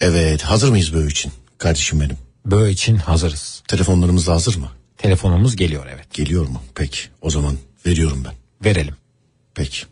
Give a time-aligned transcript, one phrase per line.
[0.00, 2.16] Evet hazır mıyız böyle için kardeşim benim?
[2.46, 3.62] Böyle için hazırız.
[3.68, 4.68] Telefonlarımız da hazır mı?
[4.96, 6.14] Telefonumuz geliyor evet.
[6.14, 6.62] Geliyor mu?
[6.74, 8.34] Peki o zaman veriyorum ben.
[8.70, 8.94] Verelim.
[9.54, 9.86] Peki.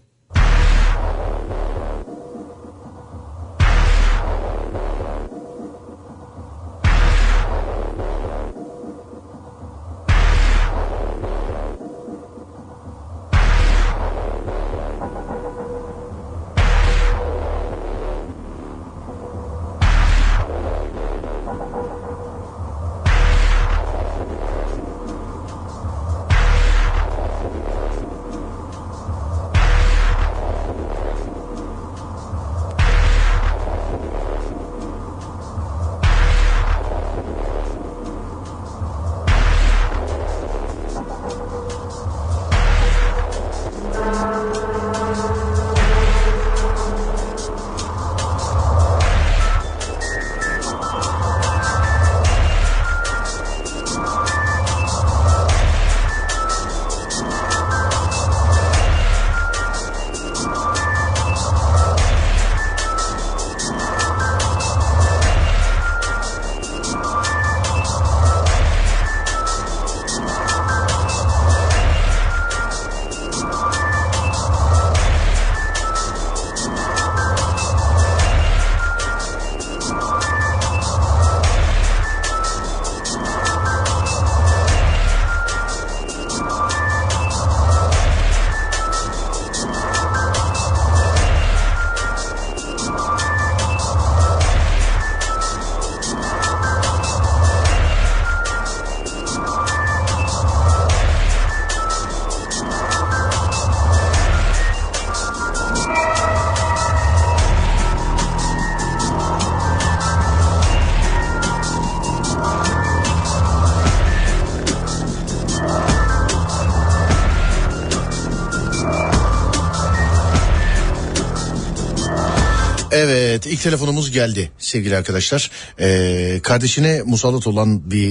[123.57, 125.51] İlk telefonumuz geldi sevgili arkadaşlar.
[125.81, 128.09] Ee, kardeşine musallat olan bir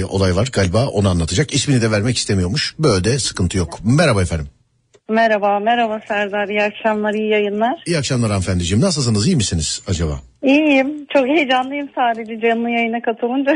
[0.00, 1.54] e, olay var galiba onu anlatacak.
[1.54, 2.74] İsmini de vermek istemiyormuş.
[2.78, 3.78] Böyle de sıkıntı yok.
[3.84, 4.46] Merhaba efendim.
[5.10, 6.48] Merhaba, merhaba Serdar.
[6.48, 7.82] İyi akşamlar, iyi yayınlar.
[7.86, 8.84] İyi akşamlar hanımefendiciğim.
[8.84, 10.20] Nasılsınız iyi misiniz acaba?
[10.42, 11.06] İyiyim.
[11.12, 13.52] Çok heyecanlıyım sadece canlı yayına katılınca.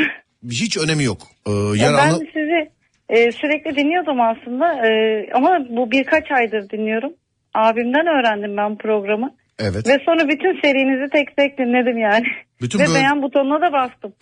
[0.50, 1.18] Hiç önemi yok.
[1.46, 2.70] Ee, Ya yer ben anla- sizi
[3.08, 4.86] e, sürekli dinliyordum aslında.
[4.88, 4.90] E,
[5.34, 7.12] ama bu birkaç aydır dinliyorum.
[7.54, 9.27] Abimden öğrendim ben programı.
[9.70, 9.88] Evet.
[9.88, 12.24] Ve sonra bütün serinizi tek tek dinledim yani.
[12.62, 14.12] Bütün Ve böyle- beğen butonuna da bastım.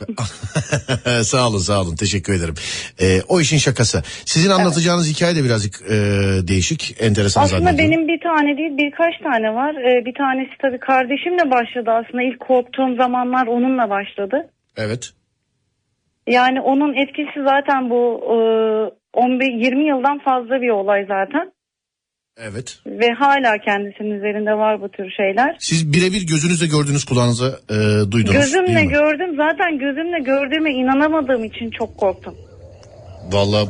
[1.24, 2.54] sağ olun sağ olun teşekkür ederim.
[3.00, 4.02] Ee, o işin şakası.
[4.24, 5.96] Sizin anlatacağınız hikaye de birazcık e,
[6.48, 9.74] değişik, enteresan Aslında benim bir tane değil birkaç tane var.
[9.74, 12.22] E, bir tanesi tabii kardeşimle başladı aslında.
[12.22, 14.50] İlk korktuğum zamanlar onunla başladı.
[14.76, 15.10] Evet.
[16.28, 18.36] Yani onun etkisi zaten bu e,
[19.18, 21.52] 15 20 yıldan fazla bir olay zaten
[22.40, 22.78] Evet.
[22.86, 25.56] ve hala kendisinin üzerinde var bu tür şeyler.
[25.58, 27.74] Siz birebir gözünüzle gördüğünüz kulağınıza e,
[28.10, 32.34] duydunuz Gözümle gördüm zaten gözümle gördüğüme inanamadığım için çok korktum.
[33.32, 33.68] Valla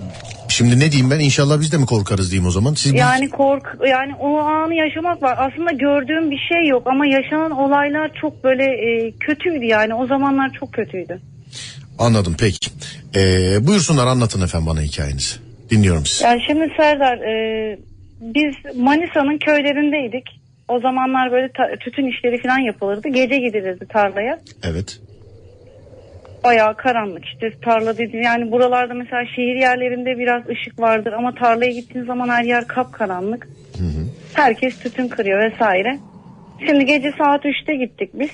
[0.49, 2.75] şimdi ne diyeyim ben inşallah biz de mi korkarız diyeyim o zaman.
[2.75, 5.37] Siz Yani kork yani o anı yaşamak var.
[5.39, 10.53] Aslında gördüğüm bir şey yok ama yaşanan olaylar çok böyle e, kötüydü yani o zamanlar
[10.61, 11.21] çok kötüydü.
[11.99, 12.71] Anladım peki.
[13.17, 13.21] E,
[13.67, 15.37] buyursunlar anlatın efendim bana hikayenizi.
[15.71, 16.25] Dinliyorum sizi.
[16.25, 17.79] Yani şimdi Serdar e,
[18.21, 20.41] biz Manisa'nın köylerindeydik.
[20.69, 21.49] O zamanlar böyle
[21.81, 23.09] tütün işleri falan yapılırdı.
[23.09, 24.39] Gece gidilirdi tarlaya.
[24.63, 25.01] Evet.
[26.45, 28.17] Bayağı karanlık işte tarla dedi.
[28.17, 33.49] Yani buralarda mesela şehir yerlerinde biraz ışık vardır ama tarlaya gittiğin zaman her yer kapkaranlık.
[34.35, 35.99] Herkes tütün kırıyor vesaire.
[36.67, 38.31] Şimdi gece saat 3'te gittik biz.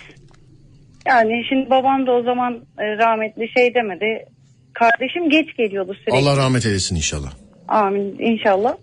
[1.06, 4.26] Yani şimdi babam da o zaman e, rahmetli şey demedi.
[4.72, 6.12] Kardeşim geç geliyordu sürekli.
[6.12, 7.32] Allah rahmet eylesin inşallah.
[7.68, 8.74] Amin inşallah.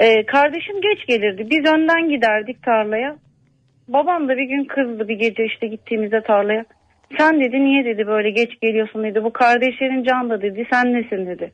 [0.00, 1.46] Ee, kardeşim geç gelirdi.
[1.50, 3.16] Biz önden giderdik tarlaya.
[3.88, 6.64] Babam da bir gün kızdı bir gece işte gittiğimizde tarlaya.
[7.18, 9.24] Sen dedi niye dedi böyle geç geliyorsun dedi.
[9.24, 11.52] Bu kardeşlerin can da dedi sen nesin dedi.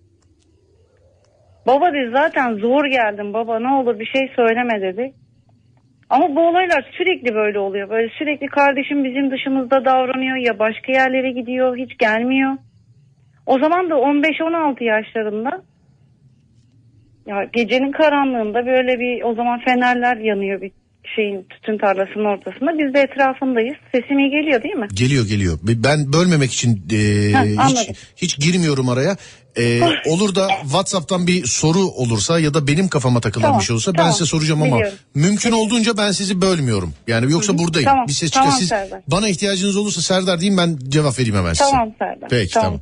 [1.66, 5.12] Baba dedi zaten zor geldim baba ne olur bir şey söyleme dedi.
[6.10, 7.90] Ama bu olaylar sürekli böyle oluyor.
[7.90, 12.52] Böyle sürekli kardeşim bizim dışımızda davranıyor ya başka yerlere gidiyor hiç gelmiyor.
[13.46, 15.62] O zaman da 15-16 yaşlarında
[17.28, 20.70] ya gecenin karanlığında böyle bir o zaman fenerler yanıyor bir
[21.16, 22.78] şeyin tütün tarlasının ortasında.
[22.78, 23.76] Biz de etrafındayız.
[23.94, 24.86] Sesim iyi geliyor değil mi?
[24.94, 25.58] Geliyor geliyor.
[25.62, 27.94] Ben bölmemek için e, Ha, hiç anladım.
[28.16, 29.16] hiç girmiyorum araya.
[29.58, 29.80] E,
[30.10, 33.92] olur da WhatsApp'tan bir soru olursa ya da benim kafama takılan Tamam, bir şey olsa
[33.92, 34.12] ben tamam.
[34.12, 34.98] size soracağım ama Biliyorum.
[35.14, 36.94] mümkün olduğunca ben sizi bölmüyorum.
[37.06, 37.88] Yani yoksa buradayım.
[37.88, 39.00] Tamam, Bir ses tamam çıkar siz Serdar.
[39.08, 41.70] bana ihtiyacınız olursa Serdar diyeyim ben cevap vereyim hemen size.
[41.70, 42.28] Tamam Serdar.
[42.28, 42.80] Peki tamam.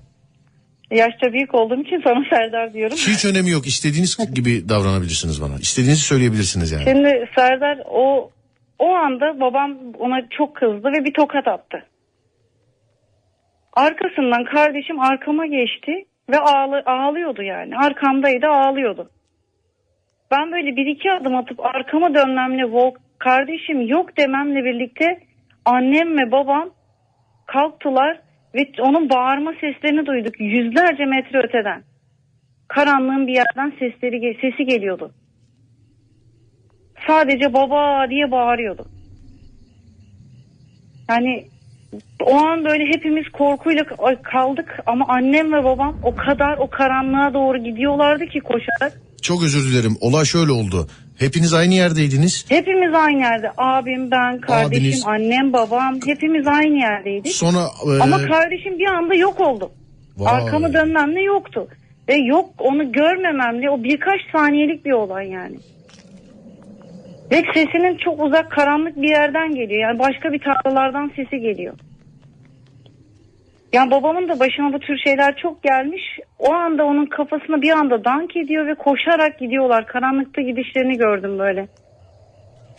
[0.91, 2.97] Yaşça büyük olduğum için sana Serdar diyorum.
[2.97, 3.67] Hiç önemi yok.
[3.67, 5.55] İstediğiniz gibi davranabilirsiniz bana.
[5.61, 6.85] İstediğinizi söyleyebilirsiniz yani.
[6.85, 8.31] Şimdi Serdar o
[8.79, 11.87] o anda babam ona çok kızdı ve bir tokat attı.
[13.73, 15.93] Arkasından kardeşim arkama geçti
[16.31, 17.77] ve ağlı, ağlıyordu yani.
[17.77, 19.11] Arkamdaydı ağlıyordu.
[20.31, 25.21] Ben böyle bir iki adım atıp arkama dönmemle Volk kardeşim yok dememle birlikte
[25.65, 26.71] annem ve babam
[27.47, 28.21] kalktılar
[28.57, 31.83] ve onun bağırma seslerini duyduk yüzlerce metre öteden.
[32.69, 35.13] Karanlığın bir yerden sesleri sesi geliyordu.
[37.07, 38.87] Sadece baba diye bağırıyordu.
[41.09, 41.45] Yani
[42.23, 43.85] o an böyle hepimiz korkuyla
[44.23, 49.01] kaldık ama annem ve babam o kadar o karanlığa doğru gidiyorlardı ki koşarak.
[49.23, 49.97] Çok özür dilerim.
[50.01, 50.87] Olay şöyle oldu.
[51.19, 52.47] Hepiniz aynı yerdeydiniz.
[52.49, 53.51] Hepimiz aynı yerde.
[53.57, 57.33] Abim, ben, kardeşim, Abiniz- annem, babam hepimiz aynı yerdeydik.
[57.33, 59.71] Sonra e, Ama kardeşim bir anda yok oldu.
[60.17, 60.35] Vay.
[60.35, 61.69] Arkamı dönmemle yoktu.
[62.09, 65.57] Ve yok onu görmememle o birkaç saniyelik bir olay yani.
[67.33, 69.81] Ve sesinin çok uzak karanlık bir yerden geliyor.
[69.81, 71.75] Yani başka bir tarlalardan sesi geliyor.
[73.77, 76.03] Yani babamın da başına bu tür şeyler çok gelmiş.
[76.39, 79.87] O anda onun kafasına bir anda dank ediyor ve koşarak gidiyorlar.
[79.87, 81.69] Karanlıkta gidişlerini gördüm böyle.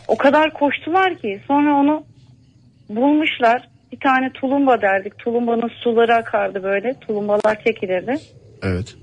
[0.08, 2.04] O kadar koştular ki sonra onu
[2.90, 3.70] bulmuşlar.
[3.92, 5.18] Bir tane tulumba derdik.
[5.18, 6.94] Tulumbanın suları akardı böyle.
[6.94, 8.16] Tulumbalar çekilirdi.
[8.64, 8.96] evet.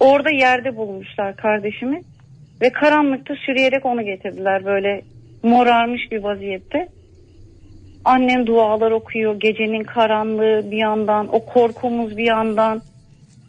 [0.00, 2.00] Orada yerde bulmuşlar kardeşimi.
[2.62, 5.02] Ve karanlıkta sürüyerek onu getirdiler böyle
[5.42, 6.88] morarmış bir vaziyette.
[8.06, 12.82] Annem dualar okuyor gecenin karanlığı bir yandan o korkumuz bir yandan.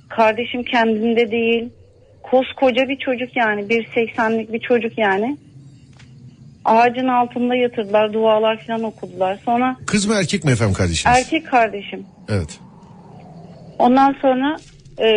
[0.10, 1.70] Kardeşim kendinde değil.
[2.24, 5.38] Koskoca bir çocuk yani 1.80'lik bir çocuk yani.
[6.66, 9.40] Ağacın altında yatırdılar dualar falan okudular.
[9.46, 11.18] Sonra Kız mı erkek mi efendim kardeşiniz?
[11.18, 12.60] erkek kardeşim Evet.
[13.80, 14.58] Ondan sonra
[15.00, 15.08] e,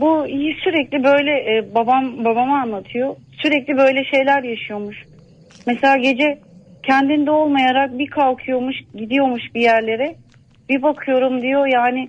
[0.00, 0.26] bu
[0.64, 3.16] sürekli böyle e, babam babama anlatıyor.
[3.42, 5.04] Sürekli böyle şeyler yaşıyormuş.
[5.66, 6.38] Mesela gece
[6.88, 10.16] kendinde olmayarak bir kalkıyormuş, gidiyormuş bir yerlere.
[10.68, 12.08] Bir bakıyorum diyor yani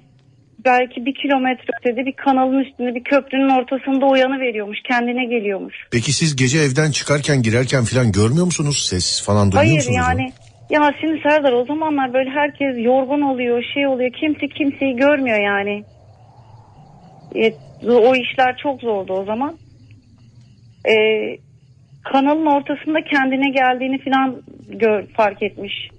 [0.66, 4.78] belki bir kilometre ötede bir kanalın üstünde bir köprünün ortasında uyanı veriyormuş.
[4.88, 5.76] Kendine geliyormuş.
[5.92, 8.86] Peki siz gece evden çıkarken girerken falan görmüyor musunuz?
[8.90, 9.98] Ses falan duymuyor Hayır musunuz?
[9.98, 10.32] yani
[10.70, 15.84] ya şimdi Serdar o zamanlar böyle herkes yorgun oluyor şey oluyor kimse kimseyi görmüyor yani.
[17.36, 17.54] E,
[17.92, 19.58] o işler çok zordu o zaman.
[20.86, 20.94] E,
[22.12, 25.90] kanalın ortasında kendine geldiğini falan gör, fark etmiş.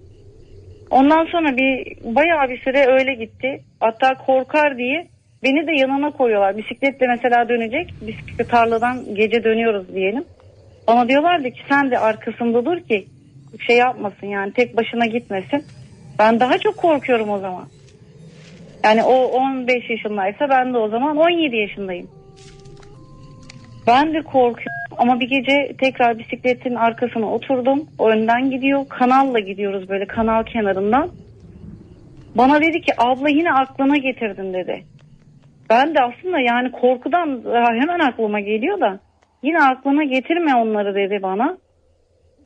[0.91, 3.61] Ondan sonra bir bayağı bir süre öyle gitti.
[3.81, 5.07] Hatta korkar diye
[5.43, 6.57] beni de yanına koyuyorlar.
[6.57, 7.95] Bisikletle mesela dönecek.
[8.01, 10.25] Bisiklet tarladan gece dönüyoruz diyelim.
[10.89, 13.06] Bana diyorlardı ki sen de arkasında dur ki
[13.67, 15.65] şey yapmasın yani tek başına gitmesin.
[16.19, 17.65] Ben daha çok korkuyorum o zaman.
[18.85, 22.09] Yani o 15 yaşındaysa ben de o zaman 17 yaşındayım.
[23.87, 27.87] Ben de korkuyorum ama bir gece tekrar bisikletin arkasına oturdum.
[27.99, 28.89] O önden gidiyor.
[28.89, 31.11] Kanalla gidiyoruz böyle kanal kenarından.
[32.35, 34.85] Bana dedi ki abla yine aklına getirdin dedi.
[35.71, 37.43] Ben de aslında yani korkudan
[37.81, 39.01] hemen aklıma geliyor da
[39.43, 41.57] yine aklına getirme onları dedi bana.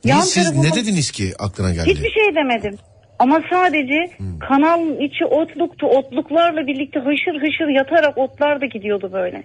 [0.05, 1.89] Niye Yan siz tarafıma- ne dediniz ki aklına geldi?
[1.89, 2.75] Hiçbir şey demedim.
[3.19, 3.97] Ama sadece
[4.39, 5.87] kanalın içi otluktu.
[5.87, 9.43] Otluklarla birlikte hışır hışır yatarak otlar da gidiyordu böyle.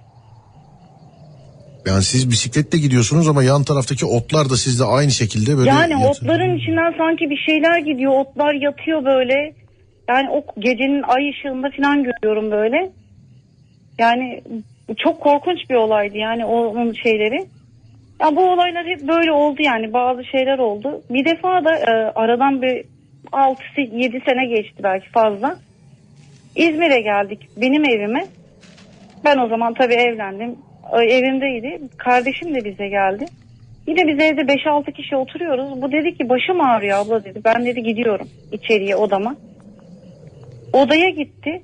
[1.86, 5.68] Yani siz bisikletle gidiyorsunuz ama yan taraftaki otlar da sizde aynı şekilde böyle...
[5.70, 6.10] yani yatıyor.
[6.10, 8.12] otların içinden sanki bir şeyler gidiyor.
[8.12, 9.52] Otlar yatıyor böyle.
[10.08, 12.90] Yani o gecenin ay ışığında falan görüyorum böyle.
[13.98, 14.42] Yani
[14.98, 17.46] çok korkunç bir olaydı yani o- onun şeyleri.
[18.20, 21.02] Ya bu olaylar hep böyle oldu yani bazı şeyler oldu.
[21.10, 22.84] Bir defa da e, aradan bir
[23.32, 25.56] 6-7 sene geçti belki fazla.
[26.56, 28.26] İzmir'e geldik benim evime.
[29.24, 30.56] Ben o zaman tabii evlendim.
[30.92, 31.80] Evimdeydi.
[31.96, 33.24] Kardeşim de bize geldi.
[33.86, 35.82] Yine biz evde 5-6 kişi oturuyoruz.
[35.82, 37.40] Bu dedi ki başım ağrıyor abla dedi.
[37.44, 39.36] Ben dedi gidiyorum içeriye odama.
[40.72, 41.62] Odaya gitti.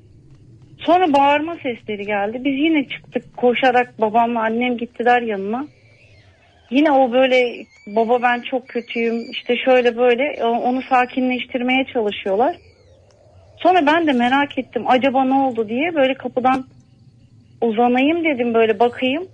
[0.79, 2.41] Sonra bağırma sesleri geldi.
[2.45, 5.67] Biz yine çıktık koşarak babamla annem gittiler yanına.
[6.71, 12.57] Yine o böyle baba ben çok kötüyüm işte şöyle böyle onu sakinleştirmeye çalışıyorlar.
[13.57, 16.65] Sonra ben de merak ettim acaba ne oldu diye böyle kapıdan
[17.61, 19.29] uzanayım dedim böyle bakayım.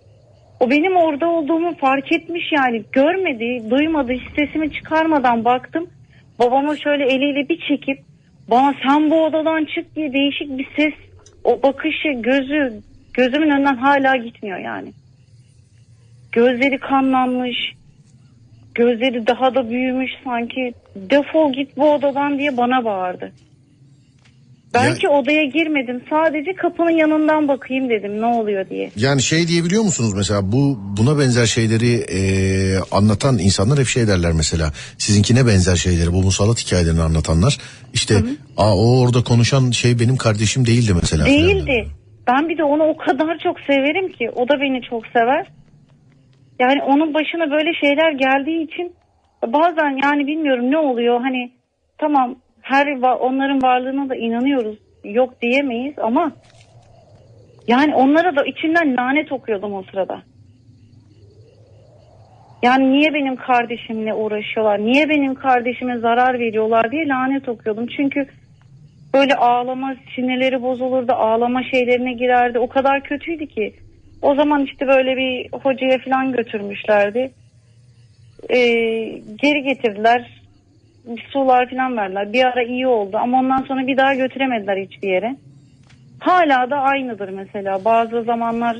[0.60, 5.90] O benim orada olduğumu fark etmiş yani görmedi, duymadı, hiç sesimi çıkarmadan baktım.
[6.38, 7.98] Babama şöyle eliyle bir çekip
[8.50, 10.94] bana sen bu odadan çık diye değişik bir ses,
[11.44, 12.80] o bakışı, gözü
[13.14, 14.92] gözümün önünden hala gitmiyor yani.
[16.32, 17.72] Gözleri kanlanmış,
[18.74, 23.32] gözleri daha da büyümüş sanki defol git bu odadan diye bana bağırdı.
[24.74, 28.90] Belki odaya girmedim sadece kapının yanından bakayım dedim ne oluyor diye.
[28.96, 32.20] Yani şey diyebiliyor musunuz mesela bu buna benzer şeyleri e,
[32.90, 37.58] anlatan insanlar hep şey derler mesela sizinkine benzer şeyleri bu musallat hikayelerini anlatanlar
[37.94, 38.14] işte
[38.56, 41.26] Aa, o orada konuşan şey benim kardeşim değildi mesela.
[41.26, 41.88] Değildi.
[42.26, 45.46] Ben bir de onu o kadar çok severim ki o da beni çok sever.
[46.60, 48.92] Yani onun başına böyle şeyler geldiği için
[49.46, 51.52] bazen yani bilmiyorum ne oluyor hani
[51.98, 52.86] tamam her
[53.20, 56.32] onların varlığına da inanıyoruz yok diyemeyiz ama
[57.68, 60.22] yani onlara da içinden lanet okuyordum o sırada.
[62.62, 64.78] Yani niye benim kardeşimle uğraşıyorlar?
[64.78, 67.86] Niye benim kardeşime zarar veriyorlar diye lanet okuyordum.
[67.96, 68.26] Çünkü
[69.14, 73.74] böyle ağlama sinirleri bozulurdu ağlama şeylerine girerdi o kadar kötüydü ki
[74.22, 77.32] o zaman işte böyle bir hocaya falan götürmüşlerdi
[78.50, 78.58] Ee,
[79.42, 80.41] geri getirdiler
[81.32, 82.32] sular falan verdiler.
[82.32, 85.36] Bir ara iyi oldu ama ondan sonra bir daha götüremediler hiçbir yere.
[86.20, 87.84] Hala da aynıdır mesela.
[87.84, 88.76] Bazı zamanlar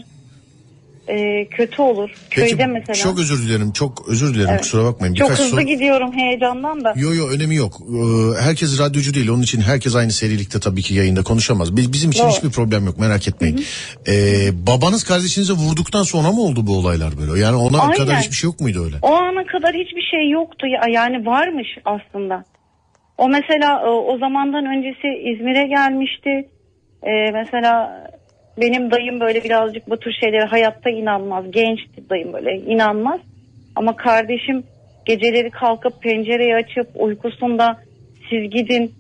[1.08, 4.60] e, kötü olur Peki köyde mesela çok özür dilerim çok özür dilerim Evet.
[4.60, 5.14] kusura bakmayın.
[5.14, 7.80] çok Birkaç hızlı soru- gidiyorum heyecandan da Yo yo önemi yok.
[7.80, 9.28] Ee, herkes radyocu değil.
[9.28, 11.76] Onun için herkes aynı serilikte tabii ki yayında konuşamaz.
[11.76, 12.30] Biz, bizim için Doğru.
[12.30, 13.64] hiçbir problem yok merak etmeyin.
[14.08, 14.12] Ee,
[14.66, 17.40] babanız kardeşinize vurduktan sonra mı oldu bu olaylar böyle?
[17.40, 17.96] Yani ona Aynen.
[17.96, 18.96] kadar hiçbir şey yok muydu öyle?
[19.02, 22.44] O ana kadar hiçbir şey yoktu ya yani varmış aslında.
[23.18, 26.30] O mesela e, o zamandan öncesi İzmir'e gelmişti.
[27.02, 28.04] E, mesela
[28.60, 31.50] benim dayım böyle birazcık bu tür şeylere hayatta inanmaz.
[31.50, 33.20] Gençti dayım böyle inanmaz.
[33.76, 34.64] Ama kardeşim
[35.04, 37.78] geceleri kalkıp pencereyi açıp uykusunda
[38.30, 38.92] siz gidin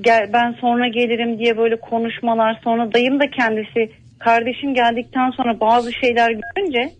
[0.00, 2.60] gel ben sonra gelirim diye böyle konuşmalar.
[2.64, 6.90] Sonra dayım da kendisi kardeşim geldikten sonra bazı şeyler görünce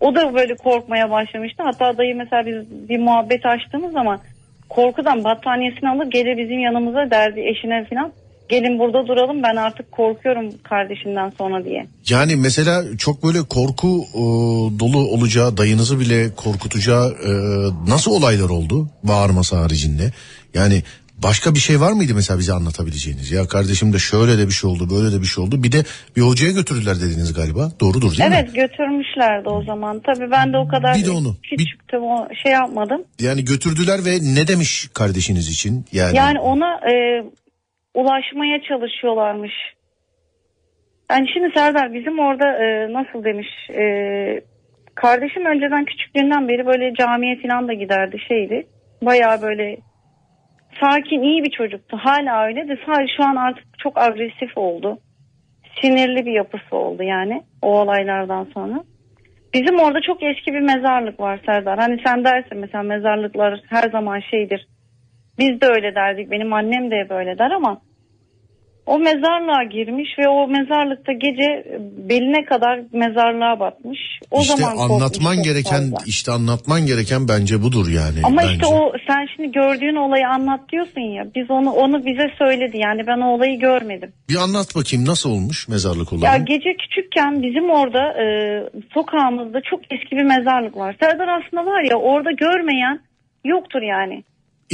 [0.00, 1.62] o da böyle korkmaya başlamıştı.
[1.62, 4.20] Hatta dayı mesela biz bir muhabbet açtığımız zaman
[4.68, 8.12] korkudan battaniyesini alır gelir bizim yanımıza derdi eşine falan.
[8.52, 11.86] Gelin burada duralım ben artık korkuyorum kardeşimden sonra diye.
[12.08, 14.22] Yani mesela çok böyle korku e,
[14.80, 17.32] dolu olacağı, dayınızı bile korkutacağı e,
[17.90, 20.12] nasıl olaylar oldu bağırması haricinde?
[20.54, 20.82] Yani
[21.18, 23.30] başka bir şey var mıydı mesela bize anlatabileceğiniz?
[23.30, 25.62] Ya kardeşim de şöyle de bir şey oldu, böyle de bir şey oldu.
[25.62, 25.84] Bir de
[26.16, 27.72] bir hocaya götürdüler dediniz galiba.
[27.80, 28.36] Doğrudur değil mi?
[28.38, 30.00] evet götürmüşlerdi o zaman.
[30.06, 33.02] Tabii ben de o kadar Bir de onu, küçüktüm o şey yapmadım.
[33.20, 35.86] Yani götürdüler ve ne demiş kardeşiniz için?
[35.92, 37.24] Yani, Yani ona e,
[37.94, 39.52] ulaşmaya çalışıyorlarmış.
[41.10, 43.84] Yani şimdi Serdar bizim orada e, nasıl demiş e,
[44.94, 48.66] kardeşim önceden küçüklüğünden beri böyle camiye falan da giderdi şeydi.
[49.02, 49.76] Bayağı böyle
[50.80, 51.96] sakin iyi bir çocuktu.
[52.00, 54.98] Hala öyle de sadece şu an artık çok agresif oldu.
[55.80, 58.84] Sinirli bir yapısı oldu yani o olaylardan sonra.
[59.54, 61.78] Bizim orada çok eski bir mezarlık var Serdar.
[61.78, 64.66] Hani sen dersin mesela mezarlıklar her zaman şeydir.
[65.42, 66.30] Biz de öyle derdik.
[66.30, 67.80] Benim annem de böyle der ama
[68.86, 71.64] o mezarlığa girmiş ve o mezarlıkta gece
[72.08, 73.98] beline kadar mezarlığa batmış.
[74.30, 75.96] O işte zaman anlatman gereken fazla.
[76.06, 78.18] işte anlatman gereken bence budur yani.
[78.24, 78.52] Ama bence.
[78.52, 81.24] işte o sen şimdi gördüğün olayı anlat diyorsun ya.
[81.34, 82.78] Biz onu onu bize söyledi.
[82.78, 84.12] Yani ben o olayı görmedim.
[84.28, 86.44] Bir anlat bakayım nasıl olmuş mezarlık Ya olayı?
[86.44, 88.24] gece küçükken bizim orada e,
[88.94, 90.96] sokağımızda çok eski bir mezarlık var.
[91.00, 93.00] Serdar aslında var ya orada görmeyen
[93.44, 94.24] yoktur yani.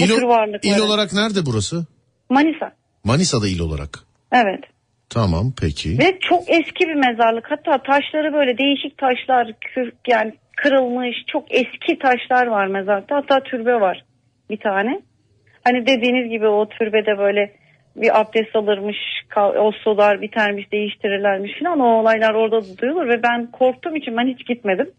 [0.04, 0.74] İl, tür varlıkları.
[0.74, 1.86] il olarak nerede burası?
[2.30, 2.72] Manisa.
[3.04, 3.98] Manisa'da il olarak.
[4.32, 4.64] Evet.
[5.10, 5.98] Tamam peki.
[5.98, 7.50] Ve çok eski bir mezarlık.
[7.50, 9.52] Hatta taşları böyle değişik taşlar
[10.08, 13.16] yani kırılmış çok eski taşlar var mezarlıkta.
[13.16, 14.04] Hatta türbe var
[14.50, 15.00] bir tane.
[15.64, 17.52] Hani dediğiniz gibi o türbede böyle
[17.96, 18.96] bir abdest alırmış,
[19.36, 21.80] o sular bitermiş, değiştirirlermiş falan.
[21.80, 24.90] O olaylar orada da duyulur ve ben korktuğum için ben hiç gitmedim.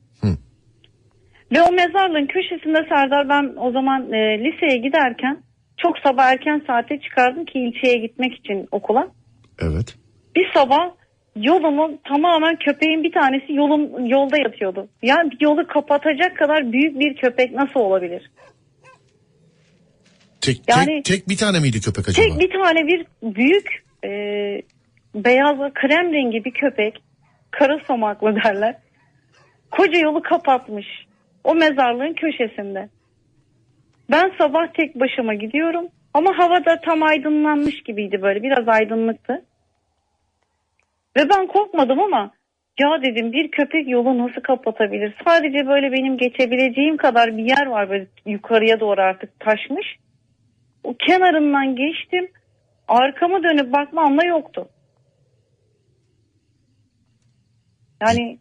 [1.52, 5.38] Ve o mezarlığın köşesinde Serdar ben o zaman e, liseye giderken
[5.78, 9.08] çok sabah erken saate çıkardım ki ilçeye gitmek için okula.
[9.62, 9.96] Evet.
[10.36, 10.92] Bir sabah
[11.36, 14.88] yolumun tamamen köpeğin bir tanesi yolun yolda yatıyordu.
[15.02, 18.32] Yani yolu kapatacak kadar büyük bir köpek nasıl olabilir?
[20.42, 22.28] Tek, Yani- tek, tek bir tane miydi köpek acaba?
[22.28, 24.10] Tek bir tane bir büyük e,
[25.16, 27.04] beyaz ve krem rengi bir köpek
[27.52, 28.76] kara somaklı derler.
[29.72, 30.88] Koca yolu kapatmış.
[31.44, 32.90] O mezarlığın köşesinde.
[34.12, 39.46] Ben sabah tek başıma gidiyorum ama havada tam aydınlanmış gibiydi böyle biraz aydınlıktı.
[41.18, 42.32] Ve ben korkmadım ama
[42.80, 45.16] Ya dedim bir köpek yolu nasıl kapatabilir?
[45.28, 49.88] Sadece böyle benim geçebileceğim kadar bir yer var böyle yukarıya doğru artık taşmış.
[50.84, 52.32] O kenarından geçtim.
[52.88, 54.70] Arkama dönüp bakmamla yoktu.
[58.02, 58.40] Yani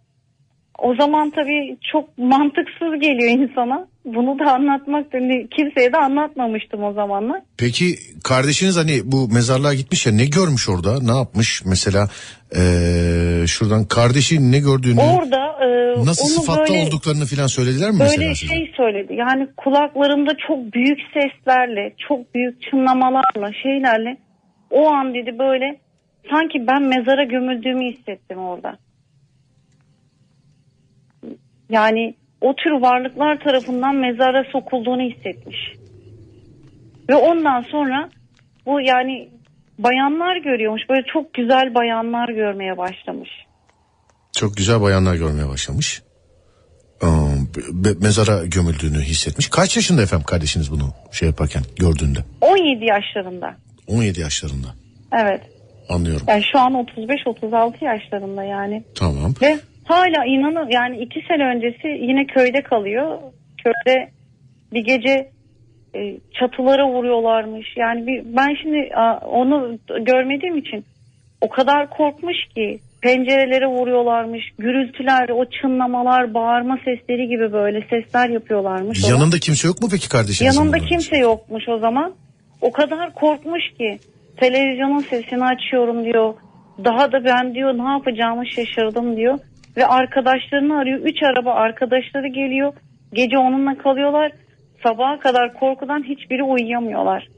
[0.78, 3.86] o zaman tabii çok mantıksız geliyor insana.
[4.04, 7.40] Bunu da anlatmak hani kimseye de anlatmamıştım o zamanlar.
[7.58, 7.84] Peki
[8.24, 11.02] kardeşiniz hani bu mezarlığa gitmiş ya ne görmüş orada?
[11.12, 11.62] Ne yapmış?
[11.66, 12.08] Mesela
[12.56, 15.68] eee, şuradan kardeşi ne gördüğünü, Orada e,
[16.06, 18.54] nasıl onu sıfatta böyle olduklarını falan söylediler mi böyle mesela size?
[18.54, 19.14] şey söyledi.
[19.14, 24.16] Yani kulaklarımda çok büyük seslerle, çok büyük çınlamalarla, şeylerle
[24.70, 25.78] o an dedi böyle
[26.30, 28.78] sanki ben mezara gömüldüğümü hissettim orada.
[31.70, 35.56] Yani o tür varlıklar tarafından mezara sokulduğunu hissetmiş.
[37.10, 38.10] Ve ondan sonra
[38.66, 39.28] bu yani
[39.78, 40.82] bayanlar görüyormuş.
[40.90, 43.30] Böyle çok güzel bayanlar görmeye başlamış.
[44.32, 46.02] Çok güzel bayanlar görmeye başlamış.
[47.72, 49.48] Be- mezara gömüldüğünü hissetmiş.
[49.48, 52.18] Kaç yaşında efendim kardeşiniz bunu şey yaparken gördüğünde?
[52.40, 53.56] 17 yaşlarında.
[53.86, 54.68] 17 yaşlarında.
[55.20, 55.40] Evet.
[55.88, 56.26] Anlıyorum.
[56.28, 58.84] Yani şu an 35-36 yaşlarında yani.
[58.94, 59.34] Tamam.
[59.42, 63.18] Ve hala inanın yani iki sene öncesi yine köyde kalıyor.
[63.64, 64.08] Köyde
[64.72, 65.30] bir gece
[65.94, 66.00] e,
[66.40, 67.66] çatılara vuruyorlarmış.
[67.76, 70.84] Yani bir, ben şimdi a, onu görmediğim için
[71.40, 74.44] o kadar korkmuş ki pencerelere vuruyorlarmış.
[74.58, 79.04] Gürültüler, o çınlamalar, bağırma sesleri gibi böyle sesler yapıyorlarmış.
[79.04, 79.12] ona.
[79.12, 80.60] Yanında kimse yok mu peki kardeşinizin?
[80.60, 82.14] Yanında kimse yokmuş o zaman.
[82.60, 83.98] O kadar korkmuş ki
[84.36, 86.34] televizyonun sesini açıyorum diyor.
[86.84, 89.38] Daha da ben diyor ne yapacağımı şaşırdım diyor.
[89.76, 90.98] Ve arkadaşlarını arıyor.
[90.98, 92.72] Üç araba arkadaşları geliyor.
[93.12, 94.32] Gece onunla kalıyorlar.
[94.82, 97.28] Sabaha kadar korkudan hiçbiri uyuyamıyorlar.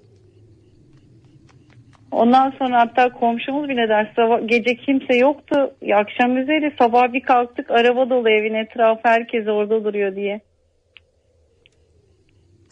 [2.11, 5.57] Ondan sonra hatta komşumuz bile der sabah, gece kimse yoktu.
[5.95, 10.41] Akşam üzeri sabah bir kalktık araba dolu evin etrafı herkes orada duruyor diye.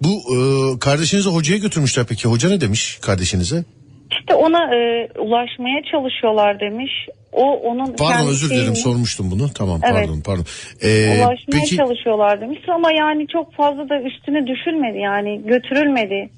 [0.01, 0.39] Bu e,
[0.79, 2.29] kardeşinizi hocaya götürmüşler peki.
[2.29, 3.65] Hoca ne demiş kardeşinize?
[4.11, 6.93] İşte ona e, ulaşmaya çalışıyorlar demiş.
[7.33, 9.49] O onun Pardon kendi özür dilerim sormuştum bunu.
[9.55, 9.95] Tamam Evet.
[9.95, 10.45] pardon pardon.
[10.83, 16.31] Ee, ulaşmaya peki çalışıyorlar demiş ama yani çok fazla da üstüne düşülmedi yani götürülmedi.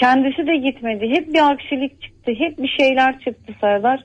[0.00, 1.08] Kendisi de gitmedi.
[1.08, 2.32] Hep bir aksilik çıktı.
[2.38, 4.04] Hep bir şeyler çıktı Serdar.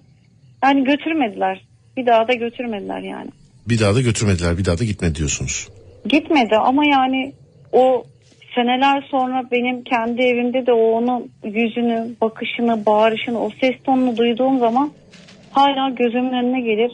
[0.63, 1.65] Yani götürmediler.
[1.97, 3.29] Bir daha da götürmediler yani.
[3.69, 5.69] bir daha da götürmediler bir daha da gitmedi diyorsunuz.
[6.09, 7.33] Gitmedi ama yani
[7.71, 8.03] o
[8.55, 14.59] seneler sonra benim kendi evimde de o onun yüzünü, bakışını, bağırışını, o ses tonunu duyduğum
[14.59, 14.91] zaman
[15.51, 16.91] hala gözümün önüne gelir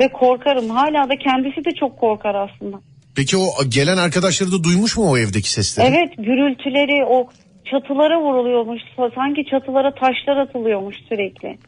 [0.00, 0.70] ve korkarım.
[0.70, 2.80] Hala da kendisi de çok korkar aslında.
[3.16, 5.86] Peki o gelen arkadaşları da duymuş mu o evdeki sesleri?
[5.86, 7.28] Evet gürültüleri o
[7.70, 8.82] çatılara vuruluyormuş.
[9.14, 11.58] Sanki çatılara taşlar atılıyormuş sürekli.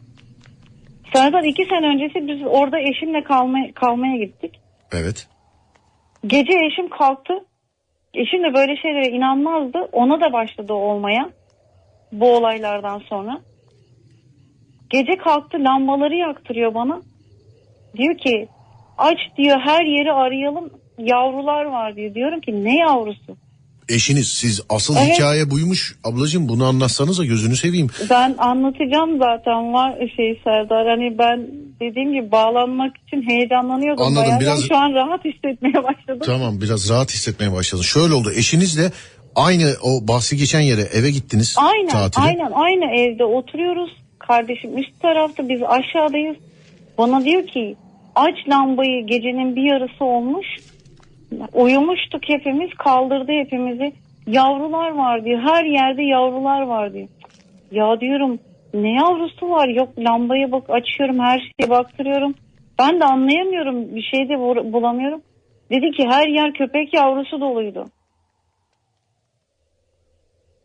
[1.15, 4.61] Serdar iki sene öncesi biz orada eşimle kalmaya, kalmaya gittik.
[4.93, 5.29] Evet.
[6.27, 7.35] Gece eşim kalktı.
[8.15, 9.79] Eşim de böyle şeylere inanmazdı.
[9.93, 11.31] Ona da başladı olmaya.
[12.13, 13.41] Bu olaylardan sonra.
[14.91, 17.01] Gece kalktı lambaları yaktırıyor bana.
[17.97, 18.49] Diyor ki
[18.99, 22.15] aç diyor her yeri arayalım yavrular var diyor.
[22.15, 23.37] Diyorum ki ne yavrusu?
[23.91, 25.15] Eşiniz siz asıl Evet.
[25.15, 25.97] hikaye buymuş.
[26.05, 27.87] Ablacığım bunu anlatsanıza gözünü seveyim.
[28.11, 30.87] Ben anlatacağım zaten var şey Serdar.
[30.89, 31.47] Hani ben
[31.81, 34.05] dediğim gibi bağlanmak için heyecanlanıyordum.
[34.05, 34.41] Anladım, bayağı.
[34.41, 36.23] biraz- Şu an rahat hissetmeye başladım.
[36.27, 37.83] Tamam biraz rahat hissetmeye başladın.
[37.83, 38.91] Şöyle oldu eşinizle
[39.37, 42.25] aynı o bahsi geçen yere eve gittiniz Aynen tatile.
[42.25, 43.91] aynen aynı evde oturuyoruz.
[44.19, 46.37] Kardeşim üst tarafta biz aşağıdayız.
[46.99, 47.77] Bana diyor ki
[48.15, 50.47] aç lambayı gecenin bir yarısı olmuş.
[51.53, 53.93] Uyumuştuk hepimiz kaldırdı hepimizi.
[54.27, 55.41] Yavrular var diyor.
[55.41, 57.09] Her yerde yavrular var diyor.
[57.71, 58.39] Ya diyorum
[58.75, 62.35] ne yavrusu var yok lambaya bak açıyorum her şeye baktırıyorum.
[62.79, 65.23] Ben de anlayamıyorum bir şey de bul- bulamıyorum.
[65.71, 67.87] Dedi ki her yer köpek yavrusu doluydu.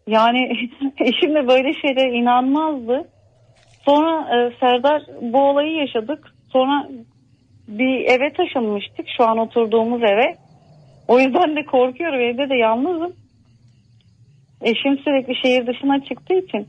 [0.07, 3.07] Yani eşim de böyle şeylere inanmazdı.
[3.85, 6.33] Sonra e, Serdar bu olayı yaşadık.
[6.49, 6.87] Sonra
[7.67, 10.35] bir eve taşınmıştık şu an oturduğumuz eve.
[11.07, 13.13] O yüzden de korkuyorum evde de yalnızım.
[14.61, 16.67] Eşim sürekli şehir dışına çıktığı için.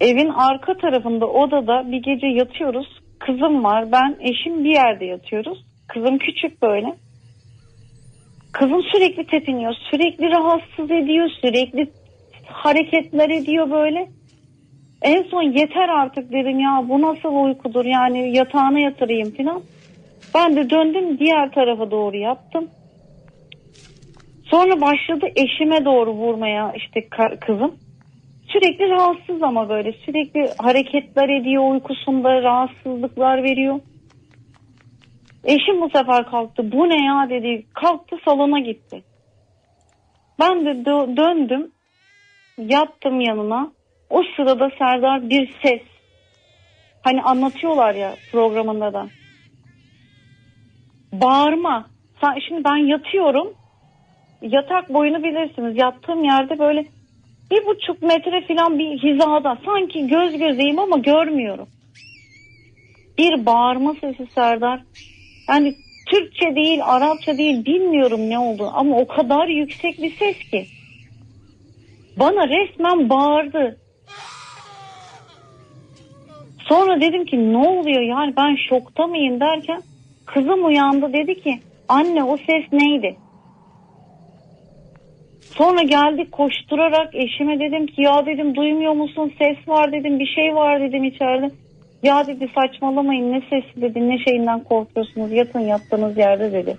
[0.00, 2.86] Evin arka tarafında odada bir gece yatıyoruz.
[3.18, 5.64] Kızım var ben eşim bir yerde yatıyoruz.
[5.88, 6.94] Kızım küçük böyle.
[8.52, 9.74] Kızım sürekli tepiniyor.
[9.90, 11.30] Sürekli rahatsız ediyor.
[11.40, 11.90] Sürekli
[12.46, 14.08] hareketler ediyor böyle.
[15.02, 19.62] En son yeter artık dedim ya bu nasıl uykudur yani yatağına yatırayım falan.
[20.34, 22.68] Ben de döndüm diğer tarafa doğru yattım.
[24.50, 27.08] Sonra başladı eşime doğru vurmaya işte
[27.40, 27.74] kızım.
[28.48, 33.80] Sürekli rahatsız ama böyle sürekli hareketler ediyor uykusunda rahatsızlıklar veriyor.
[35.44, 36.72] Eşim bu sefer kalktı.
[36.72, 37.66] Bu ne ya dedi.
[37.74, 39.02] Kalktı salona gitti.
[40.40, 41.70] Ben de dö- döndüm.
[42.58, 43.72] Yattım yanına.
[44.10, 45.82] O sırada Serdar bir ses.
[47.02, 49.06] Hani anlatıyorlar ya programında da.
[51.12, 51.86] Bağırma.
[52.48, 53.54] Şimdi ben yatıyorum.
[54.42, 55.76] Yatak boyunu bilirsiniz.
[55.76, 56.86] Yattığım yerde böyle
[57.50, 59.58] bir buçuk metre falan bir hizada.
[59.64, 61.68] Sanki göz gözeyim ama görmüyorum.
[63.18, 64.80] Bir bağırma sesi Serdar.
[65.48, 65.74] Yani
[66.06, 70.66] Türkçe değil, Arapça değil bilmiyorum ne oldu ama o kadar yüksek bir ses ki.
[72.16, 73.76] Bana resmen bağırdı.
[76.68, 79.82] Sonra dedim ki ne oluyor yani ben şokta mıyım derken
[80.26, 83.16] kızım uyandı dedi ki anne o ses neydi?
[85.54, 90.54] Sonra geldik koşturarak eşime dedim ki ya dedim duymuyor musun ses var dedim bir şey
[90.54, 91.50] var dedim içeride.
[92.02, 96.76] Ya dedi saçmalamayın ne sesi dedi ne şeyinden korkuyorsunuz yatın yattığınız yerde dedi.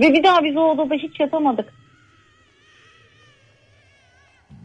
[0.00, 1.72] Ve bir daha biz o odada hiç yatamadık.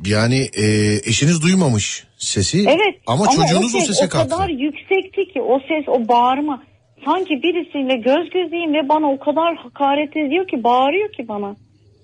[0.05, 0.65] Yani e,
[1.09, 4.29] eşiniz duymamış sesi Evet ama, çocuğunuz o, ses sese o kalktı.
[4.35, 6.63] kadar yüksekti ki o ses o bağırma.
[7.05, 11.55] Sanki birisiyle göz gözeyim ve bana o kadar hakaret ediyor ki bağırıyor ki bana.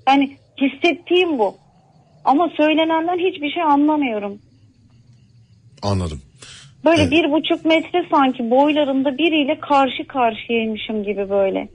[0.07, 1.55] Yani hissettiğim bu.
[2.25, 4.39] Ama söylenenden hiçbir şey anlamıyorum.
[5.81, 6.21] Anladım.
[6.85, 7.11] Böyle Evet.
[7.11, 11.67] bir buçuk metre sanki boylarında biriyle karşı karşıyaymışım gibi böyle.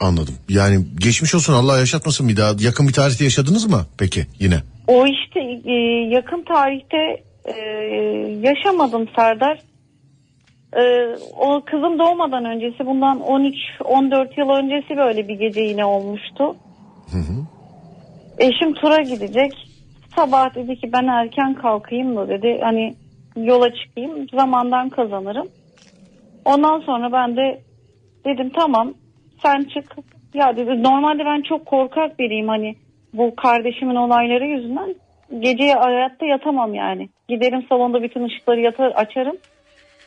[0.00, 0.34] Anladım.
[0.48, 2.54] Yani geçmiş olsun Allah yaşatmasın bir daha.
[2.60, 4.60] Yakın bir tarihte yaşadınız mı peki yine?
[4.86, 5.74] O işte e,
[6.10, 7.54] yakın tarihte e,
[8.48, 9.58] yaşamadım Serdar.
[10.76, 10.82] E,
[11.38, 16.56] o kızım doğmadan öncesi bundan 13-14 yıl öncesi böyle bir gece yine olmuştu.
[18.38, 19.52] Eşim tura gidecek.
[20.16, 22.58] Sabah dedi ki ben erken kalkayım da dedi.
[22.62, 22.94] Hani
[23.36, 25.48] yola çıkayım zamandan kazanırım.
[26.44, 27.60] Ondan sonra ben de
[28.24, 28.94] dedim tamam
[29.42, 29.96] sen çık.
[30.34, 32.74] Ya dedi normalde ben çok korkak biriyim hani
[33.14, 34.94] bu kardeşimin olayları yüzünden
[35.40, 37.08] geceye hayatta yatamam yani.
[37.28, 39.36] Giderim salonda bütün ışıkları yatar açarım.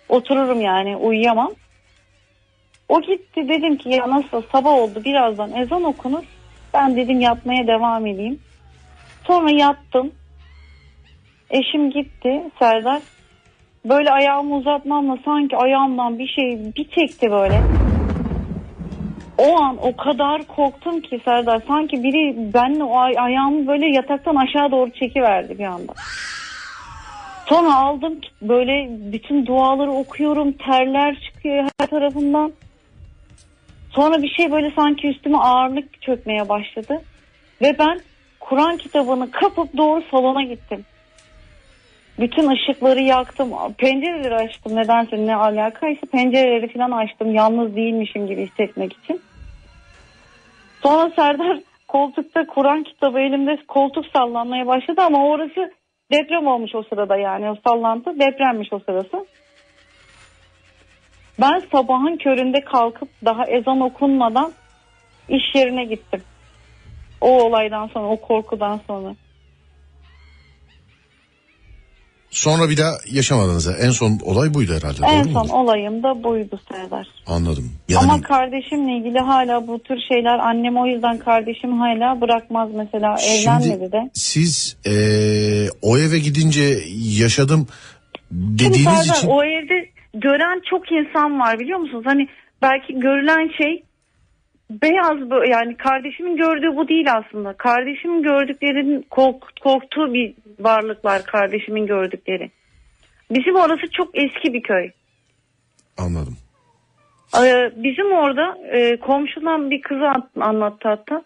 [0.09, 1.51] Otururum yani uyuyamam.
[2.89, 6.23] O gitti dedim ki ya nasıl sabah oldu birazdan ezan okunur.
[6.73, 8.39] Ben dedim yatmaya devam edeyim.
[9.27, 10.11] Sonra yattım.
[11.49, 13.01] Eşim gitti Serdar.
[13.85, 17.61] Böyle ayağımı uzatmamla sanki ayağımdan bir şey bir çekti böyle.
[19.37, 24.35] O an o kadar korktum ki Serdar sanki biri benle o ay- ayağımı böyle yataktan
[24.35, 25.93] aşağı doğru çekiverdi bir anda.
[27.45, 32.53] Sonra aldım böyle bütün duaları okuyorum terler çıkıyor her tarafından.
[33.91, 37.01] Sonra bir şey böyle sanki üstüme ağırlık çökmeye başladı.
[37.61, 37.99] Ve ben
[38.39, 40.85] Kur'an kitabını kapıp doğru salona gittim.
[42.19, 43.51] Bütün ışıkları yaktım.
[43.77, 44.75] Pencereleri açtım.
[44.75, 47.35] Nedense ne alakaysa pencereleri falan açtım.
[47.35, 49.21] Yalnız değilmişim gibi hissetmek için.
[50.83, 55.71] Sonra Serdar koltukta Kur'an kitabı elimde koltuk sallanmaya başladı ama orası
[56.11, 59.25] deprem olmuş o sırada yani o sallantı depremmiş o sırası.
[61.41, 64.53] Ben sabahın köründe kalkıp daha ezan okunmadan
[65.29, 66.23] iş yerine gittim.
[67.21, 69.15] O olaydan sonra, o korkudan sonra.
[72.35, 73.67] Sonra bir daha yaşamadınız.
[73.79, 75.05] En son olay buydu herhalde.
[75.05, 75.53] en doğru son mudur?
[75.53, 77.07] olayım da buydu Serdar.
[77.27, 77.71] Anladım.
[77.89, 83.15] Yani Ama kardeşimle ilgili hala bu tür şeyler annem o yüzden kardeşim hala bırakmaz mesela
[83.29, 84.09] evlenmedi şimdi de.
[84.13, 84.93] siz e,
[85.81, 86.79] o eve gidince
[87.19, 87.67] yaşadım
[88.29, 92.03] Şimdi dediğiniz Serdar, için o evde gören çok insan var biliyor musunuz?
[92.07, 92.27] Hani
[92.61, 93.83] belki görülen şey
[94.69, 97.53] beyaz bö- yani kardeşimin gördüğü bu değil aslında.
[97.53, 102.51] Kardeşimin gördüklerinin kork- korktuğu bir varlıklar kardeşimin gördükleri.
[103.31, 104.89] Bizim orası çok eski bir köy.
[105.97, 106.37] anladım.
[107.43, 111.23] Ee, bizim orada e, komşudan bir kızı an- anlattı hatta.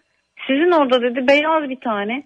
[0.48, 2.24] Sizin orada dedi beyaz bir tane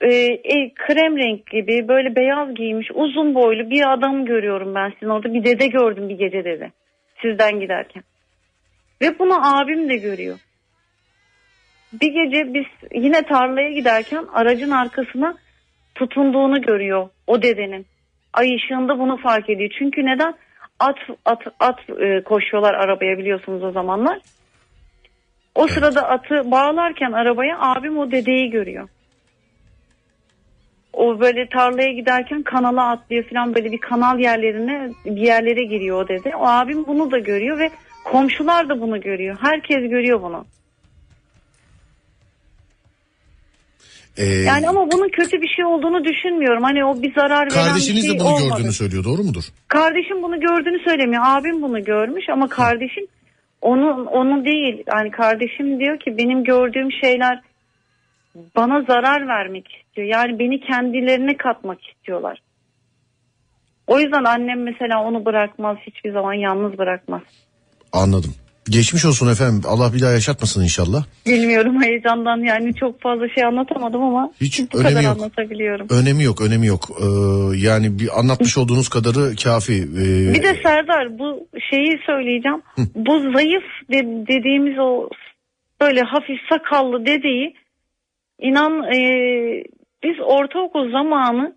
[0.00, 0.14] e,
[0.54, 5.34] e, krem renk gibi böyle beyaz giymiş uzun boylu bir adam görüyorum ben sizin orada.
[5.34, 6.72] Bir dede gördüm bir gece dedi.
[7.22, 8.02] Sizden giderken.
[9.02, 10.38] Ve bunu abim de görüyor.
[11.92, 15.34] Bir gece biz yine tarlaya giderken aracın arkasına
[15.94, 17.86] tutunduğunu görüyor o dedenin.
[18.32, 19.70] Ay ışığında bunu fark ediyor.
[19.78, 20.34] Çünkü neden?
[20.78, 24.18] At at at e, koşuyorlar arabaya biliyorsunuz o zamanlar.
[25.54, 28.88] O sırada atı bağlarken arabaya abim o dedeyi görüyor.
[30.92, 36.08] O böyle tarlaya giderken kanala atlıyor falan böyle bir kanal yerlerine bir yerlere giriyor o
[36.08, 36.36] dede.
[36.36, 37.70] O abim bunu da görüyor ve
[38.04, 39.36] komşular da bunu görüyor.
[39.40, 40.44] Herkes görüyor bunu.
[44.16, 46.62] Ee, Yani ama bunun kötü bir şey olduğunu düşünmüyorum.
[46.62, 48.48] Hani o bir zarar veren kardeşiniz bir şey de bunu olmadı.
[48.48, 49.44] gördüğünü söylüyor doğru mudur?
[49.68, 51.22] Kardeşim bunu gördüğünü söylemiyor.
[51.26, 53.06] Abim bunu görmüş ama kardeşim
[53.60, 54.82] onu onu değil.
[54.94, 57.40] Yani kardeşim diyor ki benim gördüğüm şeyler
[58.56, 60.06] bana zarar vermek istiyor.
[60.08, 62.38] Yani beni kendilerine katmak istiyorlar.
[63.86, 65.76] O yüzden annem mesela onu bırakmaz.
[65.86, 67.22] Hiçbir zaman yalnız bırakmaz.
[67.92, 68.34] Anladım.
[68.70, 69.62] Geçmiş olsun efendim.
[69.66, 71.04] Allah bir daha yaşatmasın inşallah.
[71.26, 75.12] Bilmiyorum heyecandan yani çok fazla şey anlatamadım ama Hiç bu önemi kadar yok.
[75.16, 75.86] anlatabiliyorum.
[75.90, 76.88] Önemi yok, önemi yok.
[77.00, 77.04] Ee,
[77.56, 79.72] yani bir anlatmış olduğunuz kadarı kafi.
[79.72, 82.62] Ee, Bir de Serdar bu şeyi söyleyeceğim.
[82.94, 85.08] Bu zayıf de- dediğimiz o
[85.80, 87.54] böyle hafif sakallı dedeyi
[88.40, 88.98] inan e,
[90.04, 91.56] biz ortaokul zamanı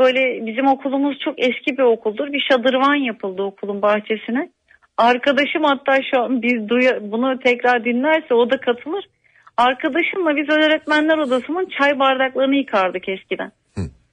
[0.00, 2.32] böyle bizim okulumuz çok eski bir okuldur.
[2.32, 4.50] Bir şadırvan yapıldı okulun bahçesine.
[4.98, 9.04] Arkadaşım hatta şu an biz duya, bunu tekrar dinlerse o da katılır.
[9.56, 13.52] Arkadaşımla biz öğretmenler odasının çay bardaklarını yıkardık eskiden.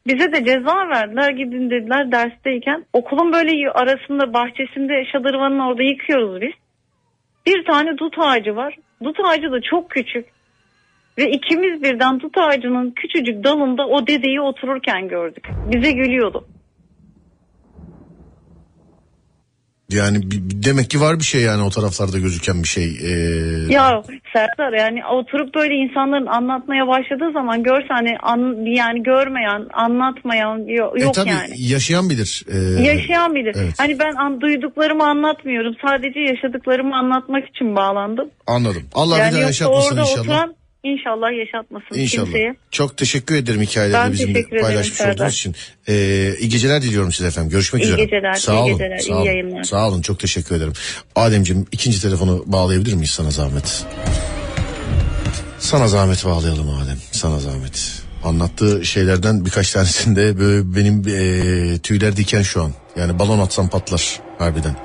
[0.08, 2.86] Bize de ceza verdiler gidin dediler dersteyken.
[2.94, 6.54] Okulun böyle arasında bahçesinde şadırvanın orada yıkıyoruz biz.
[7.46, 8.78] Bir tane dut ağacı var.
[9.04, 10.26] Dut ağacı da çok küçük.
[11.18, 15.48] Ve ikimiz birden dut ağacının küçücük dalında o dedeyi otururken gördük.
[15.72, 16.48] Bize gülüyordu.
[19.90, 22.84] Yani bir- demek ki var bir şey yani o taraflarda gözüken bir şey.
[23.04, 29.66] Ee, Ya Serdar yani oturup böyle insanların anlatmaya başladığı zaman görse hani an, yani görmeyen,
[29.74, 31.54] anlatmayan e yok tabii yani.
[31.58, 32.44] yaşayan bilir.
[32.52, 33.56] Ee, Yaşayan bilir.
[33.58, 33.74] evet.
[33.78, 35.76] Hani ben an, duyduklarımı anlatmıyorum.
[35.88, 38.30] Sadece yaşadıklarımı anlatmak için bağlandım.
[38.48, 38.84] Anladım.
[38.94, 40.20] Allah bir yani daha yoksa yaşatmasın inşallah.
[40.22, 40.56] oturan
[40.94, 42.26] inşallah yaşatmasın İnşallah.
[42.26, 42.56] kimseye.
[42.72, 45.14] Çok teşekkür ederim hikayeleri Ben bizimle ederim paylaşmış Serdar.
[45.16, 45.56] olduğunuz için.
[45.88, 47.50] Ee, iyi geceler diliyorum size efendim.
[47.50, 48.04] Görüşmek İyi üzere.
[48.04, 48.72] geceler, Sağ iyi olun.
[48.72, 49.26] geceler, sağ iyi olun.
[49.26, 49.64] yayınlar.
[49.64, 50.02] Sağ olun.
[50.02, 50.74] Çok teşekkür ederim.
[51.16, 53.86] Ademciğim ikinci telefonu bağlayabilir miyiz sana zahmet?
[55.60, 56.98] Sana zahmet bağlayalım Adem.
[57.12, 58.02] Sana zahmet.
[58.24, 62.72] Anlattığı şeylerden birkaç tanesinde böyle benim eee, tüyler diken şu an.
[62.96, 64.76] Yani balon atsam patlar harbiden.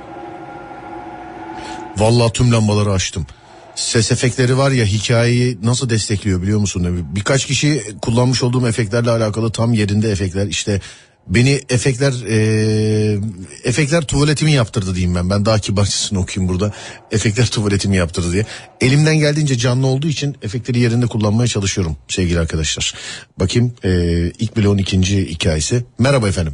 [1.97, 3.27] Vallahi tüm lambaları açtım.
[3.75, 7.07] Ses efektleri var ya hikayeyi nasıl destekliyor biliyor musun?
[7.15, 10.81] Birkaç kişi kullanmış olduğum efektlerle alakalı tam yerinde efektler işte
[11.27, 13.21] beni efektler eee,
[13.65, 15.31] efektler tuvaletimi yaptırdı diyeyim ben.
[15.31, 16.73] Ben daha kibarcısını okuyayım burada.
[17.11, 18.47] Efektler tuvaletimi yaptırdı diye.
[18.81, 22.95] Elimden geldiğince canlı olduğu için efektleri yerinde kullanmaya çalışıyorum sevgili arkadaşlar.
[23.41, 25.85] Bakayım eee ilk bloğun ikinci hikayesi.
[25.99, 26.53] Merhaba efendim.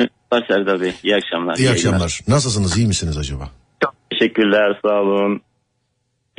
[0.00, 0.92] Merhaba Serdar Bey.
[1.02, 1.56] İyi akşamlar.
[1.56, 2.20] İyi akşamlar.
[2.28, 2.76] Nasılsınız?
[2.76, 3.50] iyi misiniz acaba?
[3.82, 4.78] Çok teşekkürler.
[4.82, 5.40] Sağ olun.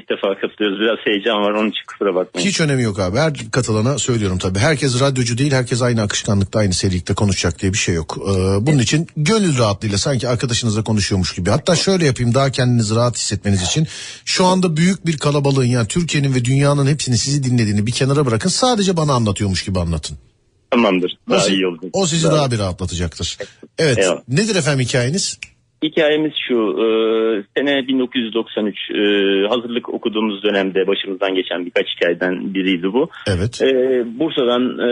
[0.10, 0.80] İlk defa katılıyoruz.
[0.80, 1.52] Biraz heyecan var.
[1.52, 2.48] Onun için kusura bakmayın.
[2.48, 3.18] Hiç önemi yok abi.
[3.18, 4.60] Her katılana söylüyorum tabii.
[4.60, 8.18] Herkes radyocu değil, herkes aynı akışkanlıkta, aynı serilikte konuşacak diye bir şey yok.
[8.22, 8.32] Ee,
[8.68, 11.50] bunun için gönül rahatlığıyla sanki arkadaşınızla konuşuyormuş gibi.
[11.50, 13.88] Hatta şöyle yapayım daha kendinizi rahat hissetmeniz için.
[14.26, 18.50] Şu anda büyük bir kalabalığın yani Türkiye'nin ve dünyanın hepsini sizi dinlediğini bir kenara bırakın.
[18.50, 20.18] Sadece bana anlatıyormuş gibi anlatın.
[20.72, 21.18] Tamamdır.
[21.28, 21.90] O, Daha si- iyi oldu.
[21.94, 23.38] o sizi daha, bir rahatlatacaktır.
[23.78, 23.98] Evet.
[23.98, 24.22] Eyvallah.
[24.28, 25.40] Nedir efendim hikayeniz?
[25.84, 26.56] Hikayemiz şu.
[26.56, 26.86] e,
[27.58, 29.02] sene 1993 e,
[29.48, 33.10] hazırlık okuduğumuz dönemde başımızdan geçen birkaç hikayeden biriydi bu.
[33.28, 33.62] Evet.
[33.62, 33.70] E,
[34.20, 34.90] Bursa'dan e,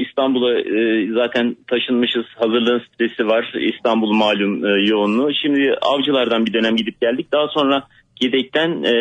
[0.00, 2.24] İstanbul'a e, zaten taşınmışız.
[2.36, 3.52] Hazırlığın stresi var.
[3.74, 5.30] İstanbul malum e, yoğunluğu.
[5.42, 7.32] Şimdi avcılardan bir dönem gidip geldik.
[7.32, 7.86] Daha sonra
[8.24, 8.94] Gedek'ten e,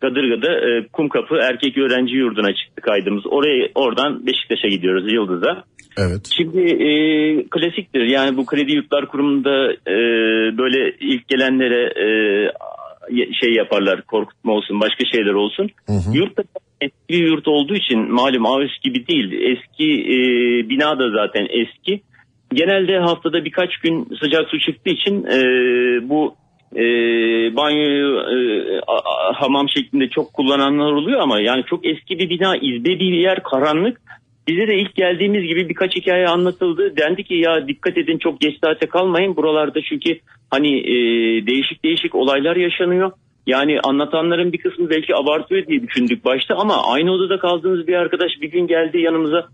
[0.00, 3.26] Kadırga'da e, Kumkapı Erkek Öğrenci Yurdu'na çıktık kaydımız.
[3.26, 5.64] Oraya oradan Beşiktaş'a gidiyoruz Yıldız'a.
[5.98, 6.30] Evet.
[6.36, 6.88] Şimdi e,
[7.50, 9.96] klasiktir yani bu kredi yurtlar kurumunda e,
[10.58, 12.06] böyle ilk gelenlere e,
[13.40, 15.70] şey yaparlar korkutma olsun başka şeyler olsun.
[15.86, 16.16] Hı hı.
[16.16, 16.42] Yurt da
[16.80, 20.18] eski bir yurt olduğu için malum Ağüs gibi değil eski e,
[20.68, 22.02] bina da zaten eski.
[22.54, 25.38] Genelde haftada birkaç gün sıcak su çıktığı için e,
[26.08, 26.34] bu
[26.76, 26.82] e,
[27.56, 28.80] banyoyu e,
[29.34, 34.00] hamam şeklinde çok kullananlar oluyor ama yani çok eski bir bina izbe bir yer karanlık.
[34.48, 36.96] Bize de ilk geldiğimiz gibi birkaç hikaye anlatıldı.
[36.96, 40.18] Dendi ki ya dikkat edin çok geç saate kalmayın buralarda çünkü
[40.50, 40.96] hani e,
[41.46, 43.12] değişik değişik olaylar yaşanıyor.
[43.46, 48.32] Yani anlatanların bir kısmı belki abartıyor diye düşündük başta ama aynı odada kaldığımız bir arkadaş
[48.40, 49.48] bir gün geldi yanımıza.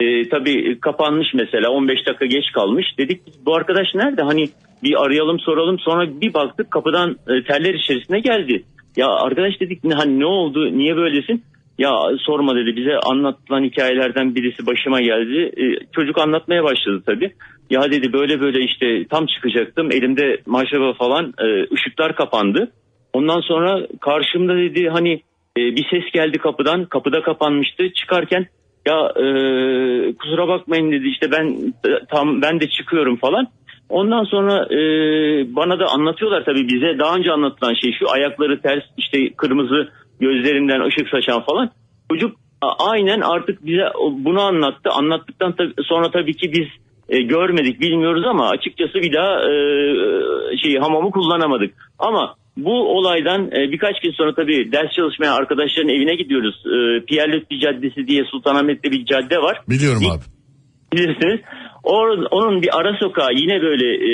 [0.00, 2.86] E, tabii kapanmış mesela 15 dakika geç kalmış.
[2.98, 4.22] Dedik bu arkadaş nerede?
[4.22, 4.48] Hani
[4.82, 5.78] bir arayalım soralım.
[5.78, 8.62] Sonra bir baktık kapıdan e, terler içerisine geldi.
[8.96, 10.78] Ya arkadaş dedik hani ne oldu?
[10.78, 11.42] Niye böylesin?
[11.78, 15.52] Ya sorma dedi bize anlatılan hikayelerden birisi başıma geldi.
[15.56, 17.30] E, çocuk anlatmaya başladı tabii.
[17.70, 22.72] Ya dedi böyle böyle işte tam çıkacaktım elimde maşraba falan e, ışıklar kapandı.
[23.12, 25.12] Ondan sonra karşımda dedi hani
[25.56, 28.46] e, bir ses geldi kapıdan kapıda kapanmıştı çıkarken
[28.86, 29.24] ya e,
[30.16, 33.46] kusura bakmayın dedi işte ben e, tam ben de çıkıyorum falan.
[33.88, 34.78] Ondan sonra e,
[35.56, 39.88] bana da anlatıyorlar tabii bize daha önce anlatılan şey şu ayakları ters işte kırmızı
[40.20, 41.70] gözlerinden ışık saçan falan.
[42.10, 44.90] Çocuk Aynen artık bize bunu anlattı.
[44.90, 46.66] Anlattıktan sonra tabii ki biz
[47.08, 49.54] e, görmedik, bilmiyoruz ama açıkçası bir daha e,
[50.56, 51.74] şey hamamı kullanamadık.
[51.98, 56.54] Ama bu olaydan e, birkaç gün sonra tabii ders çalışmaya arkadaşların evine gidiyoruz.
[56.66, 60.20] E, Pierre Lütfi Caddesi diye Sultanahmet'te bir cadde var Biliyorum abi.
[60.92, 61.40] bilirsiniz.
[61.84, 64.12] Or- onun bir ara sokağı yine böyle e,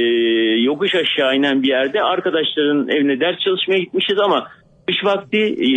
[0.61, 4.49] yokuş aşağı inen bir yerde arkadaşların evine ders çalışmaya gitmişiz ama
[4.89, 5.71] kış vakti e,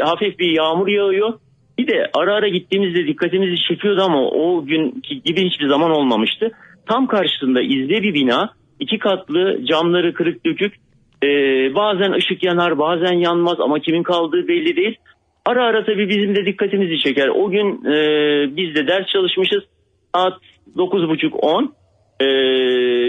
[0.00, 1.32] hafif bir yağmur yağıyor.
[1.78, 6.50] Bir de ara ara gittiğimizde dikkatimizi çekiyordu ama o günkü gibi hiçbir zaman olmamıştı.
[6.88, 10.74] Tam karşısında izle bir bina iki katlı camları kırık dökük
[11.22, 11.28] e,
[11.74, 14.96] bazen ışık yanar bazen yanmaz ama kimin kaldığı belli değil.
[15.46, 17.28] Ara ara tabii bizim de dikkatimizi çeker.
[17.28, 17.96] O gün e,
[18.56, 19.62] biz de ders çalışmışız.
[20.14, 20.32] Saat
[20.76, 21.68] 9.30-10.
[22.20, 22.26] E,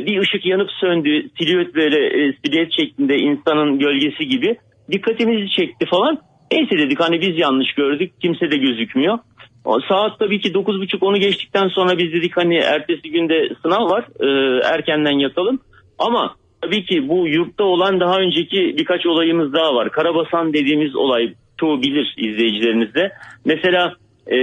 [0.06, 1.30] bir ışık yanıp söndü.
[1.38, 4.58] Silüet böyle e, silüet şeklinde insanın gölgesi gibi.
[4.92, 6.20] Dikkatimizi çekti falan.
[6.52, 8.12] Neyse dedik hani biz yanlış gördük.
[8.22, 9.20] Kimse de gözükmüyor.
[9.66, 14.06] O saat tabii ki 9.30-10'u geçtikten sonra biz dedik hani ertesi günde sınav var.
[14.20, 14.28] E,
[14.74, 15.60] erkenden yatalım.
[16.00, 19.92] Ama tabii ki bu yurtta olan daha önceki birkaç olayımız daha var.
[19.92, 23.12] Karabasan dediğimiz olay çoğu bilir izleyicilerimiz de.
[23.46, 23.94] Mesela
[24.28, 24.38] e,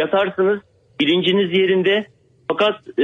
[0.00, 0.60] yatarsınız
[1.00, 2.06] bilinciniz yerinde
[2.48, 3.02] fakat e,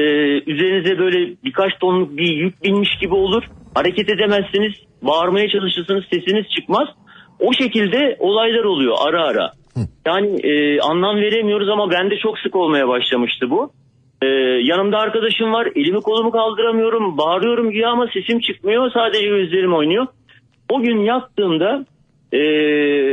[0.53, 3.43] üzerinize böyle birkaç tonluk bir yük binmiş gibi olur.
[3.75, 4.73] Hareket edemezsiniz.
[5.03, 6.89] Bağırmaya çalışırsınız sesiniz çıkmaz.
[7.41, 9.53] O şekilde olaylar oluyor ara ara.
[10.07, 13.71] Yani e, anlam veremiyoruz ama bende çok sık olmaya başlamıştı bu.
[14.23, 14.27] Ee,
[14.63, 15.69] yanımda arkadaşım var.
[15.77, 17.19] Elimi kolumu kaldıramıyorum.
[17.19, 18.91] Bağırıyorum güya ama sesim çıkmıyor.
[18.91, 20.07] Sadece gözlerim oynuyor.
[20.71, 21.87] O gün yattığımda
[22.33, 22.41] e,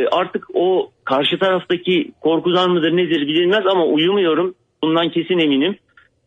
[0.08, 4.56] artık o karşı taraftaki korkudan mıdır nedir bilinmez ama uyumuyorum.
[4.84, 5.76] Bundan kesin eminim.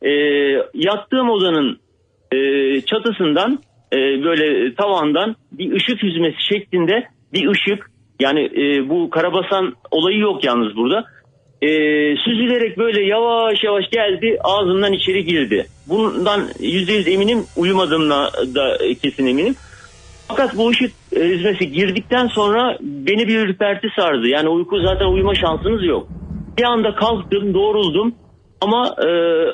[0.03, 0.11] E,
[0.75, 1.79] yattığım odanın
[2.33, 3.59] e, çatısından
[3.93, 10.45] e, böyle tavandan bir ışık hüzmesi şeklinde bir ışık yani e, bu karabasan olayı yok
[10.45, 11.05] yalnız burada
[11.63, 11.69] e,
[12.17, 15.67] süzülerek böyle yavaş yavaş geldi ağzımdan içeri girdi.
[15.89, 19.55] Bundan yüzde yüz eminim uyumadığımda da kesin eminim.
[20.29, 24.29] Fakat bu ışık e, hüzmesi girdikten sonra beni bir ürperti sardı.
[24.29, 26.09] Yani uyku zaten uyuma şansınız yok.
[26.59, 28.15] Bir anda kalktım doğruldum
[28.61, 29.09] ama e,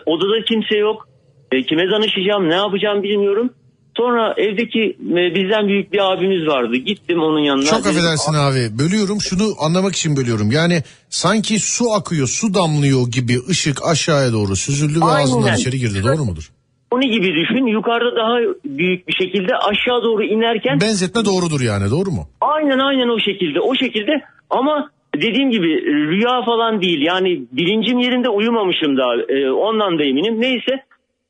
[0.07, 1.09] odada kimse yok.
[1.53, 3.51] E, kime danışacağım ne yapacağım bilmiyorum.
[3.97, 6.77] Sonra evdeki e, bizden büyük bir abimiz vardı.
[6.77, 7.65] Gittim onun yanına.
[7.65, 8.79] Çok Dedim, affedersin abi.
[8.79, 9.21] Bölüyorum.
[9.21, 10.51] Şunu anlamak için bölüyorum.
[10.51, 15.23] Yani sanki su akıyor, su damlıyor gibi ışık aşağıya doğru süzüldü ve Aynen.
[15.25, 16.03] ağzından içeri girdi.
[16.05, 16.51] Doğru mudur?
[16.91, 17.67] Onu gibi düşün.
[17.67, 21.91] Yukarıda daha büyük bir şekilde aşağı doğru inerken Benzetme doğrudur yani.
[21.91, 22.29] Doğru mu?
[22.41, 23.61] aynen aynen o şekilde.
[23.61, 24.13] O şekilde
[24.51, 25.69] ama dediğim gibi
[26.11, 27.01] rüya falan değil.
[27.03, 29.15] Yani bilincim yerinde uyumamışım daha.
[29.29, 30.41] Ee, ondan da eminim.
[30.41, 30.73] Neyse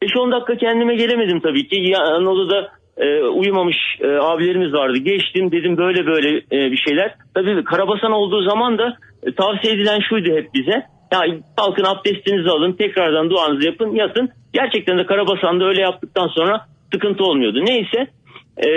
[0.04, 1.76] 5-10 dakika kendime gelemedim tabii ki.
[1.76, 4.98] Yan odada e, uyumamış e, abilerimiz vardı.
[4.98, 7.14] Geçtim dedim böyle böyle e, bir şeyler.
[7.34, 10.86] Tabii karabasan olduğu zaman da e, tavsiye edilen şuydu hep bize.
[11.12, 11.20] Ya
[11.56, 14.28] kalkın abdestinizi alın tekrardan duanızı yapın yatın.
[14.52, 16.60] Gerçekten de Karabasan'da öyle yaptıktan sonra
[16.92, 17.64] sıkıntı olmuyordu.
[17.64, 18.06] Neyse
[18.56, 18.68] e,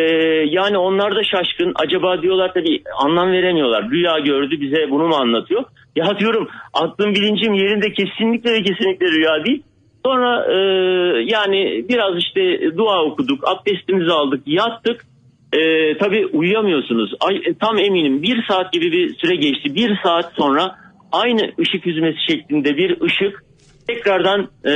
[0.49, 1.73] yani onlar da şaşkın.
[1.75, 3.89] Acaba diyorlar tabii anlam veremiyorlar.
[3.89, 5.63] Rüya gördü bize bunu mu anlatıyor?
[5.95, 9.63] Ya diyorum aklım bilincim yerinde kesinlikle ve kesinlikle rüya değil.
[10.07, 10.57] Sonra e,
[11.25, 15.05] yani biraz işte dua okuduk, abdestimizi aldık, yattık.
[15.53, 17.13] E, tabii uyuyamıyorsunuz.
[17.19, 19.75] Ay, tam eminim bir saat gibi bir süre geçti.
[19.75, 20.75] Bir saat sonra
[21.11, 23.43] aynı ışık hüzmesi şeklinde bir ışık
[23.87, 24.73] tekrardan e,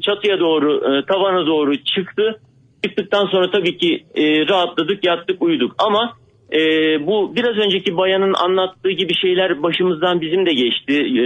[0.00, 2.40] çatıya doğru, e, tavana doğru çıktı.
[2.84, 5.74] Çıktıktan sonra tabii ki e, rahatladık, yattık, uyuduk.
[5.78, 6.12] Ama
[6.52, 6.60] e,
[7.06, 11.22] bu biraz önceki bayanın anlattığı gibi şeyler başımızdan bizim de geçti e,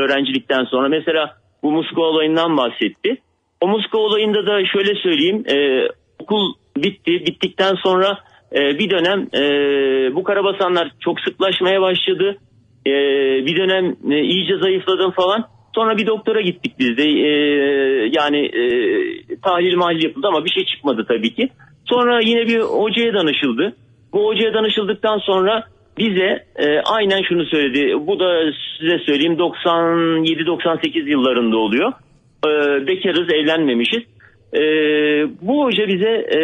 [0.00, 0.88] öğrencilikten sonra.
[0.88, 3.16] Mesela bu Muska olayından bahsetti.
[3.60, 5.44] O Muska olayında da şöyle söyleyeyim.
[5.50, 7.26] e, okul bitti.
[7.26, 8.18] Bittikten sonra
[8.52, 9.40] e, bir dönem e,
[10.14, 12.38] bu karabasanlar çok sıklaşmaya başladı.
[12.86, 12.92] E,
[13.46, 15.44] bir dönem e, iyice zayıfladım falan.
[15.74, 17.04] Sonra bir doktora gittik biz de.
[17.04, 17.30] E,
[18.12, 18.62] yani e,
[19.42, 21.48] tahlil mahil yapıldı ama bir şey çıkmadı tabii ki.
[21.84, 23.76] Sonra yine bir hocaya danışıldı.
[24.12, 25.64] Bu hocaya danışıldıktan sonra
[25.98, 28.06] bize e, aynen şunu söyledi.
[28.06, 31.92] Bu da size söyleyeyim 97-98 yıllarında oluyor.
[32.46, 32.50] E,
[32.86, 34.02] bekarız, evlenmemişiz.
[34.54, 34.60] E,
[35.42, 36.38] bu hoca bize e,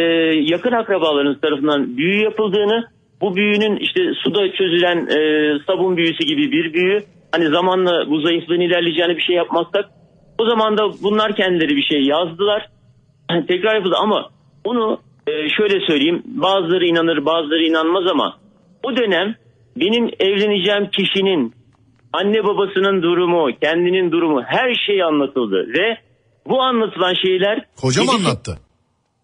[0.53, 2.85] yakın akrabalarınız tarafından büyü yapıldığını,
[3.21, 5.19] bu büyünün işte suda çözülen e,
[5.67, 7.01] sabun büyüsü gibi bir büyü.
[7.33, 9.85] Hani zamanla bu zayıflığın ilerleyeceğini bir şey yapmazsak
[10.39, 12.69] o zaman da bunlar kendileri bir şey yazdılar.
[13.49, 14.29] Tekrar yapıldı ama
[14.65, 18.37] onu e, şöyle söyleyeyim bazıları inanır bazıları inanmaz ama
[18.83, 19.35] o dönem
[19.77, 21.55] benim evleneceğim kişinin
[22.13, 25.99] anne babasının durumu, kendinin durumu her şey anlatıldı ve
[26.49, 28.59] bu anlatılan şeyler Dedi ki- anlattı?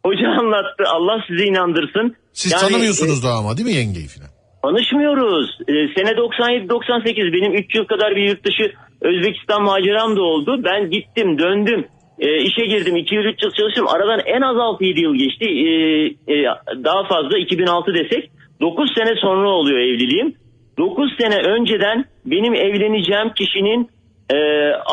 [0.06, 0.84] Hoca anlattı.
[0.94, 2.16] Allah sizi inandırsın.
[2.32, 4.28] Siz Yani, tanımıyorsunuz daha ama değil mi yengeyi falan?
[4.28, 5.58] e, Tanışmıyoruz.
[5.68, 10.60] Ee, sene 97-98 benim 3 yıl kadar bir yurt dışı Özbekistan maceram da oldu.
[10.64, 11.86] Ben gittim döndüm.
[12.18, 13.88] Ee, işe girdim 2 yıl 3 yıl çalıştım.
[13.88, 15.44] Aradan en az 6-7 yıl geçti.
[15.44, 16.44] Ee, e,
[16.84, 18.30] daha fazla 2006 desek
[18.60, 20.34] 9 sene sonra oluyor evliliğim.
[20.78, 23.90] 9 sene önceden benim evleneceğim kişinin
[24.30, 24.36] e,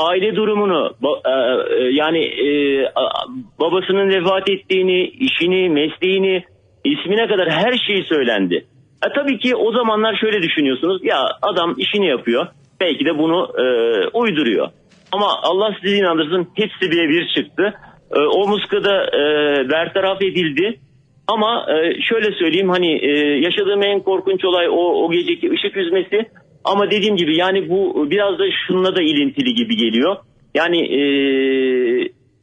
[0.08, 2.50] aile durumunu e, e, yani e,
[3.60, 6.44] babasının vefat ettiğini, işini, mesleğini,
[6.84, 8.66] ismine kadar her şeyi söylendi.
[9.06, 12.48] E, tabii ki o zamanlar şöyle düşünüyorsunuz ya adam işini yapıyor
[12.80, 13.64] belki de bunu e,
[14.08, 14.70] uyduruyor.
[15.12, 17.74] Ama Allah sizi inandırsın hepsi birebir çıktı.
[18.16, 19.22] E, o muskada e,
[19.70, 20.80] bertaraf edildi.
[21.28, 23.10] Ama e, şöyle söyleyeyim hani e,
[23.40, 26.26] yaşadığım en korkunç olay o, o geceki ışık üzmesi.
[26.64, 30.16] Ama dediğim gibi yani bu biraz da şununla da ilintili gibi geliyor.
[30.56, 31.02] Yani e,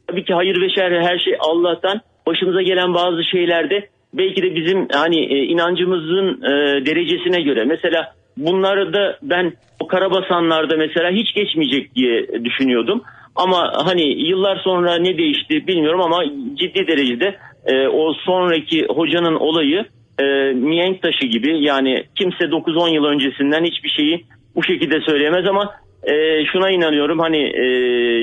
[0.07, 2.01] tabii ki hayır ve şer her şey Allah'tan.
[2.27, 7.65] Başımıza gelen bazı şeylerde belki de bizim hani e, inancımızın e, derecesine göre.
[7.65, 13.01] Mesela bunları da ben o karabasanlarda mesela hiç geçmeyecek diye düşünüyordum.
[13.35, 16.23] Ama hani yıllar sonra ne değişti bilmiyorum ama
[16.55, 19.85] ciddi derecede e, o sonraki hocanın olayı
[20.19, 25.73] e, mihenk taşı gibi yani kimse 9-10 yıl öncesinden hiçbir şeyi bu şekilde söyleyemez ama
[26.03, 27.65] e, şuna inanıyorum hani e,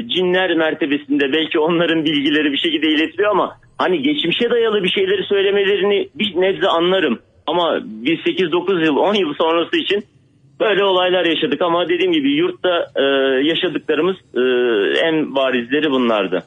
[0.09, 6.09] cinler mertebesinde belki onların bilgileri bir şekilde iletiliyor ama hani geçmişe dayalı bir şeyleri söylemelerini
[6.15, 7.19] bir nebze anlarım.
[7.47, 10.05] Ama biz 8-9 yıl 10 yıl sonrası için
[10.61, 13.03] böyle olaylar yaşadık ama dediğim gibi yurtta e,
[13.43, 14.41] yaşadıklarımız e,
[15.07, 16.43] en barizleri bunlardı.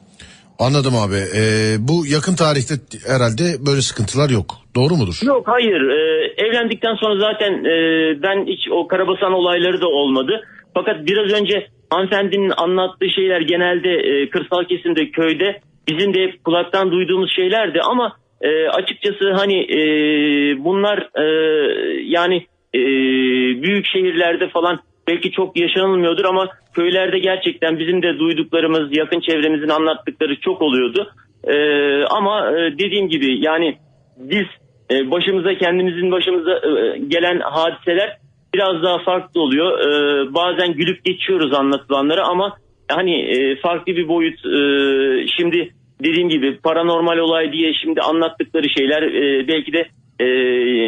[0.58, 1.20] Anladım abi.
[1.38, 1.40] Ee,
[1.88, 2.74] bu yakın tarihte
[3.12, 4.48] herhalde böyle sıkıntılar yok.
[4.76, 5.18] Doğru mudur?
[5.22, 7.74] Yok hayır Ee, evlendikten sonra zaten e,
[8.22, 10.32] ben hiç o karabasan olayları da olmadı.
[10.74, 16.90] Fakat biraz önce hanımefendinin anlattığı şeyler genelde e, kırsal kesimde köyde bizim de hep kulaktan
[16.90, 19.80] duyduğumuz şeylerdi ama e, açıkçası hani e,
[20.64, 21.26] bunlar e,
[22.04, 22.80] yani e,
[23.62, 30.40] büyük şehirlerde falan belki çok yaşanılmıyordur ama köylerde gerçekten bizim de duyduklarımız yakın çevremizin anlattıkları
[30.40, 31.12] çok oluyordu.
[31.44, 31.56] E,
[32.04, 33.76] ama dediğim gibi yani
[34.16, 34.46] biz
[34.90, 38.18] e, başımıza kendimizin başımıza e, gelen hadiseler
[38.54, 39.78] biraz daha farklı oluyor.
[39.78, 42.56] E, bazen gülüp geçiyoruz anlatılanları ama
[42.88, 44.60] hani e, farklı bir boyut e,
[45.36, 45.70] şimdi
[46.04, 49.88] dediğim gibi paranormal olay diye şimdi anlattıkları şeyler e, belki de
[50.20, 50.26] e,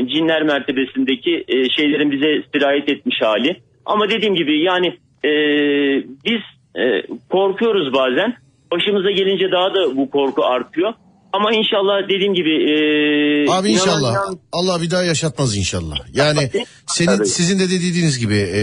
[0.08, 3.56] cinler mertebesindeki e, şeylerin bize sirayet etmiş hali.
[3.89, 4.86] Ama dediğim gibi yani
[5.24, 5.30] e,
[6.24, 6.43] biz
[6.82, 6.82] e,
[7.30, 8.36] korkuyoruz bazen.
[8.72, 10.93] Başımıza gelince daha da bu korku artıyor.
[11.32, 12.74] Ama inşallah dediğim gibi e,
[13.51, 14.14] Abi inşallah.
[14.53, 15.97] Allah bir daha yaşatmaz inşallah.
[16.14, 16.51] Yani
[16.86, 17.26] senin Tabii.
[17.26, 18.62] sizin de dediğiniz gibi e,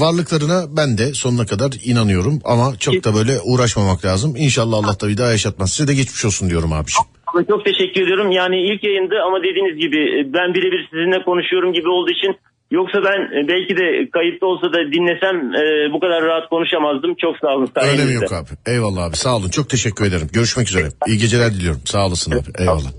[0.00, 4.34] varlıklarına ben de sonuna kadar inanıyorum ama çok da böyle uğraşmamak lazım.
[4.36, 5.72] İnşallah Allah da bir daha yaşatmaz.
[5.72, 7.08] Size de geçmiş olsun diyorum abiciğim.
[7.48, 8.30] Çok teşekkür ediyorum.
[8.30, 12.36] Yani ilk yayındı ama dediğiniz gibi e, ben birebir sizinle konuşuyorum gibi olduğu için
[12.70, 17.14] yoksa ben e, belki de kayıtlı olsa da dinlesem e, bu kadar rahat konuşamazdım.
[17.14, 17.68] Çok sağ olun.
[17.76, 18.48] Öyle mi yok abi?
[18.66, 20.28] Eyvallah abi sağ olun çok teşekkür ederim.
[20.32, 20.88] Görüşmek üzere.
[21.06, 21.80] İyi geceler diliyorum.
[21.84, 22.48] Sağ olasın abi.
[22.58, 22.90] Eyvallah.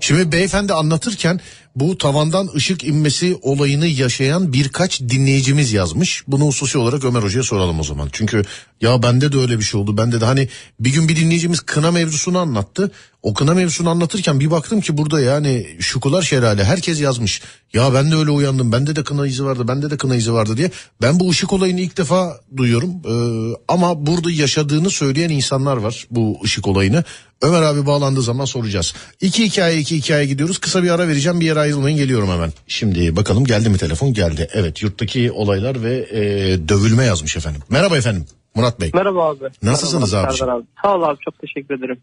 [0.00, 1.40] Şimdi beyefendi anlatırken
[1.76, 6.24] bu tavandan ışık inmesi olayını yaşayan birkaç dinleyicimiz yazmış.
[6.28, 8.08] Bunu hususi olarak Ömer Hoca'ya soralım o zaman.
[8.12, 8.42] Çünkü
[8.80, 9.96] ya bende de öyle bir şey oldu.
[9.96, 10.48] Bende de hani
[10.80, 12.90] bir gün bir dinleyicimiz kına mevzusunu anlattı.
[13.22, 17.42] O kına mevzusunu anlatırken bir baktım ki burada yani şukular şelale herkes yazmış.
[17.72, 18.72] Ya ben de öyle uyandım.
[18.72, 19.68] Bende de kına izi vardı.
[19.68, 20.70] Bende de kına izi vardı diye.
[21.02, 22.90] Ben bu ışık olayını ilk defa duyuyorum.
[22.90, 27.04] Ee, ama burada yaşadığını söyleyen insanlar var bu ışık olayını.
[27.42, 28.94] Ömer abi bağlandığı zaman soracağız.
[29.20, 30.58] İki hikaye iki hikaye gidiyoruz.
[30.58, 32.52] Kısa bir ara vereceğim bir yere ayrılmayın geliyorum hemen.
[32.66, 34.48] Şimdi bakalım geldi mi telefon geldi.
[34.52, 36.20] Evet yurttaki olaylar ve e,
[36.68, 37.60] dövülme yazmış efendim.
[37.68, 38.90] Merhaba efendim Murat Bey.
[38.94, 39.44] Merhaba abi.
[39.62, 40.64] Nasılsınız Merhaba, abi?
[40.82, 41.98] Sağ ol abi çok teşekkür ederim.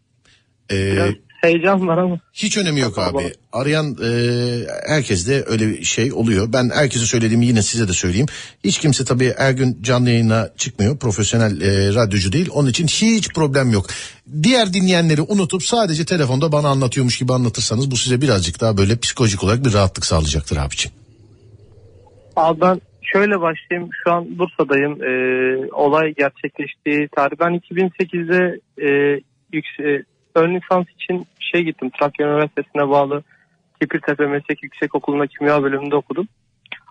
[0.72, 1.10] Ee, Biraz
[1.42, 2.20] heyecan var ama.
[2.34, 3.34] Hiç önemi yok abi.
[3.52, 4.10] Arayan e,
[4.88, 6.54] herkes de öyle bir şey oluyor.
[6.54, 8.28] Ben herkese söylediğimi yine size de söyleyeyim.
[8.64, 10.98] Hiç kimse tabii her gün canlı yayına çıkmıyor.
[10.98, 12.50] Profesyonel e, radyocu değil.
[12.54, 13.86] Onun için hiç problem yok.
[14.44, 19.44] Diğer dinleyenleri unutup sadece telefonda bana anlatıyormuş gibi anlatırsanız bu size birazcık daha böyle psikolojik
[19.44, 20.98] olarak bir rahatlık sağlayacaktır abiciğim.
[22.36, 22.82] Abi ben
[23.14, 23.90] şöyle başlayayım.
[24.04, 25.04] Şu an Bursa'dayım.
[25.04, 27.36] Ee, olay gerçekleştiği tarih.
[27.40, 29.20] Ben 2008'de e,
[29.54, 30.04] yükse,
[30.36, 31.92] ön lisans için şey gittim.
[32.00, 33.24] Trakya Üniversitesi'ne bağlı
[33.82, 36.28] Kipirtepe Meslek Yüksekokulu'nda kimya bölümünde okudum.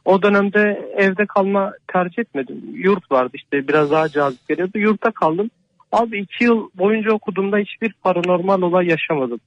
[0.05, 2.63] O dönemde evde kalma tercih etmedim.
[2.73, 4.79] Yurt vardı işte biraz daha cazip geliyordu.
[4.79, 5.51] Yurtta kaldım.
[5.93, 9.41] Abi iki yıl boyunca okuduğumda hiçbir paranormal olay yaşamadım.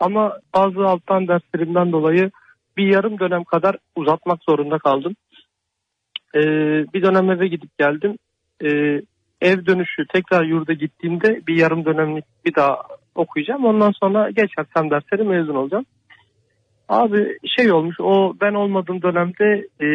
[0.00, 2.30] Ama bazı alttan derslerimden dolayı
[2.76, 5.16] bir yarım dönem kadar uzatmak zorunda kaldım.
[6.34, 6.40] Ee,
[6.94, 8.18] bir dönem eve gidip geldim.
[8.64, 9.02] Ee,
[9.40, 12.82] ev dönüşü tekrar yurda gittiğimde bir yarım dönemlik bir daha
[13.14, 13.64] okuyacağım.
[13.64, 15.84] Ondan sonra geçersem dersleri mezun olacağım.
[16.88, 19.88] Abi şey olmuş o ben olmadığım dönemde e,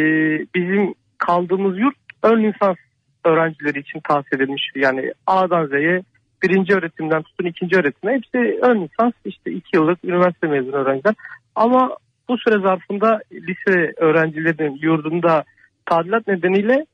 [0.56, 2.78] bizim kaldığımız yurt ön lisans
[3.26, 4.72] öğrencileri için tahsis edilmiş.
[4.76, 6.02] Yani A'dan Z'ye
[6.44, 11.16] birinci öğretimden tutun ikinci öğretime hepsi ön lisans işte iki yıllık üniversite mezunu öğrenciler.
[11.56, 11.98] Ama
[12.30, 15.44] bu süre zarfında lise öğrencilerinin yurdunda
[15.86, 16.86] tadilat nedeniyle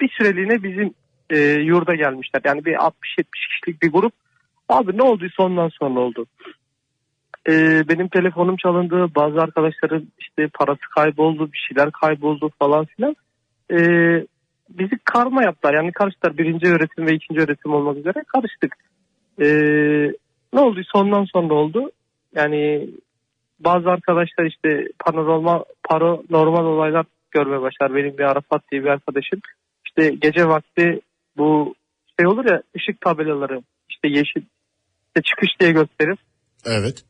[0.00, 0.94] bir süreliğine bizim
[1.30, 2.40] e, yurda gelmişler.
[2.44, 2.92] Yani bir 60-70
[3.22, 4.12] kişilik bir grup.
[4.70, 6.26] Abi ne olduysa ondan sonra oldu.
[7.48, 7.52] E,
[7.88, 9.14] benim telefonum çalındı.
[9.14, 11.52] Bazı arkadaşların işte parası kayboldu.
[11.52, 13.16] Bir şeyler kayboldu falan filan.
[13.70, 13.78] E,
[14.70, 15.74] bizi karma yaptılar.
[15.74, 16.38] Yani karıştılar.
[16.38, 18.76] Birinci öğretim ve ikinci öğretim olmak üzere karıştık.
[19.40, 19.46] E,
[20.52, 21.90] ne olduysa ondan sonra oldu.
[22.34, 22.90] Yani
[23.60, 27.94] bazı arkadaşlar işte paranormal, paranormal olaylar görmeye başlar.
[27.94, 29.40] Benim bir Arafat diye bir arkadaşım
[29.86, 31.00] işte gece vakti
[31.36, 31.74] bu
[32.20, 34.42] şey olur ya ışık tabelaları işte yeşil
[35.16, 36.18] işte çıkış diye gösterir.
[36.66, 37.04] Evet.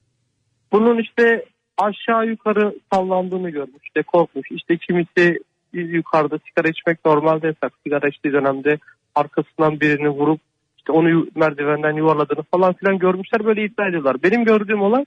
[0.73, 1.45] Bunun işte
[1.79, 3.83] aşağı yukarı sallandığını görmüş.
[3.85, 4.47] İşte korkmuş.
[4.51, 5.39] İşte kimisi
[5.73, 7.73] yukarıda sigara içmek normalde yasak.
[7.85, 8.79] Sigara içtiği dönemde
[9.15, 10.41] arkasından birini vurup
[10.79, 13.45] işte onu merdivenden yuvarladığını falan filan görmüşler.
[13.45, 14.23] Böyle iddia ediyorlar.
[14.23, 15.05] Benim gördüğüm olay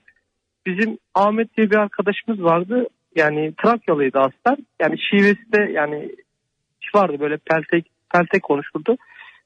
[0.66, 2.86] bizim Ahmet diye bir arkadaşımız vardı.
[3.16, 4.66] Yani Trakyalıydı aslen.
[4.80, 6.10] Yani şivesi de yani
[6.94, 8.96] vardı böyle peltek peltek konuşurdu.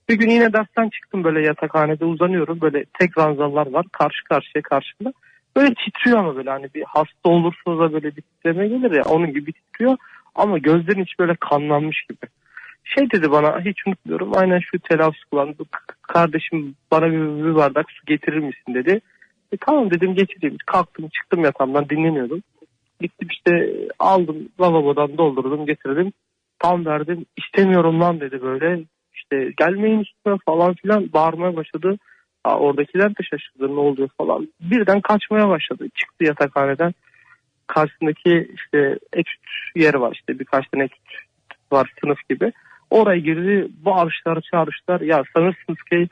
[0.08, 2.60] Bir gün yine dersten çıktım böyle yatakhanede uzanıyorum.
[2.60, 5.12] Böyle tek ranzalar var karşı karşıya karşımda.
[5.56, 9.32] Böyle titriyor ama böyle hani bir hasta olursunuz da böyle bir titreme gelir ya onun
[9.32, 9.96] gibi titriyor.
[10.34, 12.30] Ama gözlerin içi böyle kanlanmış gibi.
[12.84, 15.62] Şey dedi bana hiç unutmuyorum aynen şu telaffuz kullandı.
[16.02, 19.00] Kardeşim bana bir, bir bardak su getirir misin dedi.
[19.52, 20.56] E, tamam dedim getireyim.
[20.66, 22.42] Kalktım çıktım yatağımdan dinleniyordum.
[23.00, 26.12] Gittim işte aldım lavabodan doldurdum getirdim.
[26.58, 28.84] Tam verdim istemiyorum lan dedi böyle.
[29.32, 31.96] İşte gelmeyin üstüne falan filan bağırmaya başladı.
[32.44, 34.48] Aa, oradakiler de şaşırdı ne oluyor falan.
[34.60, 35.86] Birden kaçmaya başladı.
[35.94, 36.94] Çıktı yatakhaneden.
[37.66, 39.40] Karşısındaki işte etüt
[39.76, 41.02] yeri var işte birkaç tane etüt
[41.72, 42.52] var sınıf gibi.
[42.90, 45.00] Oraya girdi bağırışlar çağrışlar.
[45.00, 46.08] Ya sanırsınız ki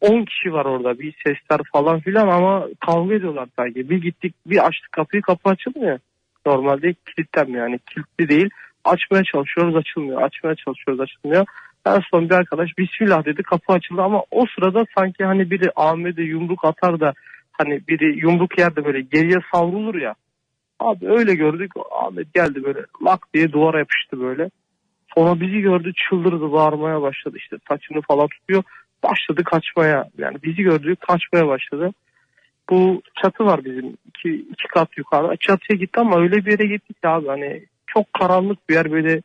[0.00, 3.90] 10 kişi var orada bir sesler falan filan ama kavga ediyorlar sanki.
[3.90, 5.98] Bir gittik bir açtık kapıyı kapı açılmıyor.
[6.46, 8.50] Normalde kilitlenmiyor yani kilitli değil.
[8.84, 10.22] Açmaya çalışıyoruz açılmıyor.
[10.22, 11.46] Açmaya çalışıyoruz açılmıyor.
[11.86, 16.22] En son bir arkadaş Bismillah dedi kapı açıldı ama o sırada sanki hani biri Ahmet'e
[16.22, 17.12] yumruk atar da
[17.52, 20.14] hani biri yumruk yerde böyle geriye savrulur ya.
[20.80, 24.50] Abi öyle gördük Ahmet geldi böyle lak diye duvara yapıştı böyle.
[25.14, 28.62] Sonra bizi gördü çıldırdı bağırmaya başladı işte saçını falan tutuyor.
[29.02, 31.92] Başladı kaçmaya yani bizi gördü kaçmaya başladı.
[32.70, 35.36] Bu çatı var bizim iki, iki kat yukarıda.
[35.36, 39.22] Çatıya gitti ama öyle bir yere gitti ki abi hani çok karanlık bir yer böyle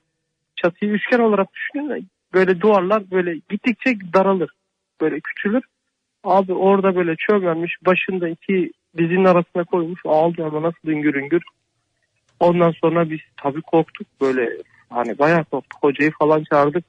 [0.55, 2.01] çatıyı üçgen olarak düşünün de
[2.37, 4.49] böyle duvarlar böyle gittikçe daralır.
[5.01, 5.63] Böyle küçülür.
[6.23, 11.43] Abi orada böyle çömelmiş başında iki dizinin arasına koymuş ağlıyor ama nasıl üngür üngür.
[12.39, 14.49] Ondan sonra biz tabii korktuk böyle
[14.89, 15.83] hani bayağı korktuk.
[15.83, 16.85] Hocayı falan çağırdık.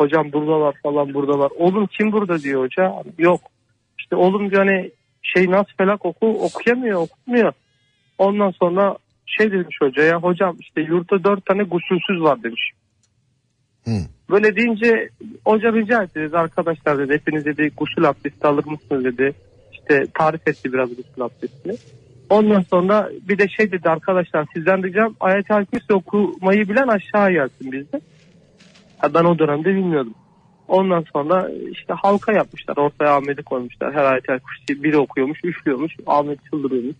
[0.00, 1.50] Hocam buradalar falan buradalar.
[1.58, 2.94] Oğlum kim burada diyor hoca.
[3.18, 3.40] Yok.
[3.98, 4.90] İşte oğlum diyor hani
[5.22, 7.52] şey nas felak oku okuyamıyor okumuyor.
[8.18, 8.96] Ondan sonra
[9.26, 12.72] şey demiş hocaya hocam işte yurtta dört tane gusülsüz var demiş.
[13.90, 13.94] Hı.
[14.30, 15.08] Böyle deyince
[15.44, 19.32] hoca rica etti dedi arkadaşlar dedi hepiniz dedi gusül abdesti alır mısınız dedi.
[19.72, 21.76] İşte tarif etti biraz gusül abdestini.
[22.30, 27.72] Ondan sonra bir de şey dedi arkadaşlar sizden ricam ayet-i kürsü okumayı bilen aşağı gelsin
[27.72, 28.00] bizde.
[28.98, 30.14] Ha, ben o dönemde bilmiyordum.
[30.68, 32.76] Ondan sonra işte halka yapmışlar.
[32.76, 33.94] Ortaya Ahmet'i koymuşlar.
[33.94, 35.92] Her ayet-i kürsü biri okuyormuş, üflüyormuş.
[36.06, 36.96] Ahmet çıldırıyormuş.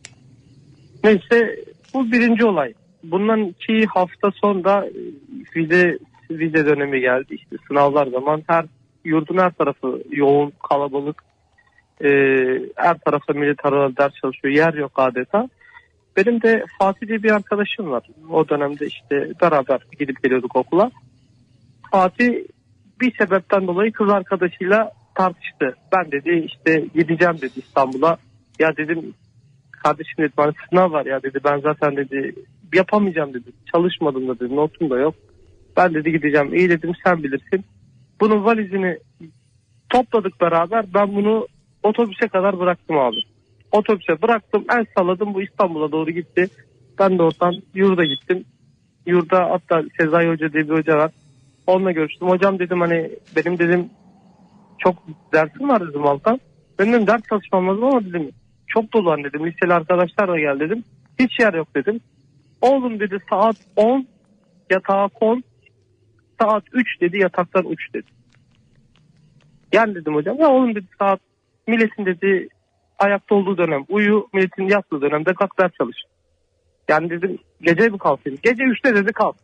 [1.04, 1.56] Neyse
[1.94, 2.72] bu birinci olay.
[3.04, 5.98] Bundan iki hafta sonra e,
[6.30, 7.34] vize, dönemi geldi.
[7.34, 8.64] İşte sınavlar zaman her
[9.04, 11.22] yurdun her tarafı yoğun, kalabalık.
[12.04, 12.08] Ee,
[12.76, 14.54] her tarafta millet arada ders çalışıyor.
[14.54, 15.48] Yer yok adeta.
[16.16, 18.02] Benim de Fatih diye bir arkadaşım var.
[18.30, 20.90] O dönemde işte beraber gidip geliyorduk okula.
[21.90, 22.34] Fatih
[23.00, 25.74] bir sebepten dolayı kız arkadaşıyla tartıştı.
[25.92, 28.16] Ben dedi işte gideceğim dedi İstanbul'a.
[28.58, 29.14] Ya dedim
[29.70, 32.34] kardeşim dedi bana sınav var ya dedi ben zaten dedi
[32.74, 33.50] yapamayacağım dedi.
[33.72, 35.14] Çalışmadım da dedi notum da yok.
[35.80, 37.64] Ben dedi gideceğim iyi dedim sen bilirsin.
[38.20, 38.98] Bunun valizini
[39.88, 41.46] topladık beraber ben bunu
[41.82, 43.16] otobüse kadar bıraktım abi.
[43.72, 46.48] Otobüse bıraktım el salladım bu İstanbul'a doğru gitti.
[46.98, 48.44] Ben de oradan yurda gittim.
[49.06, 51.10] Yurda hatta Sezai Hoca diye bir hoca var.
[51.66, 52.28] Onunla görüştüm.
[52.28, 53.90] Hocam dedim hani benim dedim
[54.78, 54.94] çok
[55.32, 56.40] dersim var dedim Altan.
[56.78, 58.30] Benim dedim ders çalışmam lazım ama dedim
[58.66, 59.46] çok dolu hani dedim.
[59.46, 60.84] Liseli arkadaşlar da gel dedim.
[61.18, 62.00] Hiç yer yok dedim.
[62.60, 64.06] Oğlum dedi saat 10
[64.70, 65.44] yatağa kon.
[66.40, 68.06] Saat 3 dedi yataktan 3 dedi.
[69.72, 70.36] Gel dedim hocam.
[70.38, 71.20] Ya oğlum dedi saat
[71.66, 72.48] milletin dedi
[72.98, 75.96] ayakta olduğu dönem uyu milletin yattığı dönemde kalk ders çalış.
[76.88, 78.38] Yani dedim gece mi kalkayım?
[78.42, 79.36] Gece 3'te dedi kalk.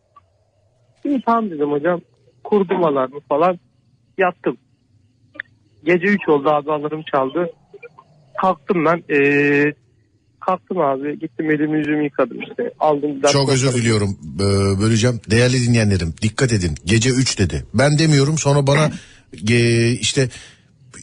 [1.03, 2.01] İyi tamam dedim hocam.
[2.43, 3.59] Kurdum alarmı falan.
[4.17, 4.57] Yattım.
[5.83, 7.49] Gece 3 oldu abi çaldı.
[8.41, 9.03] Kalktım ben.
[9.09, 9.73] Ee,
[10.47, 11.19] kalktım abi.
[11.19, 12.71] Gittim elimi yüzümü yıkadım işte.
[12.79, 13.21] Aldım.
[13.31, 15.21] Çok özür diliyorum Ee, böleceğim.
[15.31, 16.75] Değerli dinleyenlerim dikkat edin.
[16.85, 17.65] Gece 3 dedi.
[17.73, 18.91] Ben demiyorum sonra bana
[19.49, 20.29] e, işte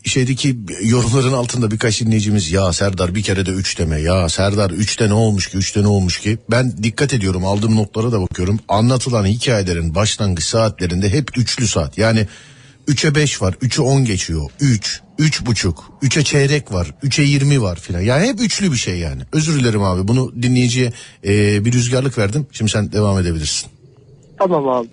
[0.05, 5.09] şeydeki yorumların altında birkaç dinleyicimiz ya Serdar bir kere de 3 deme ya Serdar 3'te
[5.09, 9.27] ne olmuş ki 3'te ne olmuş ki ben dikkat ediyorum aldığım notlara da bakıyorum anlatılan
[9.27, 12.27] hikayelerin başlangıç saatlerinde hep üçlü saat yani
[12.89, 17.77] 3'e 5 var 3'e 10 geçiyor 3 üç buçuk 3'e çeyrek var 3'e 20 var
[17.77, 20.93] filan yani hep üçlü bir şey yani özür dilerim abi bunu dinleyiciye
[21.25, 23.71] e, bir rüzgarlık verdim şimdi sen devam edebilirsin.
[24.39, 24.89] Tamam abi.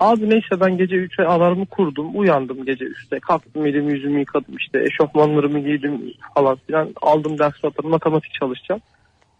[0.00, 2.18] Abi neyse ben gece 3'e alarmı kurdum.
[2.18, 3.20] Uyandım gece 3'te.
[3.20, 4.84] Kalktım elimi yüzümü yıkadım işte.
[4.84, 6.00] Eşofmanlarımı giydim
[6.34, 6.94] falan filan.
[7.02, 8.80] Aldım ders notlarını matematik çalışacağım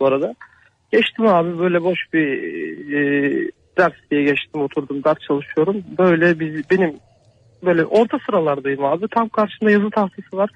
[0.01, 0.35] bu arada.
[0.93, 2.27] Geçtim abi böyle boş bir
[2.93, 5.85] e, ders diye geçtim oturdum ders çalışıyorum.
[5.99, 6.95] Böyle biz, benim
[7.65, 9.09] böyle orta sıralardayım abi.
[9.09, 10.51] Tam karşımda yazı tahtası var.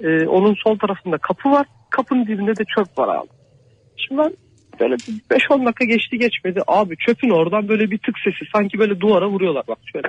[0.00, 1.66] E, onun sol tarafında kapı var.
[1.90, 3.28] Kapının dibinde de çöp var abi.
[3.96, 4.32] Şimdi ben
[4.80, 6.60] böyle bir 5-10 dakika geçti geçmedi.
[6.66, 8.50] Abi çöpün oradan böyle bir tık sesi.
[8.54, 10.08] Sanki böyle duvara vuruyorlar bak şöyle.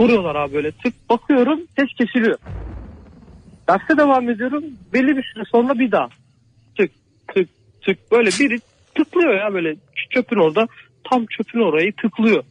[0.00, 1.10] Vuruyorlar abi böyle tık.
[1.10, 2.38] Bakıyorum ses kesiliyor.
[3.68, 4.64] Derse devam ediyorum.
[4.92, 6.08] Belli bir süre sonra bir daha.
[6.78, 6.90] Tık
[7.34, 7.48] tık
[7.82, 8.12] tık.
[8.12, 8.58] Böyle biri
[8.94, 9.76] tıklıyor ya böyle
[10.10, 10.66] çöpün orada.
[11.10, 12.44] Tam çöpün orayı tıklıyor.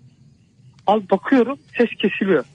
[0.87, 2.45] Al bakıyorum ses kesiliyor.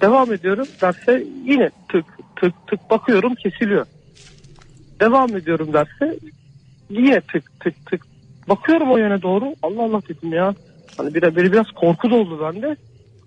[0.00, 2.04] Devam ediyorum derse yine tık
[2.36, 3.86] tık tık bakıyorum kesiliyor.
[5.00, 6.18] Devam ediyorum derse
[6.90, 8.06] yine tık tık tık.
[8.48, 9.54] Bakıyorum o yöne doğru.
[9.62, 10.54] Allah Allah dedim ya.
[10.96, 12.76] Hani bir, bir biraz korku doldu bende.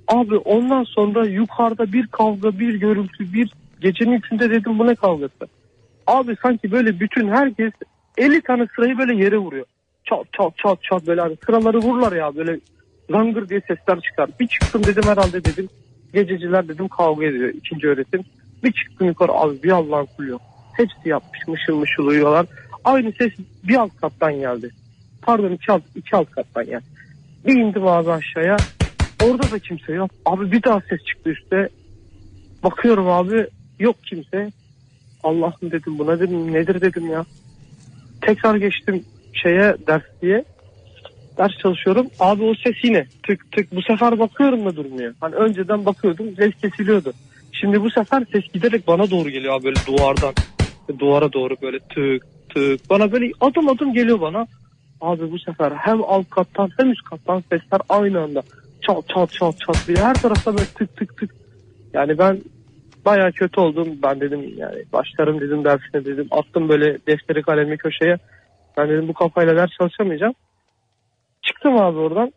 [0.08, 5.48] Abi ondan sonra yukarıda bir kavga, bir görüntü, bir gecenin üçünde dedim bu ne kavgası?
[6.08, 7.72] Abi sanki böyle bütün herkes
[8.18, 9.66] 50 tane sırayı böyle yere vuruyor.
[10.06, 12.60] Çat çat çat çat böyle hani sıraları vururlar ya böyle
[13.10, 14.30] zangır diye sesler çıkar.
[14.40, 15.70] Bir çıktım dedim herhalde dedim
[16.14, 18.22] gececiler dedim kavga ediyor ikinci öğretim.
[18.64, 20.42] Bir çıktım yukarı abi bir Allah'ın kulu yok.
[20.78, 22.46] Hepsi yapmış mışıl mışıl uyuyorlar.
[22.84, 23.32] Aynı ses
[23.64, 24.70] bir alt kattan geldi.
[25.22, 26.86] Pardon iki alt, iki alt kattan geldi.
[27.48, 28.58] Bir indim abi aşağıya.
[29.24, 30.12] Orada da kimse yok.
[30.26, 31.70] Abi bir daha ses çıktı üstte.
[32.64, 33.48] Bakıyorum abi
[33.80, 34.52] yok kimse.
[35.24, 37.26] Allah'ım dedim buna dedim nedir dedim ya.
[38.22, 39.04] Tekrar geçtim
[39.34, 40.46] şeye ders diye.
[41.38, 42.08] Ders çalışıyorum.
[42.20, 43.76] Abi o ses yine tık tık.
[43.76, 45.14] Bu sefer bakıyorum da durmuyor.
[45.20, 47.14] Hani önceden bakıyordum ses kesiliyordu.
[47.52, 50.34] Şimdi bu sefer ses giderek bana doğru geliyor abi böyle duvardan.
[51.00, 52.90] Duvara doğru böyle tık tık.
[52.90, 54.48] Bana böyle adım adım geliyor bana.
[55.02, 58.44] Abi bu sefer hem alt kattan hem üst kattan sesler aynı anda.
[58.82, 61.36] Çat çat çat çat diye her tarafta böyle tık tık tık.
[61.94, 62.42] Yani ben
[63.06, 63.88] bayağı kötü oldum.
[64.04, 66.28] Ben dedim yani başlarım dedim dersine dedim.
[66.32, 68.18] Attım böyle defteri kalemi köşeye.
[68.78, 70.34] Ben dedim bu kafayla ders çalışamayacağım.
[71.46, 72.34] Çıktım abi oradan.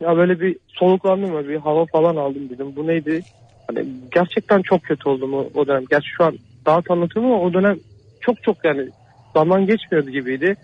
[0.00, 2.76] Ya böyle bir soluklandım böyle bir hava falan aldım dedim.
[2.76, 3.24] Bu neydi?
[3.66, 5.84] Hani gerçekten çok kötü oldum o, o dönem.
[5.90, 7.78] Gerçi şu an daha anlatıyorum ama o dönem
[8.20, 8.90] çok çok yani
[9.36, 10.56] zaman geçmiyordu gibiydi.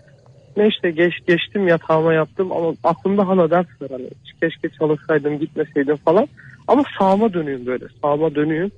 [0.57, 3.89] Ne işte geç, geçtim yatağıma yaptım ama aklımda hala ders var.
[3.91, 4.09] Hani
[4.41, 6.27] keşke çalışsaydım gitmeseydim falan.
[6.67, 7.85] Ama sağıma dönüyorum böyle.
[8.03, 8.71] Sağıma dönüyorum.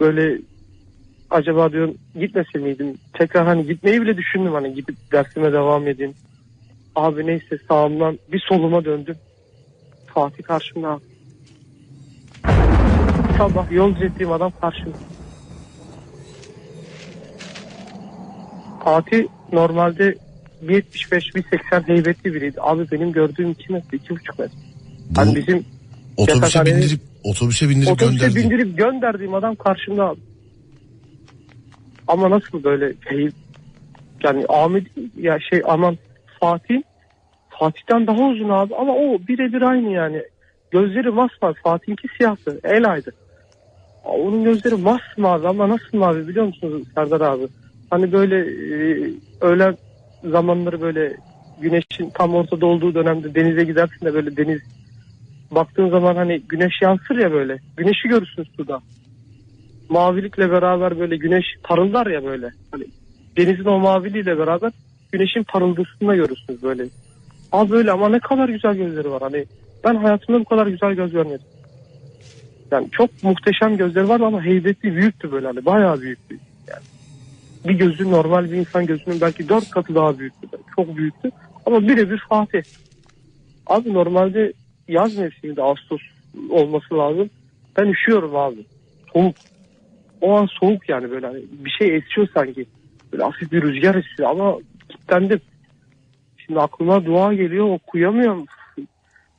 [0.00, 0.38] Böyle
[1.30, 2.98] acaba diyorum gitmese miydim?
[3.12, 6.14] Tekrar hani gitmeyi bile düşündüm hani gidip dersime devam edeyim.
[6.96, 9.16] Abi neyse sağımdan bir soluma döndüm.
[10.06, 11.02] Fatih karşımda abi.
[13.38, 14.96] Sabah yolcu ettiğim adam karşımda.
[18.84, 20.14] Fatih normalde
[20.66, 22.60] 1.75-1.80 heybetli biriydi.
[22.60, 24.58] Abi benim gördüğüm 2 metre, 2.5 metre.
[25.10, 25.64] Bu Hani bizim
[26.16, 28.36] otobüse bindirip otobüse bindirip otobüse gönderdi.
[28.36, 30.20] bindirip gönderdiğim adam karşımda abi.
[32.08, 33.28] Ama nasıl böyle hey,
[34.24, 34.84] yani Ahmet
[35.16, 35.98] ya şey aman
[36.44, 36.82] Fatih
[37.48, 40.22] Fatih'ten daha uzun abi ama o birebir aynı yani.
[40.70, 41.54] Gözleri masmavi.
[41.62, 42.60] Fatih'inki siyahtı.
[42.64, 43.12] El aydı.
[44.04, 47.48] Onun gözleri masmavi ama nasıl mavi biliyor musunuz Serdar abi?
[47.90, 49.76] Hani böyle e, öğlen
[50.24, 51.16] zamanları böyle
[51.60, 54.60] güneşin tam ortada olduğu dönemde denize gidersin de böyle deniz
[55.50, 57.58] baktığın zaman hani güneş yansır ya böyle.
[57.76, 58.80] Güneşi görürsün suda.
[59.88, 62.50] Mavilikle beraber böyle güneş parıldar ya böyle.
[62.70, 62.84] Hani
[63.36, 64.72] denizin o maviliğiyle beraber
[65.14, 66.84] güneşin parıldısını da görürsünüz böyle.
[67.52, 69.22] Abi böyle ama ne kadar güzel gözleri var.
[69.22, 69.46] Hani
[69.84, 71.46] ben hayatımda bu kadar güzel göz görmedim.
[72.70, 76.38] Yani çok muhteşem gözleri var ama heybetli büyüktü böyle hani bayağı büyüktü.
[76.68, 76.82] Yani
[77.64, 80.48] bir gözü normal bir insan gözünün belki dört katı daha büyüktü.
[80.76, 81.30] Çok büyüktü
[81.66, 82.62] ama birebir Fatih.
[83.66, 84.52] Abi normalde
[84.88, 86.00] yaz mevsiminde Ağustos
[86.50, 87.30] olması lazım.
[87.76, 88.64] Ben üşüyorum abi.
[89.12, 89.36] Soğuk.
[90.20, 92.66] O an soğuk yani böyle hani bir şey esiyor sanki.
[93.12, 94.58] Böyle hafif bir rüzgar esiyor ama
[94.94, 95.40] kilitlendim.
[96.36, 98.46] Şimdi aklıma dua geliyor okuyamıyorum.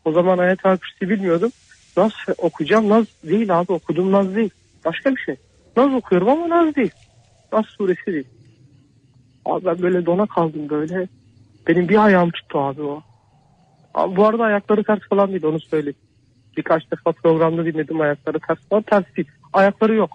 [0.05, 1.51] O zaman ayet kürsü bilmiyordum.
[1.97, 2.89] Nasıl okuyacağım?
[2.89, 4.49] Naz değil abi okudum Naz değil.
[4.85, 5.35] Başka bir şey.
[5.77, 6.91] Naz okuyorum ama Naz değil.
[7.53, 8.27] Naz suresi değil.
[9.45, 11.07] Abi ben böyle dona kaldım böyle.
[11.67, 13.01] Benim bir ayağım tuttu abi o.
[13.93, 15.95] Abi bu arada ayakları ters falan değil onu söyleyeyim.
[16.57, 19.27] Birkaç defa programda dinledim ayakları ters falan ters değil.
[19.53, 20.11] Ayakları yok.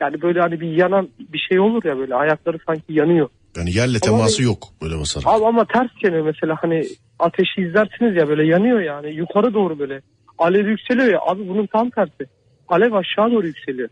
[0.00, 3.28] Yani böyle hani bir yanan bir şey olur ya böyle ayakları sanki yanıyor.
[3.56, 5.26] Yani yerle Ama teması yok böyle basarak.
[5.28, 6.84] Abi ama ters yanıyor mesela hani
[7.18, 10.00] ateşi izlersiniz ya böyle yanıyor yani yukarı doğru böyle.
[10.38, 12.30] Alev yükseliyor ya abi bunun tam tersi.
[12.68, 13.88] Alev aşağı doğru yükseliyor.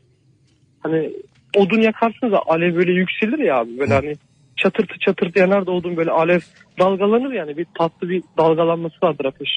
[0.80, 1.12] Hani
[1.56, 4.14] odun yakarsınız da alev böyle yükselir ya abi böyle hani
[4.56, 6.40] çatırtı çatırtı yanar da odun böyle alev
[6.78, 9.48] dalgalanır yani bir tatlı bir dalgalanması vardır ateş.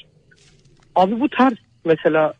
[0.94, 2.32] Abi bu ters mesela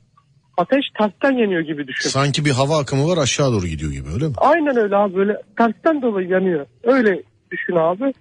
[0.57, 2.09] ateş tersten yanıyor gibi düşün.
[2.09, 4.35] Sanki bir hava akımı var aşağı doğru gidiyor gibi öyle mi?
[4.37, 6.67] Aynen öyle abi böyle tersten dolayı yanıyor.
[6.83, 8.13] Öyle düşün abi.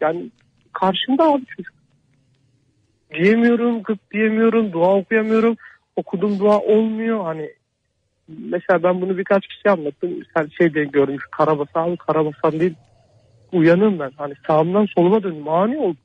[0.00, 0.30] Yani
[0.72, 1.74] karşımda abi çocuk.
[3.14, 5.56] Diyemiyorum, gıt diyemiyorum, dua okuyamıyorum.
[5.96, 7.24] Okudum dua olmuyor.
[7.24, 7.50] Hani
[8.28, 10.10] mesela ben bunu birkaç kişi anlattım.
[10.36, 12.74] Sen şey de görmüş karabasan karabasan değil.
[13.52, 14.10] Uyanım ben.
[14.16, 15.48] Hani sağımdan soluma döndüm.
[15.48, 15.96] Ani oldu.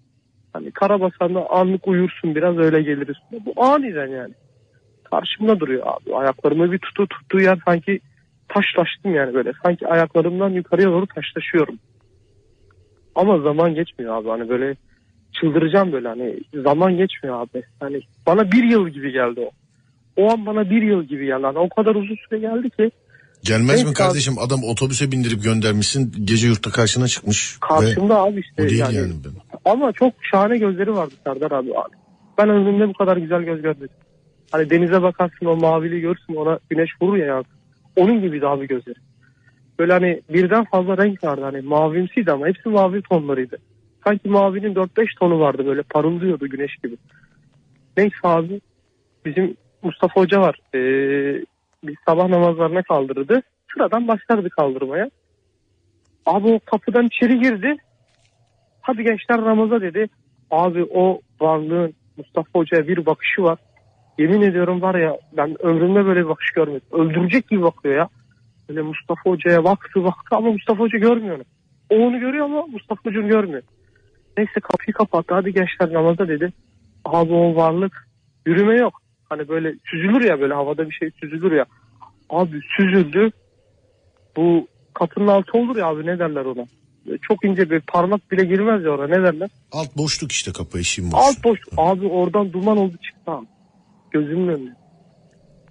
[0.54, 3.16] Hani karabasanda anlık uyursun biraz öyle geliriz.
[3.32, 4.34] Bu aniden yani.
[5.04, 6.16] Karşımda duruyor abi.
[6.16, 8.00] Ayaklarımı bir tutu tuttuğu yer sanki
[8.48, 9.52] taşlaştım yani böyle.
[9.64, 11.80] Sanki ayaklarımdan yukarıya doğru taşlaşıyorum.
[13.16, 14.30] Ama zaman geçmiyor abi.
[14.30, 14.76] Hani böyle
[15.34, 17.64] çıldıracağım böyle hani zaman geçmiyor abi.
[17.80, 19.52] Hani bana bir yıl gibi geldi o.
[20.18, 21.46] O an bana bir yıl gibi geldi.
[21.46, 22.92] Hani o kadar uzun süre geldi ki
[23.44, 23.96] Gelmez Neyse mi abi.
[23.96, 27.58] kardeşim adam otobüse bindirip göndermişsin gece yurtta karşına çıkmış.
[27.62, 28.96] Karşımda abi işte o değil yani.
[28.96, 29.14] yani.
[29.26, 29.62] ben.
[29.72, 31.70] Ama çok şahane gözleri vardı Serdar abi.
[32.38, 33.90] Ben ömrümde bu kadar güzel göz görmedim.
[34.52, 37.44] Hani denize bakarsın o maviliği görürsün ona güneş vurur ya.
[37.96, 38.96] Onun gibiydi abi gözleri.
[39.80, 43.58] Böyle hani birden fazla renk vardı hani mavimsiydi ama hepsi mavi tonlarıydı.
[44.04, 46.98] Sanki mavinin 4-5 tonu vardı böyle parıldıyordu güneş gibi.
[47.98, 48.62] Neyse abi
[49.26, 50.60] bizim Mustafa Hoca var.
[50.76, 51.46] Ee,
[51.84, 53.42] biz sabah namazlarına kaldırdı.
[53.74, 55.10] Sıradan başlardı kaldırmaya.
[56.26, 57.76] Abi o kapıdan içeri girdi.
[58.82, 60.08] Hadi gençler namaza dedi.
[60.52, 63.60] Abi o varlığın Mustafa Hoca'ya bir bakışı var.
[64.18, 66.88] Yemin ediyorum var ya ben ömrümde böyle bir bakış görmedim.
[66.92, 68.10] Öldürecek gibi bakıyor ya.
[68.70, 71.44] Böyle Mustafa Hoca'ya baktı baktı ama Mustafa Hoca görmüyor onu.
[71.90, 73.64] O onu görüyor ama Mustafa Hoca onu görmüyor.
[74.38, 75.34] Neyse kapıyı kapattı.
[75.34, 76.54] Hadi gençler namaza dedi.
[77.06, 78.08] Abi o varlık
[78.46, 79.02] yürüme yok.
[79.30, 81.66] Hani böyle süzülür ya böyle havada bir şey süzülür ya.
[82.30, 83.32] Abi süzüldü.
[84.38, 86.66] Bu kapının altı olur ya abi ne derler ona.
[87.22, 89.50] Çok ince bir parmak bile girmez ya oraya ne derler.
[89.72, 91.24] Alt boşluk işte kapı eşiğin boşluğu.
[91.26, 91.60] Alt boş.
[91.78, 93.46] Abi oradan duman oldu çıktı abi.
[94.12, 94.83] Gözümün önünde.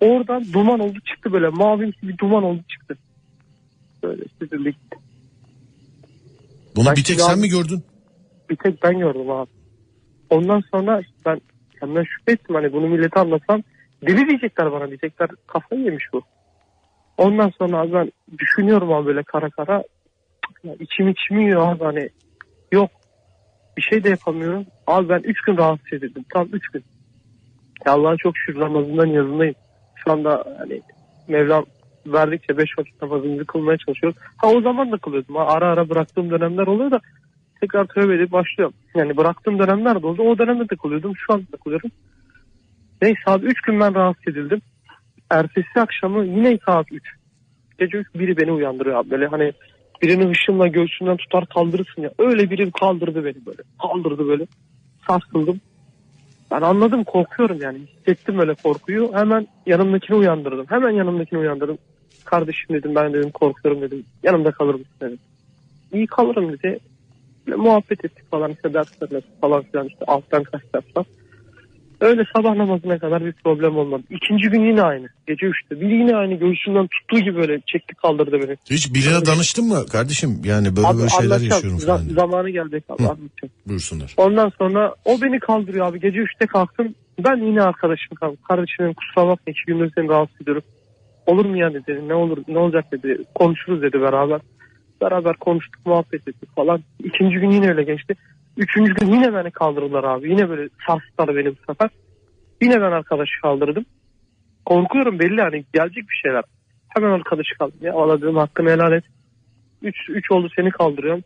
[0.03, 2.99] Oradan duman oldu çıktı böyle mavimsi bir duman oldu çıktı.
[4.03, 4.97] Böyle süzüldü gitti.
[6.77, 7.85] Bunu Ben bir tek sen mi gördün?
[8.51, 9.51] Bir tek ben gördüm abi.
[10.31, 11.41] Ondan sonra ben
[11.81, 13.63] kendimden şüphe ettim hani bunu millete anlatsam
[14.07, 16.23] deli diyecekler bana diyecekler kafayı yemiş bu.
[17.17, 19.85] Ondan sonra abi ben düşünüyorum abi böyle kara kara
[20.65, 22.09] ya içim içim yiyor abi hani
[22.73, 22.91] yok
[23.77, 24.67] bir şey de yapamıyorum.
[24.87, 26.85] Abi ben 3 gün rahatsız edildim tam 3 gün.
[27.87, 29.55] Ya Allah'a çok şükür namazından yazındayım.
[30.05, 30.81] Şu anda hani
[31.29, 31.65] Mevlam
[32.07, 34.19] verdikçe 5 vakit namazımızı kılmaya çalışıyoruz.
[34.37, 35.37] Ha o zaman da kılıyordum.
[35.37, 37.01] Ara ara bıraktığım dönemler oluyor da
[37.61, 38.75] tekrar tövbe edip başlıyorum.
[38.95, 40.23] Yani bıraktığım dönemler de oldu.
[40.23, 41.13] O dönemde de kılıyordum.
[41.17, 41.91] Şu anda da kılıyorum.
[43.03, 44.61] Neyse abi 3 gün ben rahatsız edildim.
[45.31, 47.03] Ertesi akşamı yine saat 3.
[47.79, 49.11] Gece 3 biri beni uyandırıyor abi.
[49.11, 49.53] Böyle hani
[50.03, 52.11] birini hışımla göğsünden tutar kaldırırsın ya.
[52.19, 53.63] Öyle biri kaldırdı beni böyle.
[53.83, 54.47] Kaldırdı böyle.
[55.09, 55.61] Sarsıldım.
[56.53, 57.79] Ben anladım korkuyorum yani.
[57.79, 59.13] Hissettim öyle korkuyu.
[59.15, 60.67] Hemen yanımdakini uyandırdım.
[60.69, 61.79] Hemen yanımdakini uyandırdım.
[62.25, 64.05] Kardeşim dedim ben dedim korkuyorum dedim.
[64.23, 65.19] Yanımda kalır mısın dedim.
[65.93, 66.79] İyi kalırım dedi.
[67.47, 71.07] Böyle muhabbet ettik falan işte dersler nasıl falan filan işte alttan kaç ders var.
[72.03, 74.03] Öyle sabah namazına kadar bir problem olmadı.
[74.11, 75.07] İkinci gün yine aynı.
[75.27, 75.81] Gece üçte.
[75.81, 78.57] Bir yine aynı göğsünden tuttuğu gibi böyle çekti kaldırdı beni.
[78.71, 80.41] Hiç birine danıştın mı kardeşim?
[80.45, 82.05] Yani böyle Abi böyle şeyler yaşıyorum falan.
[82.05, 82.15] diye.
[82.15, 82.83] zamanı geldi.
[82.89, 83.07] Abi, Hı.
[83.07, 83.53] anlatacağım.
[83.67, 84.15] Buyursunlar.
[84.17, 86.01] Ondan sonra o beni kaldırıyor abi.
[86.01, 86.95] Gece 3'te kalktım.
[87.25, 88.39] Ben yine arkadaşım kaldım.
[88.49, 90.63] Kardeşim kusura bakma iki gündür seni rahatsız ediyorum.
[91.27, 92.01] Olur mu ya dedi.
[92.09, 93.19] Ne olur ne olacak dedi.
[93.35, 94.41] Konuşuruz dedi beraber.
[95.01, 96.83] Beraber konuştuk muhabbet ettik falan.
[97.05, 98.15] İkinci gün yine öyle geçti.
[98.57, 100.31] Üçüncü gün yine beni kaldırdılar abi.
[100.31, 101.91] Yine böyle sarstılar beni bu sefer.
[102.63, 103.85] Yine ben arkadaşı kaldırdım.
[104.67, 106.45] Korkuyorum belli hani gelecek bir şeyler.
[106.89, 107.87] Hemen arkadaşı kaldırdım.
[107.87, 109.05] Ya valla hakkını helal et.
[109.83, 111.25] Üç, üç oldu seni kaldırıyorum.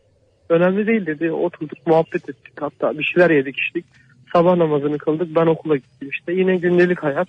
[0.49, 1.33] Önemli değil dedi.
[1.33, 2.53] Oturduk muhabbet ettik.
[2.61, 3.85] Hatta bir şeyler yedik içtik.
[4.33, 5.37] Sabah namazını kıldık.
[5.37, 6.33] Ben okula gittim işte.
[6.33, 7.29] Yine gündelik hayat.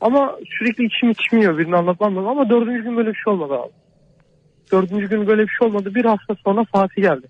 [0.00, 1.58] Ama sürekli içim içmiyor.
[1.58, 2.28] Birini anlatmam lazım.
[2.28, 3.72] Ama dördüncü gün böyle bir şey olmadı abi.
[4.72, 5.94] Dördüncü gün böyle bir şey olmadı.
[5.94, 7.26] Bir hafta sonra Fatih geldi.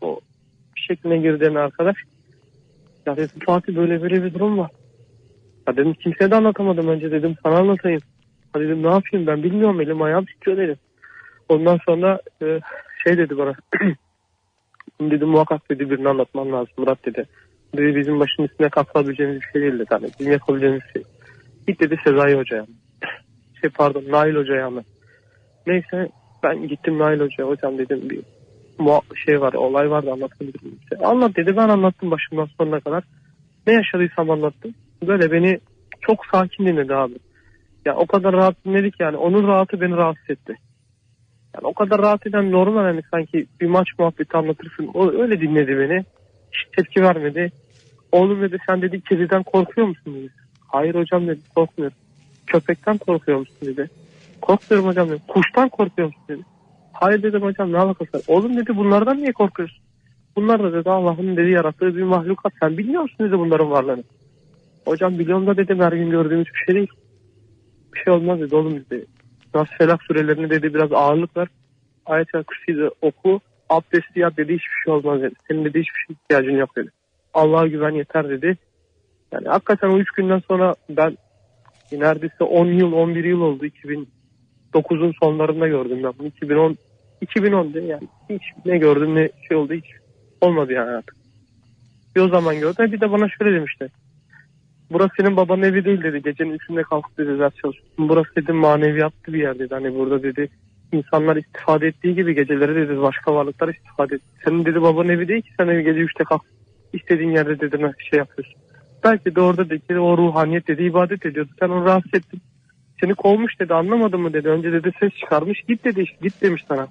[0.00, 0.20] O
[0.90, 1.96] şekline girdiğin arkadaş.
[3.06, 4.70] Ya dedim Fatih böyle böyle bir durum var.
[5.68, 8.00] Ya dedim kimseye de anlatamadım önce dedim sana anlatayım.
[8.52, 10.76] Ha dedim ne yapayım ben bilmiyorum elim ayağım titriyor dedim.
[11.48, 12.60] Ondan sonra e,
[13.04, 13.54] şey dedi bana.
[15.00, 17.26] Dedi muhakkak dedi birini anlatman lazım Murat dedi.
[17.76, 19.86] Dedi bizim başımın üstüne kalkabileceğimiz bir şey değil dedi.
[19.90, 21.02] Hani bizim yapabileceğimiz şey.
[21.66, 22.66] Git dedi Sezai Hoca'ya.
[23.60, 24.82] Şey pardon Nail Hoca'ya mı?
[25.66, 26.08] Neyse
[26.42, 27.48] ben gittim Nail Hoca'ya.
[27.48, 28.20] Hocam dedim bir
[29.26, 30.78] şey var olay vardı anlatabilirim.
[30.88, 31.04] Size.
[31.04, 33.04] Anlat dedi ben anlattım başımdan sonuna kadar.
[33.66, 34.74] Ne yaşadıysam anlattım.
[35.06, 35.60] Böyle beni
[36.00, 37.14] çok sakin dinledi abi.
[37.84, 40.56] Ya o kadar rahat dinledi ki yani onun rahatı beni rahatsız etti.
[41.54, 44.90] Yani o kadar rahat eden normal hani sanki bir maç muhabbeti anlatırsın.
[44.94, 46.04] O öyle dinledi beni.
[46.52, 47.52] Hiç tepki vermedi.
[48.12, 50.28] Oğlum dedi sen dedi kediden korkuyor musun dedi.
[50.68, 51.96] Hayır hocam dedi korkmuyorum.
[52.46, 53.90] Köpekten korkuyor musun dedi.
[54.40, 55.22] Korkmuyorum hocam dedi.
[55.28, 56.42] Kuştan korkuyor musun dedi.
[57.00, 58.22] Hayır dedim hocam ne alakası var.
[58.28, 59.82] Oğlum dedi bunlardan niye korkuyorsun?
[60.36, 62.52] Bunlar da dedi Allah'ın dedi yarattığı bir mahlukat.
[62.60, 64.04] Sen bilmiyor musun dedi bunların varlığını.
[64.84, 66.90] Hocam biliyorum da dedim her gün gördüğümüz bir şey değil.
[67.94, 69.06] Bir şey olmaz dedi oğlum dedi.
[69.54, 71.48] Nas felak surelerini dedi biraz ağırlık ver.
[72.06, 73.40] Ayet-el Kürsi'yi oku.
[73.68, 75.34] Abdesti yap dedi hiçbir şey olmaz dedi.
[75.48, 76.90] Senin dedi hiçbir şey ihtiyacın yok dedi.
[77.34, 78.56] Allah'a güven yeter dedi.
[79.32, 81.18] Yani hakikaten o üç günden sonra ben
[81.92, 86.26] neredeyse 10 yıl 11 yıl oldu 2009'un sonlarında gördüm ben bunu.
[86.26, 86.76] 2010
[87.26, 89.86] 2010'da yani hiç ne gördüm ne şey oldu hiç
[90.40, 91.16] olmadı yani artık.
[92.16, 92.92] Bir o zaman gördüm.
[92.92, 93.88] Bir de bana şöyle demişti.
[94.92, 96.22] Burası senin babanın evi değil dedi.
[96.22, 98.08] Gecenin üçünde kalkıp dedi ders çalışıyorsun.
[98.08, 99.74] Burası dedi maneviyatlı bir yer dedi.
[99.74, 100.48] Hani burada dedi
[100.92, 104.22] insanlar istifade ettiği gibi geceleri dedi başka varlıklar istifade et.
[104.44, 106.42] Senin dedi babanın evi değil ki sen evi gece üçte kalk.
[106.92, 108.60] istediğin yerde dedi ne şey yapıyorsun.
[109.04, 111.50] Belki de orada dedi o ruhaniyet dedi ibadet ediyordu.
[111.60, 112.40] Sen onu rahatsız ettin.
[113.00, 114.48] Seni kovmuş dedi anlamadın mı dedi.
[114.48, 116.88] Önce dedi ses çıkarmış git dedi işte git demiş sana.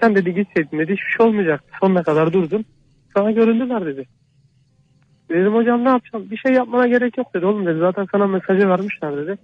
[0.00, 1.68] Sen dedi gitseydin dedi hiçbir şey olmayacaktı.
[1.80, 2.64] Sonuna kadar durdun.
[3.16, 4.04] Sana göründüler dedi.
[5.30, 6.30] Dedim hocam ne yapacağım?
[6.30, 7.46] Bir şey yapmana gerek yok dedi.
[7.46, 9.38] Oğlum dedi zaten sana mesajı vermişler dedi.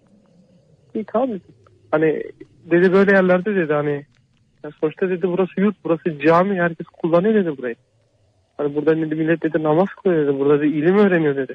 [0.94, 1.55] İyi tamam dedim.
[1.90, 2.22] Hani
[2.70, 4.07] dedi böyle yerlerde dedi hani
[4.64, 7.74] ya sonuçta dedi burası yurt burası cami herkes kullanıyor dedi burayı.
[8.57, 10.38] Hani burada dedi millet dedi namaz kılıyor dedi.
[10.38, 11.55] Burada dedi ilim öğreniyor dedi.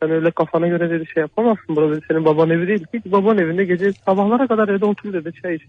[0.00, 1.76] Sen öyle kafana göre dedi şey yapamazsın.
[1.76, 2.86] Burada dedi senin baban evi değil.
[2.92, 5.62] Git baban evinde gece sabahlara kadar evde otur dedi çay iç.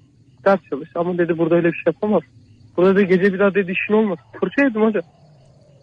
[0.46, 0.90] Ders çalış.
[0.96, 2.30] Ama dedi burada öyle bir şey yapamazsın.
[2.78, 4.20] Burada dedi gece bir daha dedi işin olmaz.
[4.40, 5.04] Fırça yedim hocam.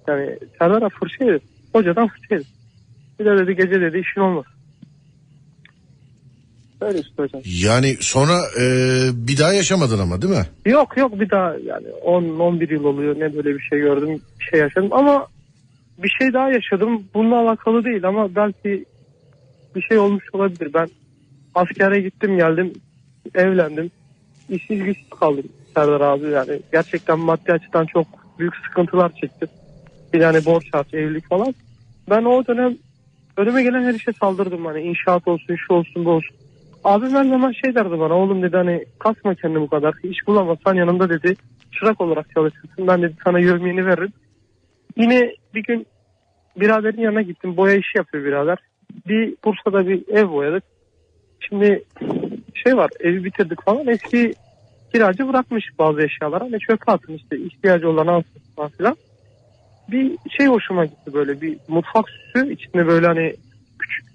[0.09, 1.41] Yani Serdar abi fırça yedim.
[1.73, 2.47] Hocadan fırça yedim.
[3.21, 4.45] Bir de dedi gece dedi işin olmaz.
[6.81, 7.43] Öyle işte hocam.
[7.45, 8.65] Yani sonra e,
[9.15, 10.47] bir daha yaşamadın ama değil mi?
[10.67, 14.61] Yok yok bir daha yani 10-11 yıl oluyor ne böyle bir şey gördüm bir şey
[14.61, 15.27] yaşadım ama
[15.99, 18.85] bir şey daha yaşadım bununla alakalı değil ama belki
[19.77, 20.71] bir şey olmuş olabilir.
[20.75, 20.89] Ben
[21.55, 22.73] askere gittim geldim
[23.35, 23.91] evlendim
[24.49, 25.45] işsiz güçsüz kaldım
[25.75, 28.07] Serdar abi yani gerçekten maddi açıdan çok
[28.39, 29.49] büyük sıkıntılar çektim.
[30.13, 31.55] Bir yani borç harç evlilik falan.
[32.11, 32.77] Ben o dönem
[33.37, 36.37] önüme gelen her işe saldırdım hani inşaat olsun şu olsun bu olsun.
[36.85, 39.95] Abim her zaman şey derdi bana oğlum dedi hani kasma kendini bu kadar.
[40.03, 41.35] İş bulamazsan yanımda dedi
[41.73, 42.87] çırak olarak çalışırsın.
[42.87, 44.13] Ben dedi sana yövmiyeni veririm.
[44.97, 45.87] Yine bir gün
[46.57, 47.57] biraderin yanına gittim.
[47.57, 48.59] Boya işi yapıyor birader.
[49.09, 50.65] Bir Bursa'da bir ev boyadık.
[51.41, 51.85] Şimdi
[52.69, 53.87] şey var evi bitirdik falan.
[53.87, 54.35] Eski
[54.93, 56.43] kiracı bırakmış bazı eşyalar.
[56.43, 58.97] Hani çöpe atın işte ihtiyacı olan alsın falan filan.
[59.89, 63.35] Bir şey hoşuma gitti böyle bir mutfak süsü içinde böyle hani
[63.79, 64.07] küçük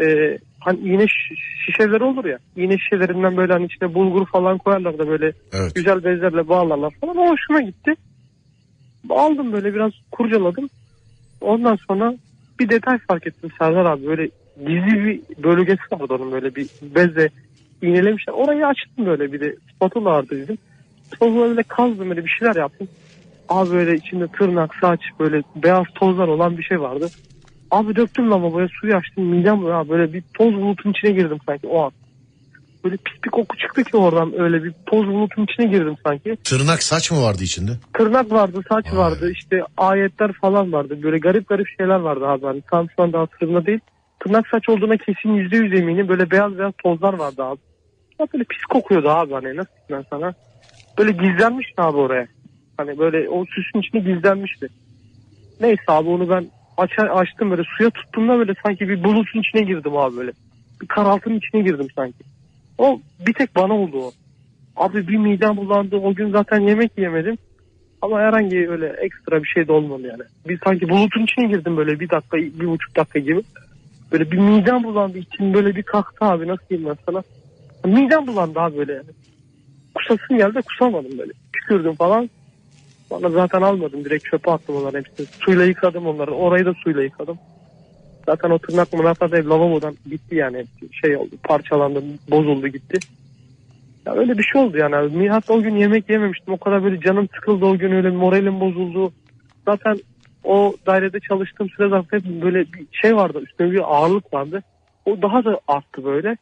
[0.00, 2.38] e, hani iğne şi- şişeleri olur ya.
[2.56, 5.74] İğne şişelerinden böyle hani içine bulgur falan koyarlar da böyle Evet.
[5.74, 7.16] güzel bezlerle bağlarlar falan.
[7.16, 7.94] O hoşuma gitti.
[9.10, 10.70] Aldım böyle biraz kurcaladım.
[11.40, 12.14] Ondan sonra
[12.60, 14.06] bir detay fark ettim Serdar abi.
[14.06, 17.30] Böyle gizli bir bölgesi vardı onun böyle bir bezle
[17.82, 18.32] iğnelemişler.
[18.32, 20.58] Orayı açtım böyle bir de spatula vardı dedim.
[21.18, 22.88] Sonra böyle kazdım böyle bir şeyler yaptım.
[23.48, 27.10] Abi böyle içinde tırnak, saç böyle beyaz tozlar olan bir şey vardı.
[27.70, 31.82] Abi döktüm lavaboya suyu açtım midem ya böyle bir toz bulutun içine girdim sanki o
[31.84, 31.92] an.
[32.84, 36.36] Böyle pis bir koku çıktı ki oradan öyle bir toz bulutun içine girdim sanki.
[36.44, 37.72] Tırnak saç mı vardı içinde?
[37.92, 38.98] Tırnak vardı, saç Vay.
[38.98, 41.02] vardı, işte ayetler falan vardı.
[41.02, 42.46] Böyle garip garip şeyler vardı abi.
[42.46, 43.80] Hani tam şu anda hatırımda değil.
[44.20, 46.08] Tırnak saç olduğuna kesin yüzde yüz eminim.
[46.08, 47.60] Böyle beyaz beyaz tozlar vardı abi.
[48.20, 50.34] Ya böyle pis kokuyordu abi hani nasıl ben sana.
[50.98, 52.26] Böyle gizlenmişti abi oraya.
[52.76, 54.68] Hani böyle o süsün içine gizlenmişti.
[55.60, 59.96] Neyse abi onu ben aç, açtım böyle suya tuttuğumda böyle sanki bir bulutun içine girdim
[59.96, 60.32] abi böyle.
[60.82, 62.24] Bir karaltının içine girdim sanki.
[62.78, 64.12] O bir tek bana oldu o.
[64.76, 65.96] Abi bir midem bulandı.
[65.96, 67.38] O gün zaten yemek yemedim.
[68.02, 70.22] Ama herhangi öyle ekstra bir şey de olmadı yani.
[70.48, 73.42] Bir sanki bulutun içine girdim böyle bir dakika, bir buçuk dakika gibi.
[74.12, 75.18] Böyle bir midem bulandı.
[75.18, 77.22] içim böyle bir kalktı abi nasıl diyeyim ben sana.
[77.84, 79.02] Midem bulandı abi böyle
[79.94, 81.32] kusasım geldi kusamadım böyle.
[81.52, 82.30] Tükürdüm falan.
[83.10, 84.04] Bana zaten almadım.
[84.04, 85.26] Direkt çöpe attım onların hepsini.
[85.40, 86.34] Suyla yıkadım onları.
[86.34, 87.38] Orayı da suyla yıkadım.
[88.28, 90.58] Zaten o tırnak mırnaklar da hep lavabodan gitti yani.
[90.58, 93.00] Hepsi Şey oldu parçalandı bozuldu gitti.
[94.06, 95.18] Ya öyle bir şey oldu yani.
[95.22, 96.54] Nihat o gün yemek yememiştim.
[96.54, 99.12] O kadar böyle canım sıkıldı o gün öyle moralim bozuldu.
[99.68, 100.00] Zaten
[100.44, 103.40] o dairede çalıştığım süre zarfında böyle bir şey vardı.
[103.42, 104.62] Üstüne bir ağırlık vardı.
[105.04, 106.36] O daha da arttı böyle.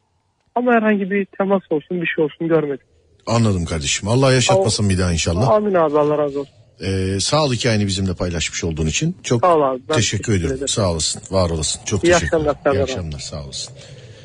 [0.55, 2.85] Ama herhangi bir temas olsun bir şey olsun görmedim.
[3.27, 4.09] Anladım kardeşim.
[4.09, 5.49] Allah yaşatmasın bir daha inşallah.
[5.49, 6.53] Amin abi Allah razı olsun.
[6.85, 9.17] Ee, sağ ol hikayeni bizimle paylaşmış olduğun için.
[9.23, 9.79] Çok Sağ ol abi.
[9.89, 10.55] Ben teşekkür teşekkür ediyorum.
[10.55, 10.67] ederim.
[10.67, 11.21] Sağ olasın.
[11.31, 11.81] Var olasın.
[11.85, 12.83] Çok İyi teşekkür akşamlar, İyi Serdar abi.
[12.83, 13.19] akşamlar.
[13.19, 13.73] Sağ olasın.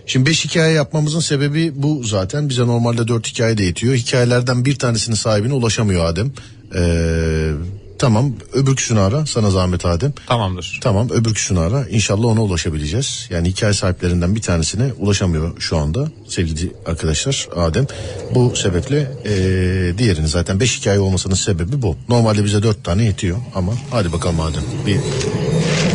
[0.07, 2.49] Şimdi 5 hikaye yapmamızın sebebi bu zaten.
[2.49, 3.95] Bize normalde 4 hikaye de yetiyor.
[3.95, 6.33] Hikayelerden bir tanesinin sahibine ulaşamıyor Adem.
[6.77, 7.51] Ee,
[7.99, 9.26] tamam öbürküsünü ara.
[9.26, 10.12] Sana zahmet Adem.
[10.26, 10.78] Tamamdır.
[10.82, 11.88] Tamam öbürküsünü ara.
[11.88, 13.26] İnşallah ona ulaşabileceğiz.
[13.30, 17.86] Yani hikaye sahiplerinden bir tanesine ulaşamıyor şu anda sevgili arkadaşlar Adem.
[18.34, 21.97] Bu sebeple eee diğerini zaten 5 hikaye olmasının sebebi bu.
[22.09, 24.99] Normalde bize 4 tane yetiyor ama hadi bakalım Adem bir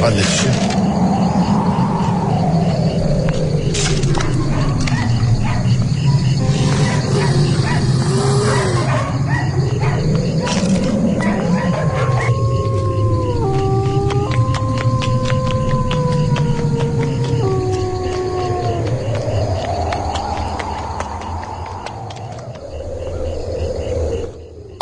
[0.01, 0.78] hallet işi.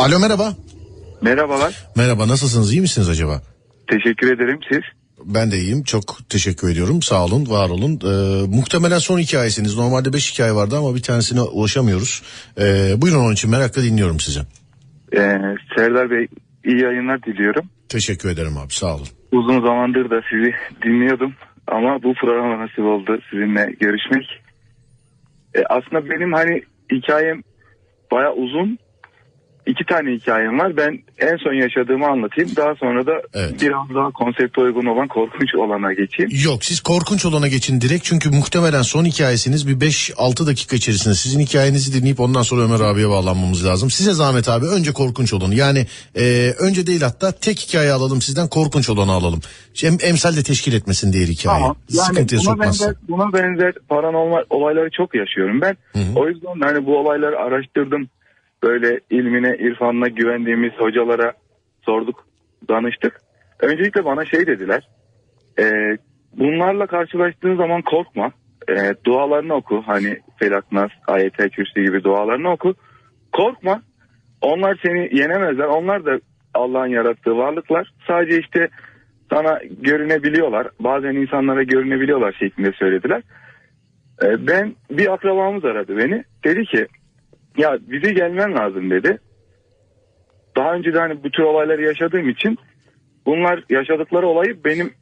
[0.08, 0.54] Alo merhaba.
[1.22, 1.88] Merhabalar.
[1.96, 3.42] Merhaba nasılsınız iyi misiniz acaba?
[3.88, 4.82] Teşekkür ederim siz.
[5.26, 5.84] Ben de iyiyim.
[5.84, 7.02] Çok teşekkür ediyorum.
[7.02, 8.00] Sağ olun, var olun.
[8.04, 9.78] Ee, muhtemelen son hikayesiniz.
[9.78, 12.24] Normalde 5 hikaye vardı ama bir tanesine ulaşamıyoruz.
[12.60, 14.40] Ee, buyurun onun için merakla dinliyorum sizi.
[15.14, 15.40] Ee,
[15.76, 16.28] Serdar Bey
[16.66, 17.66] iyi yayınlar diliyorum.
[17.90, 19.08] Teşekkür ederim abi sağ olun.
[19.32, 20.54] Uzun zamandır da sizi
[20.84, 21.34] dinliyordum
[21.68, 24.42] ama bu programa nasip oldu sizinle görüşmek.
[25.56, 27.42] Ee, aslında benim hani hikayem
[28.12, 28.80] baya uzun.
[29.68, 30.78] İki tane hikayem var.
[30.78, 32.50] Ben en son yaşadığımı anlatayım.
[32.56, 33.62] Daha sonra da Evet.
[33.62, 36.32] biraz daha konsepte uygun olan korkunç olana geçeyim.
[36.46, 41.40] Yok siz korkunç olana geçin direkt çünkü muhtemelen son hikayesiniz bir 5-6 dakika içerisinde sizin
[41.40, 43.90] hikayenizi dinleyip ondan sonra Ömer abiye bağlanmamız lazım.
[43.90, 48.48] Size zahmet abi önce korkunç olanı yani e, önce değil hatta tek hikaye alalım sizden
[48.48, 49.40] korkunç olanı alalım.
[49.84, 51.60] Em, emsal de teşkil etmesin diğer hikaye.
[51.62, 51.78] Tamam.
[51.90, 52.86] Yani Sıkıntıya buna sokmazsa.
[52.86, 55.78] benzer, buna benzer paranormal olayları çok yaşıyorum ben.
[55.94, 56.16] Hı hı.
[56.20, 58.10] O yüzden hani bu olayları araştırdım.
[58.64, 61.34] Böyle ilmine, irfanına güvendiğimiz hocalara
[61.86, 62.28] sorduk,
[62.70, 63.22] danıştık.
[63.60, 64.88] Öncelikle bana şey dediler.
[65.60, 65.98] e,
[66.34, 68.32] bunlarla karşılaştığın zaman korkma.
[68.70, 69.84] E, dualarını oku.
[69.86, 72.76] Hani Felak Nas, Ayet-el Kürsi gibi dualarını oku.
[73.32, 73.82] Korkma.
[74.42, 75.66] Onlar seni yenemezler.
[75.66, 76.20] Onlar da
[76.54, 77.92] Allah'ın yarattığı varlıklar.
[78.08, 78.70] Sadece işte
[79.34, 80.68] sana görünebiliyorlar.
[80.80, 83.24] Bazen insanlara görünebiliyorlar şeklinde söylediler.
[84.24, 86.24] Ee, ben bir akrabamız aradı beni.
[86.44, 86.88] Dedi ki
[87.58, 89.20] ya bize gelmen lazım dedi.
[90.56, 92.58] Daha önce de hani bu tür olayları yaşadığım için
[93.26, 94.94] bunlar yaşadıkları olayı benim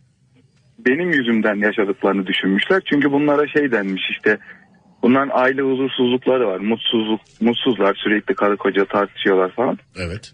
[0.79, 2.81] benim yüzümden yaşadıklarını düşünmüşler.
[2.89, 4.37] Çünkü bunlara şey denmiş işte
[5.01, 6.59] bunların aile huzursuzlukları var.
[6.59, 9.77] Mutsuzluk, mutsuzlar sürekli karı koca tartışıyorlar falan.
[9.95, 10.33] Evet.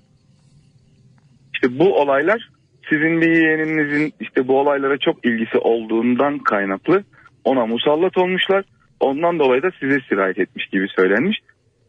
[1.53, 2.49] İşte bu olaylar
[2.89, 7.03] sizin bir yeğeninizin işte bu olaylara çok ilgisi olduğundan kaynaklı
[7.43, 8.63] ona musallat olmuşlar.
[8.99, 11.39] Ondan dolayı da size sirayet etmiş gibi söylenmiş.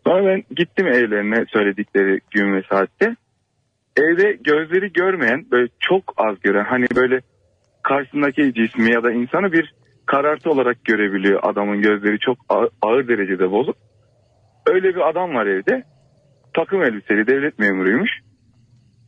[0.06, 3.16] Sonra ben gittim evlerine söyledikleri gün ve saatte.
[3.96, 7.20] Evde gözleri görmeyen böyle çok az gören hani böyle
[7.82, 9.74] karşısındaki cismi ya da insanı bir
[10.06, 12.38] karartı olarak görebiliyor adamın gözleri çok
[12.82, 13.76] ağır, derecede bozuk.
[14.66, 15.82] Öyle bir adam var evde.
[16.54, 18.10] Takım elbiseli devlet memuruymuş.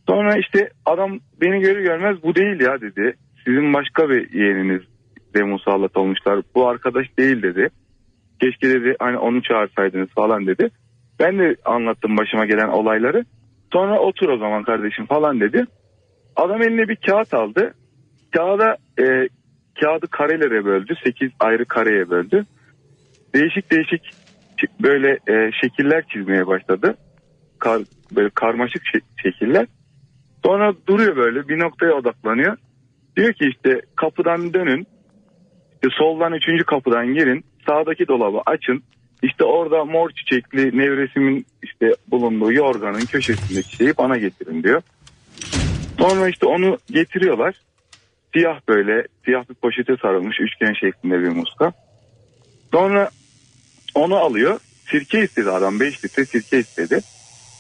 [0.09, 3.15] Sonra işte adam beni görür görmez bu değil ya dedi.
[3.45, 4.83] Sizin başka bir yeğeniniz
[5.35, 6.41] de musallat olmuşlar.
[6.55, 7.69] Bu arkadaş değil dedi.
[8.41, 10.71] Keşke dedi hani onu çağırsaydınız falan dedi.
[11.21, 13.25] Ben de anlattım başıma gelen olayları.
[13.73, 15.67] Sonra otur o zaman kardeşim falan dedi.
[16.37, 17.75] Adam eline bir kağıt aldı.
[18.37, 19.29] Kağıda e,
[19.81, 20.95] kağıdı karelere böldü.
[21.05, 22.45] 8 ayrı kareye böldü.
[23.35, 24.03] Değişik değişik
[24.81, 26.97] böyle e, şekiller çizmeye başladı.
[27.59, 27.83] Kar,
[28.17, 29.67] böyle karmaşık şe- şekiller.
[30.45, 32.57] Sonra duruyor böyle bir noktaya odaklanıyor.
[33.17, 34.87] Diyor ki işte kapıdan dönün.
[35.91, 37.45] Soldan üçüncü kapıdan girin.
[37.67, 38.83] Sağdaki dolabı açın.
[39.25, 44.83] İşte orada mor çiçekli nevresimin işte bulunduğu yorganın köşesindeki şeyi bana getirin diyor.
[45.99, 47.55] Sonra işte onu getiriyorlar.
[48.33, 51.73] Siyah böyle siyah bir poşete sarılmış üçgen şeklinde bir muska.
[52.73, 53.11] Sonra
[53.95, 54.61] onu alıyor.
[54.91, 57.01] Sirke istedi adam 5 litre sirke istedi.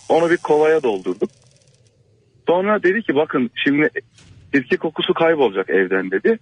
[0.08, 1.30] Onu bir kovaya doldurduk.
[2.46, 3.88] Sonra dedi ki bakın şimdi
[4.54, 6.38] sirke kokusu kaybolacak evden dedi.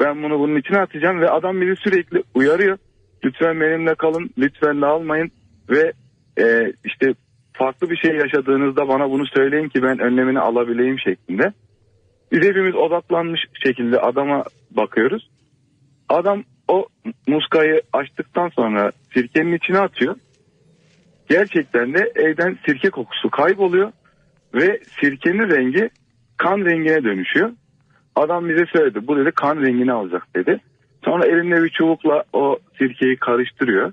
[0.00, 2.78] Ben bunu bunun içine atacağım ve adam bizi sürekli uyarıyor.
[3.26, 5.30] Lütfen benimle kalın, lütfen dağılmayın
[5.70, 5.92] ve
[6.38, 7.14] e, işte
[7.52, 11.52] farklı bir şey yaşadığınızda bana bunu söyleyin ki ben önlemini alabileyim şeklinde.
[12.32, 15.30] Biz hepimiz odaklanmış şekilde adama bakıyoruz.
[16.08, 16.86] Adam o
[17.26, 20.16] muskayı açtıktan sonra sirkenin içine atıyor.
[21.28, 23.92] Gerçekten de evden sirke kokusu kayboluyor
[24.54, 25.90] ve sirkenin rengi
[26.36, 27.50] kan rengine dönüşüyor.
[28.16, 30.60] Adam bize söyledi bu dedi kan rengini alacak dedi.
[31.06, 33.92] Sonra elinde bir çubukla o sirkeyi karıştırıyor.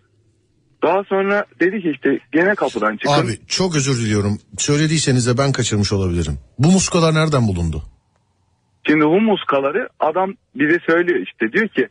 [0.84, 3.14] Daha sonra dedi ki işte gene kapıdan çıkın.
[3.14, 4.40] Abi çok özür diliyorum.
[4.58, 6.40] Söylediyseniz de ben kaçırmış olabilirim.
[6.60, 7.84] Bu muskalar nereden bulundu?
[8.88, 11.88] Şimdi bu muskaları adam bize söylüyor işte diyor ki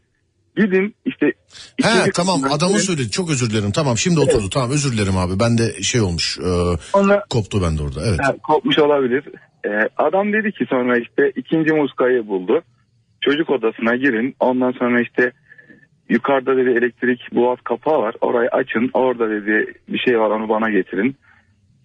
[0.56, 1.26] gidin işte
[1.82, 2.78] He tamam girin.
[2.78, 3.10] söyledi.
[3.10, 3.72] Çok özür dilerim.
[3.72, 4.50] Tamam şimdi oturdu.
[4.50, 5.40] Tamam özür dilerim abi.
[5.40, 6.38] Ben de şey olmuş.
[6.38, 6.42] e,
[6.80, 8.00] Sonra koptu bende orada.
[8.06, 8.20] Evet.
[8.22, 9.24] Ha, kopmuş olabilir.
[9.66, 12.62] Ee, adam dedi ki sonra işte ikinci muskayı buldu.
[13.22, 14.34] Çocuk odasına girin.
[14.40, 15.32] Ondan sonra işte
[16.08, 18.14] yukarıda dedi elektrik boğaz kapağı var.
[18.20, 18.90] Orayı açın.
[18.94, 21.16] Orada dedi bir şey var onu bana getirin.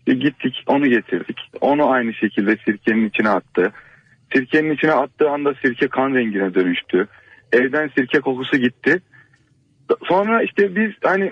[0.07, 1.37] E, gittik onu getirdik.
[1.61, 3.71] Onu aynı şekilde sirkenin içine attı.
[4.33, 7.07] Sirkenin içine attığı anda sirke kan rengine dönüştü.
[7.53, 9.01] Evden sirke kokusu gitti.
[10.07, 11.31] Sonra işte biz hani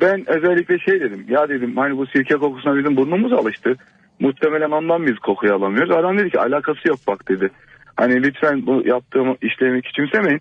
[0.00, 1.24] ben özellikle şey dedim.
[1.28, 3.76] Ya dedim hani bu sirke kokusuna bizim burnumuz alıştı.
[4.20, 5.90] Muhtemelen ondan biz kokuyu alamıyoruz.
[5.90, 7.50] Adam dedi ki alakası yok bak dedi.
[7.98, 10.40] Hani lütfen bu yaptığım işlemi küçümsemeyin.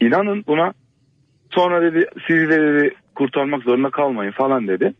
[0.00, 0.72] İnanın buna.
[1.50, 4.94] Sonra dedi sizi de dedi kurtarmak zorunda kalmayın falan dedi.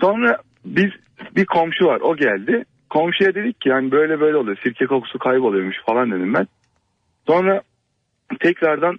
[0.00, 0.90] Sonra biz
[1.36, 2.64] bir komşu var o geldi.
[2.90, 6.46] Komşuya dedik ki yani böyle böyle oluyor sirke kokusu kayboluyormuş falan dedim ben.
[7.26, 7.62] Sonra
[8.40, 8.98] tekrardan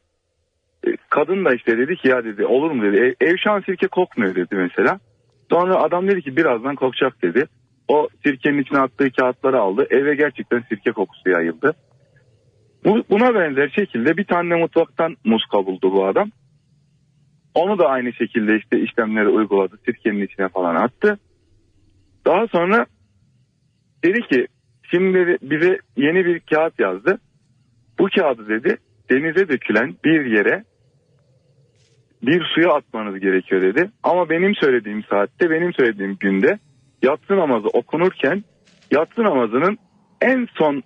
[0.87, 3.61] e, kadın da işte dedi ki ya dedi olur mu dedi ev, ev şu an
[3.61, 4.99] sirke kokmuyor dedi mesela.
[5.51, 7.47] Sonra adam dedi ki birazdan kokacak dedi.
[7.87, 9.87] O sirkenin içine attığı kağıtları aldı.
[9.89, 11.75] Eve gerçekten sirke kokusu yayıldı.
[12.85, 16.31] Bu, buna benzer şekilde bir tane mutfaktan muska buldu bu adam.
[17.55, 19.77] Onu da aynı şekilde işte işlemleri uyguladı.
[19.85, 21.19] Sirkenin içine falan attı.
[22.25, 22.85] Daha sonra
[24.03, 24.47] dedi ki
[24.91, 27.19] şimdi bize yeni bir kağıt yazdı.
[27.99, 28.77] Bu kağıdı dedi
[29.09, 30.63] denize dökülen bir yere
[32.21, 33.91] bir suya atmanız gerekiyor dedi.
[34.03, 36.59] Ama benim söylediğim saatte benim söylediğim günde
[37.03, 38.43] yatsı namazı okunurken
[38.91, 39.77] yatsı namazının
[40.21, 40.83] en son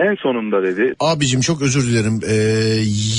[0.00, 2.20] en sonunda dedi Abicim çok özür dilerim.
[2.28, 2.34] Ee,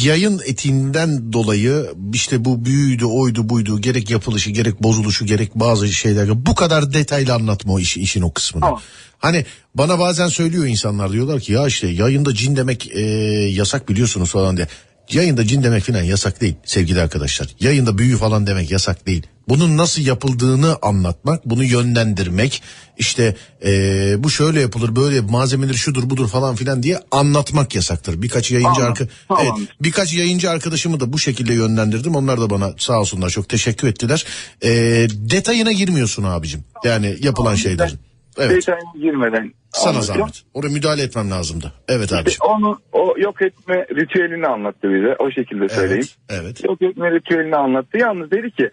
[0.03, 3.81] yayın etiğinden dolayı işte bu büyüydü, oydu, buydu.
[3.81, 6.45] Gerek yapılışı, gerek bozuluşu, gerek bazı şeyler.
[6.45, 8.63] Bu kadar detaylı anlatma o işi, işin o kısmını.
[8.63, 8.81] Tamam.
[9.19, 9.45] Hani
[9.75, 13.01] bana bazen söylüyor insanlar diyorlar ki ya işte yayında cin demek e,
[13.49, 14.67] yasak biliyorsunuz falan diye.
[15.11, 17.47] Yayında cin demek falan yasak değil sevgili arkadaşlar.
[17.59, 19.23] Yayında büyü falan demek yasak değil.
[19.49, 22.61] Bunun nasıl yapıldığını anlatmak, bunu yönlendirmek,
[22.97, 23.35] işte
[23.65, 28.21] eee, bu şöyle yapılır, böyle malzemeleri şudur budur falan filan diye anlatmak yasaktır.
[28.21, 29.43] Birkaç yayıncı Tamam, arka, tamam.
[29.43, 32.15] evet, birkaç yayıncı arkadaşımı da bu şekilde yönlendirdim.
[32.15, 34.25] Onlar da bana sağ olsunlar çok teşekkür ettiler.
[34.63, 36.63] Eee, detayına girmiyorsun abicim.
[36.83, 37.99] Yani yapılan şeylerin.
[38.37, 38.51] Evet.
[38.51, 40.19] detayına girmeden Sana anlatacağım.
[40.19, 40.43] zahmet.
[40.53, 41.73] Oraya müdahale etmem lazımdı.
[41.87, 42.27] Evet abicim.
[42.27, 45.15] İşte onu o yok etme ritüelini anlattı bize.
[45.19, 46.05] O şekilde söyleyeyim.
[46.29, 46.41] Evet.
[46.43, 46.63] Evet.
[46.63, 47.97] Yok etme ritüelini anlattı.
[47.97, 48.69] Yalnız dedi ki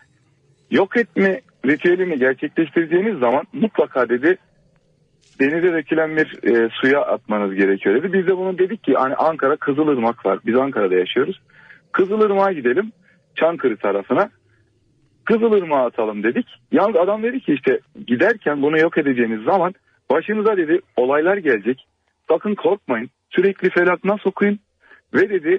[0.70, 4.36] yok etme ritüelini gerçekleştireceğiniz zaman mutlaka dedi
[5.40, 8.12] denize dökülen bir e, suya atmanız gerekiyor dedi.
[8.12, 10.38] Biz de bunu dedik ki hani Ankara Kızılırmak var.
[10.46, 11.40] Biz Ankara'da yaşıyoruz.
[11.92, 12.92] Kızılırmak'a gidelim.
[13.36, 14.30] Çankırı tarafına.
[15.24, 16.46] Kızılırmak'a atalım dedik.
[16.72, 19.74] Yalnız adam dedi ki işte giderken bunu yok edeceğiniz zaman
[20.10, 21.86] başınıza dedi olaylar gelecek.
[22.28, 23.10] Sakın korkmayın.
[23.30, 24.58] Sürekli felak nasıl okuyun.
[25.14, 25.58] Ve dedi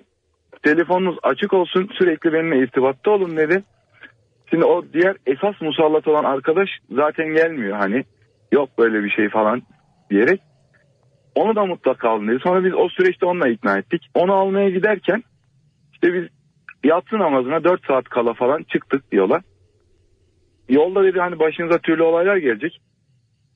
[0.64, 3.64] telefonunuz açık olsun sürekli benimle irtibatta olun dedi.
[4.50, 8.04] Şimdi o diğer esas musallat olan arkadaş zaten gelmiyor hani
[8.52, 9.62] yok böyle bir şey falan
[10.10, 10.42] diyerek.
[11.36, 12.40] Onu da mutlaka alın dedi.
[12.44, 14.10] Sonra biz o süreçte onunla ikna ettik.
[14.14, 15.24] Onu almaya giderken
[15.94, 16.24] işte biz
[16.84, 19.42] yatsı namazına 4 saat kala falan çıktık yola.
[20.74, 22.82] Yolda dedi hani başınıza türlü olaylar gelecek.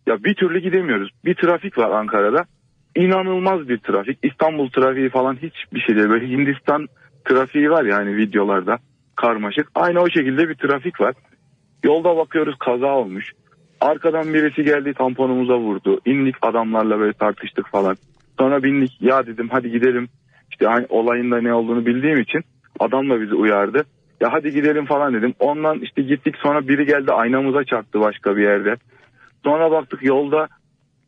[0.07, 1.09] Ya bir türlü gidemiyoruz.
[1.25, 2.45] Bir trafik var Ankara'da.
[2.95, 4.19] İnanılmaz bir trafik.
[4.23, 6.09] İstanbul trafiği falan hiçbir şey değil.
[6.09, 6.87] Böyle Hindistan
[7.25, 8.77] trafiği var yani videolarda
[9.15, 9.67] karmaşık.
[9.75, 11.15] Aynı o şekilde bir trafik var.
[11.83, 13.31] Yolda bakıyoruz kaza olmuş.
[13.81, 15.99] Arkadan birisi geldi tamponumuza vurdu.
[16.05, 17.95] İndik adamlarla böyle tartıştık falan.
[18.39, 20.09] Sonra bindik ya dedim hadi gidelim.
[20.51, 22.41] İşte hani olayın da ne olduğunu bildiğim için
[22.79, 23.83] adam da bizi uyardı.
[24.21, 25.33] Ya hadi gidelim falan dedim.
[25.39, 28.75] Ondan işte gittik sonra biri geldi aynamıza çarptı başka bir yerde.
[29.43, 30.47] Sonra baktık yolda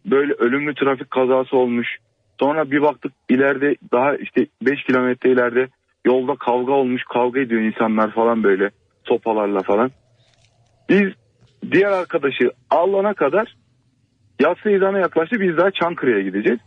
[0.05, 1.97] böyle ölümlü trafik kazası olmuş.
[2.39, 5.67] Sonra bir baktık ileride daha işte 5 kilometre ileride
[6.05, 7.03] yolda kavga olmuş.
[7.03, 8.69] Kavga ediyor insanlar falan böyle
[9.03, 9.91] sopalarla falan.
[10.89, 11.09] Biz
[11.71, 13.55] diğer arkadaşı alana kadar
[14.39, 15.39] yatsı idana yaklaştı.
[15.39, 16.59] Biz daha Çankırı'ya gideceğiz.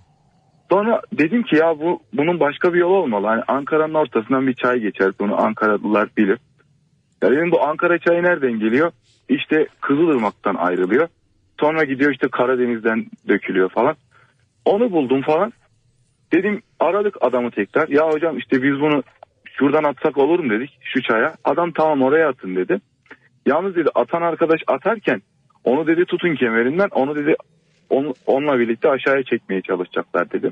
[0.71, 3.27] Sonra dedim ki ya bu bunun başka bir yolu olmalı.
[3.27, 5.13] Hani Ankara'nın ortasından bir çay geçer.
[5.21, 6.39] Bunu Ankaralılar bilir.
[7.23, 8.93] Ya dedim bu Ankara çayı nereden geliyor?
[9.29, 11.09] işte Kızılırmak'tan ayrılıyor.
[11.61, 13.97] Sonra gidiyor işte Karadeniz'den dökülüyor falan.
[14.65, 15.53] Onu buldum falan.
[16.33, 17.89] Dedim aradık adamı tekrar.
[17.89, 19.03] Ya hocam işte biz bunu
[19.59, 21.35] şuradan atsak olur mu dedik şu çaya.
[21.45, 22.81] Adam tamam oraya atın dedi.
[23.47, 25.23] Yalnız dedi atan arkadaş atarken
[25.65, 27.35] onu dedi tutun kemerinden onu dedi
[27.93, 30.51] onu, onunla birlikte aşağıya çekmeye çalışacaklar dedi.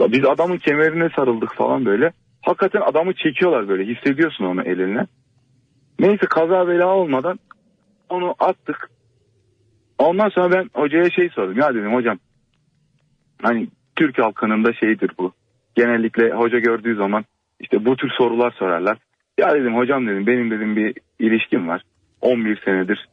[0.00, 2.12] Biz adamın kemerine sarıldık falan böyle.
[2.42, 5.06] Hakikaten adamı çekiyorlar böyle hissediyorsun onu eline.
[5.98, 7.38] Neyse kaza bela olmadan
[8.08, 8.90] onu attık.
[9.98, 11.58] Ondan sonra ben hocaya şey sordum.
[11.58, 12.18] Ya dedim hocam
[13.42, 15.32] hani Türk halkının da şeyidir bu.
[15.74, 17.24] Genellikle hoca gördüğü zaman
[17.60, 18.98] işte bu tür sorular sorarlar.
[19.38, 21.82] Ya dedim hocam dedim benim dedim bir ilişkim var.
[22.20, 23.08] 11 senedir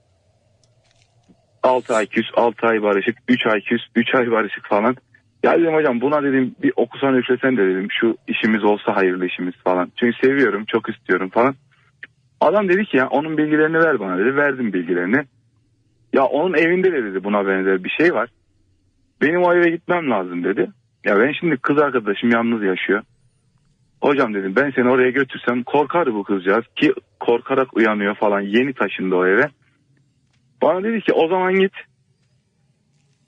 [1.63, 4.95] 6 ay küs, 6 ay barışık, 3 ay küs, 3 ay barışık falan.
[5.43, 9.53] Ya dedim hocam buna dedim bir okusan üflesen de dedim şu işimiz olsa hayırlı işimiz
[9.63, 9.91] falan.
[9.99, 11.55] Çünkü seviyorum çok istiyorum falan.
[12.41, 14.35] Adam dedi ki ya onun bilgilerini ver bana dedi.
[14.35, 15.25] Verdim bilgilerini.
[16.13, 18.29] Ya onun evinde de dedi buna benzer bir şey var.
[19.21, 20.69] Benim o eve gitmem lazım dedi.
[21.05, 23.01] Ya ben şimdi kız arkadaşım yalnız yaşıyor.
[24.01, 29.15] Hocam dedim ben seni oraya götürsem korkar bu kızcağız ki korkarak uyanıyor falan yeni taşındı
[29.15, 29.49] o eve.
[30.61, 31.73] Bana dedi ki o zaman git.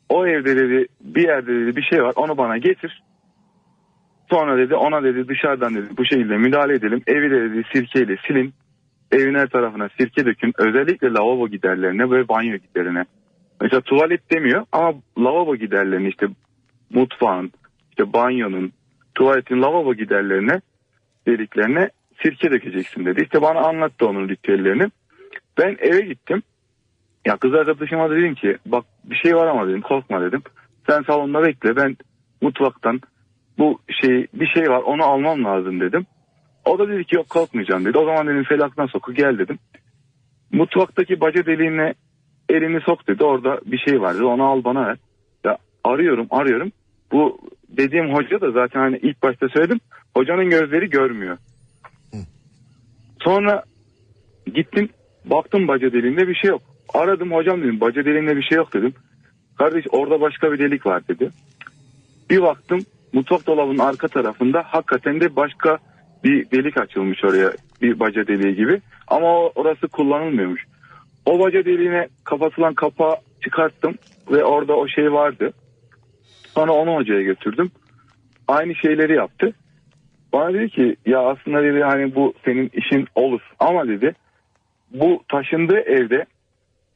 [0.10, 3.04] O evde dedi bir yerde dedi bir şey var onu bana getir.
[4.30, 7.02] Sonra dedi ona dedi dışarıdan dedi bu şekilde müdahale edelim.
[7.08, 8.54] Evi de dedi sirkeyle silin.
[9.12, 10.54] Evin her tarafına sirke dökün.
[10.58, 13.06] Özellikle lavabo giderlerine ve banyo giderine.
[13.62, 16.28] Mesela tuvalet demiyor ama lavabo giderlerini işte
[16.90, 17.52] mutfağın,
[17.90, 18.72] işte banyonun,
[19.16, 20.62] tuvaletin lavabo giderlerine
[21.28, 21.90] deliklerine
[22.24, 23.22] sirke dökeceksin dedi.
[23.22, 24.92] İşte bana anlattı onun ritüellerini.
[25.58, 26.44] Ben eve gittim.
[27.26, 30.42] Ya kız arkadaşıma dedim ki bak bir şey var ama dedim korkma dedim.
[30.90, 31.98] Sen salonda bekle ben
[32.42, 33.02] mutfaktan
[33.58, 36.06] bu şey bir şey var onu almam lazım dedim.
[36.66, 37.98] O da dedi ki yok korkmayacağım dedi.
[37.98, 39.60] O zaman dedim felaktan soku gel dedim.
[40.52, 41.94] Mutfaktaki baca deliğine
[42.50, 43.24] elini sok dedi.
[43.24, 44.24] Orada bir şey var dedi.
[44.24, 44.98] Onu al bana ver.
[45.46, 46.72] Ya arıyorum arıyorum.
[47.12, 47.38] Bu
[47.70, 49.80] dediğim hoca da zaten hani ilk başta söyledim.
[50.16, 51.38] Hocanın gözleri görmüyor.
[53.24, 53.64] Sonra
[54.56, 54.90] gittim
[55.26, 56.62] baktım baca deliğinde bir şey yok.
[56.94, 58.94] Aradım hocam dedim baca deliğinde bir şey yok dedim.
[59.58, 61.30] Kardeş orada başka bir delik var dedi.
[62.30, 62.80] Bir baktım
[63.14, 65.78] mutfak dolabının arka tarafında hakikaten de başka
[66.24, 67.52] bir delik açılmış oraya
[67.82, 68.82] bir baca deliği gibi.
[69.08, 70.66] Ama orası kullanılmıyormuş.
[71.26, 73.96] O baca deliğine kapatılan kapağı çıkarttım
[74.32, 75.54] ve orada o şey vardı.
[76.48, 77.72] Sonra onu hocaya götürdüm.
[78.48, 79.54] Aynı şeyleri yaptı.
[80.34, 84.14] Bana dedi ki ya aslında dedi hani bu senin işin olur ama dedi
[84.92, 86.26] bu taşındığı evde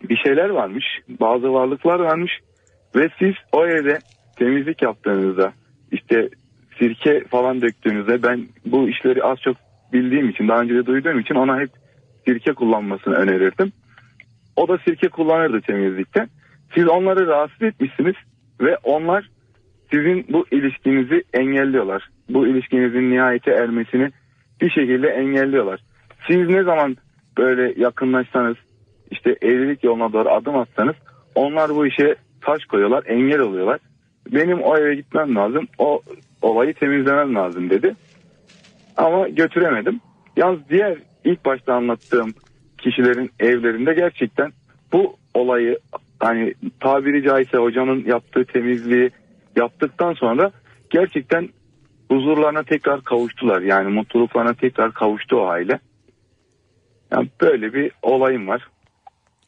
[0.10, 0.86] bir şeyler varmış.
[1.10, 2.32] Bazı varlıklar varmış
[2.96, 4.00] ve siz o evde
[4.36, 5.54] temizlik yaptığınızda
[5.92, 6.30] işte
[6.80, 9.58] sirke falan döktüğünüzde ben bu işleri az çok
[9.94, 11.70] bildiğim için daha önce de duyduğum için ona hep
[12.28, 13.72] sirke kullanmasını önerirdim.
[14.56, 16.28] O da sirke kullanırdı temizlikte.
[16.76, 18.16] Siz onları rahatsız etmişsiniz
[18.62, 19.30] ve onlar
[19.92, 22.10] sizin bu ilişkinizi engelliyorlar.
[22.30, 24.12] Bu ilişkinizin nihayete ermesini
[24.62, 25.80] bir şekilde engelliyorlar.
[26.28, 26.98] Siz ne zaman
[27.38, 28.56] böyle yakınlaşsanız
[29.16, 30.96] işte evlilik yoluna doğru adım atsanız
[31.36, 33.80] onlar bu işe taş koyuyorlar, engel oluyorlar.
[34.32, 36.02] Benim o eve gitmem lazım, o
[36.42, 37.96] olayı temizlemem lazım dedi.
[38.98, 40.00] Ama götüremedim.
[40.38, 42.34] Yalnız diğer ilk başta anlattığım
[42.78, 44.52] kişilerin evlerinde gerçekten
[44.94, 45.80] bu olayı
[46.20, 49.12] hani tabiri caizse hocanın yaptığı temizliği
[49.56, 50.52] yaptıktan sonra
[50.90, 51.50] gerçekten
[52.12, 53.62] huzurlarına tekrar kavuştular.
[53.62, 55.80] Yani mutluluklarına tekrar kavuştu o aile.
[57.12, 58.68] Yani böyle bir olayım var.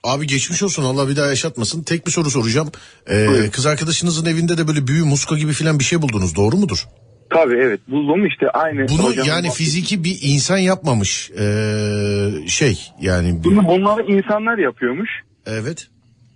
[0.08, 1.84] Abi geçmiş olsun Allah bir daha yaşatmasın.
[1.84, 2.72] Tek bir soru soracağım.
[3.10, 3.50] Ee, Buyurun.
[3.50, 6.86] kız arkadaşınızın evinde de böyle büyü muska gibi filan bir şey buldunuz doğru mudur?
[7.30, 8.88] Tabii evet buldum işte aynı.
[8.88, 11.32] Bunu yani bahsettiği- fiziki bir insan yapmamış.
[11.32, 15.10] Ee, şey yani bir- Bunu bunları insanlar yapıyormuş.
[15.46, 15.88] evet.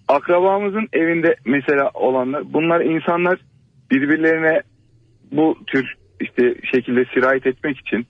[0.07, 3.39] Akrabamızın evinde mesela olanlar bunlar insanlar
[3.91, 4.61] birbirlerine
[5.31, 5.85] bu tür
[6.22, 8.07] işte şekilde sirayet etmek için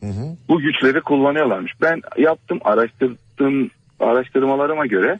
[0.00, 0.36] Hı hı.
[0.48, 1.72] bu güçleri kullanıyorlarmış.
[1.82, 3.70] Ben yaptım araştırdığım
[4.00, 5.18] araştırmalarıma göre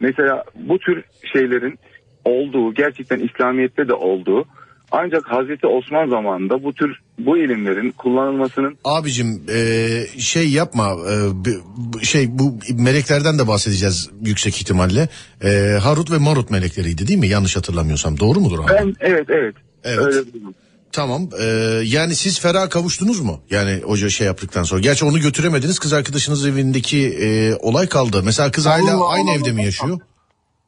[0.00, 1.78] mesela bu tür şeylerin
[2.24, 4.44] olduğu gerçekten İslamiyet'te de olduğu
[4.92, 10.96] ancak Hazreti Osman zamanında bu tür bu ilimlerin kullanılmasının Abicim ee, şey yapma
[11.44, 15.08] b- şey bu meleklerden de bahsedeceğiz yüksek ihtimalle.
[15.44, 17.28] Ee, Harut ve Marut melekleriydi değil mi?
[17.28, 18.72] Yanlış hatırlamıyorsam doğru mudur abi?
[18.78, 19.54] ben evet evet,
[19.84, 19.98] Evet.
[20.06, 20.54] öyle duydum.
[20.92, 21.28] Tamam.
[21.40, 21.44] ee,
[21.84, 23.40] yani siz ferah kavuştunuz mu?
[23.50, 24.80] Yani hoca şey yaptıktan sonra.
[24.80, 25.78] Gerçi onu götüremediniz.
[25.78, 28.22] Kız arkadaşınız evindeki ee, olay kaldı.
[28.24, 29.38] Mesela kız hala Allah aynı Allah.
[29.38, 29.98] evde mi yaşıyor?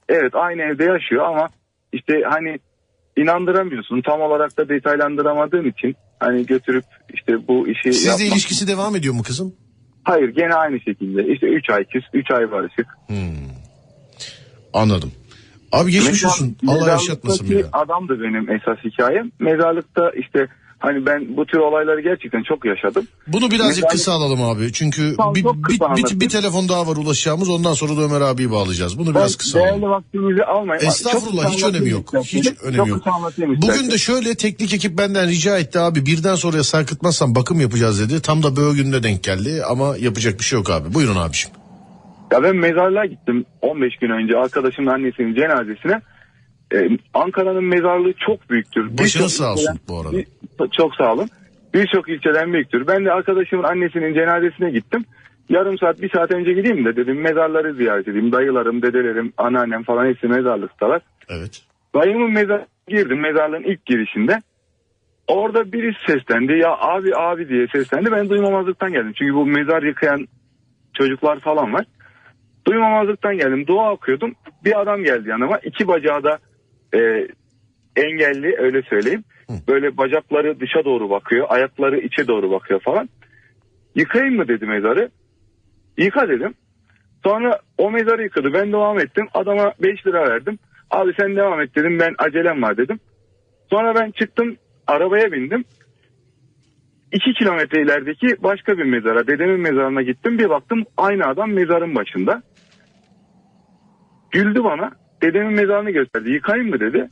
[0.08, 1.48] Evet aynı evde yaşıyor ama
[1.92, 2.58] işte hani
[3.16, 4.02] inandıramıyorsun.
[4.02, 6.84] Tam olarak da detaylandıramadığın için hani götürüp
[7.14, 9.54] işte bu işi Sizle yapmak- ilişkisi devam ediyor mu kızım?
[10.04, 11.32] Hayır gene aynı şekilde.
[11.34, 12.86] İşte 3 ay küs, 3 ay barışık.
[13.06, 13.16] Hmm.
[14.72, 15.12] Anladım.
[15.74, 16.56] Abi geçmiş olsun.
[16.68, 19.30] Allah yaşatmasın bir adam da benim esas hikayem.
[19.38, 20.48] Mezarlıkta işte
[20.78, 23.06] hani ben bu tür olayları gerçekten çok yaşadım.
[23.26, 24.72] Bunu birazcık Mezarlık- kısa alalım abi.
[24.72, 27.48] Çünkü Tamam, bir, bir, bir, bir telefon daha var ulaşacağımız.
[27.48, 28.98] Ondan sonra da Ömer abiyi bağlayacağız.
[28.98, 29.90] Bunu biraz Ben kısa değerli alalım.
[29.90, 30.86] vaktinizi almayın.
[30.86, 32.14] Estağfurullah hiç önemi yok.
[32.24, 33.02] Hiç önemi çok yok.
[33.38, 38.22] Bugün de şöyle teknik ekip benden rica etti abi birden sonraya sarkıtmazsan bakım yapacağız dedi.
[38.22, 40.94] Tam da böyle günde denk geldi ama yapacak bir şey yok abi.
[40.94, 41.56] Buyurun abiciğim.
[42.34, 46.00] Ya ben mezarlığa gittim 15 gün önce arkadaşımın annesinin cenazesine.
[46.74, 48.98] Ee, Ankara'nın mezarlığı çok büyüktür.
[48.98, 50.12] Birçok sağ olsun ilçeden- bu arada.
[50.12, 50.26] Bir-
[50.72, 51.28] çok sağ olun.
[51.74, 52.86] Birçok ilçeden büyüktür.
[52.86, 55.04] Ben de arkadaşımın annesinin cenazesine gittim.
[55.48, 58.32] Yarım saat bir saat önce gideyim de dedim mezarları ziyaret edeyim.
[58.32, 61.02] Dayılarım, dedelerim, anneannem falan hepsi mezarlıktalar.
[61.28, 61.62] Evet.
[61.94, 64.42] Dayımın mezar girdim mezarlığın ilk girişinde.
[65.28, 66.52] Orada birisi seslendi.
[66.52, 68.12] Ya abi abi diye seslendi.
[68.12, 69.12] Ben duymamazlıktan geldim.
[69.18, 70.26] Çünkü bu mezar yıkayan
[70.94, 71.84] çocuklar falan var.
[72.66, 73.66] Duymamazlıktan geldim.
[73.66, 74.34] Dua okuyordum.
[74.64, 75.58] Bir adam geldi yanıma.
[75.58, 76.38] İki bacağı da
[76.94, 77.28] e,
[77.96, 79.24] engelli öyle söyleyeyim.
[79.68, 81.46] Böyle bacakları dışa doğru bakıyor.
[81.48, 83.08] Ayakları içe doğru bakıyor falan.
[83.94, 85.10] Yıkayayım mı dedi mezarı.
[85.98, 86.54] Yıka dedim.
[87.24, 88.52] Sonra o mezarı yıkadı.
[88.52, 89.28] Ben devam ettim.
[89.34, 90.58] Adama 5 lira verdim.
[90.90, 91.98] Abi sen devam et dedim.
[91.98, 93.00] Ben acelem var dedim.
[93.70, 94.56] Sonra ben çıktım.
[94.86, 95.64] Arabaya bindim.
[97.12, 100.38] 2 kilometre ilerideki başka bir mezara, dedemin mezarına gittim.
[100.38, 102.42] Bir baktım aynı adam mezarın başında.
[104.34, 104.90] Güldü bana.
[105.22, 106.30] Dedemin mezarını gösterdi.
[106.30, 107.10] Yıkayım mı dedi.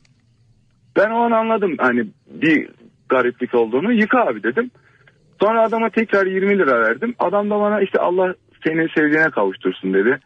[0.96, 2.68] Ben o an anladım hani bir
[3.08, 3.92] gariplik olduğunu.
[3.92, 4.70] Yıka abi dedim.
[5.40, 7.14] Sonra adama tekrar 20 lira verdim.
[7.18, 8.34] Adam da bana işte Allah
[8.64, 10.18] seni sevdiğine kavuştursun dedi.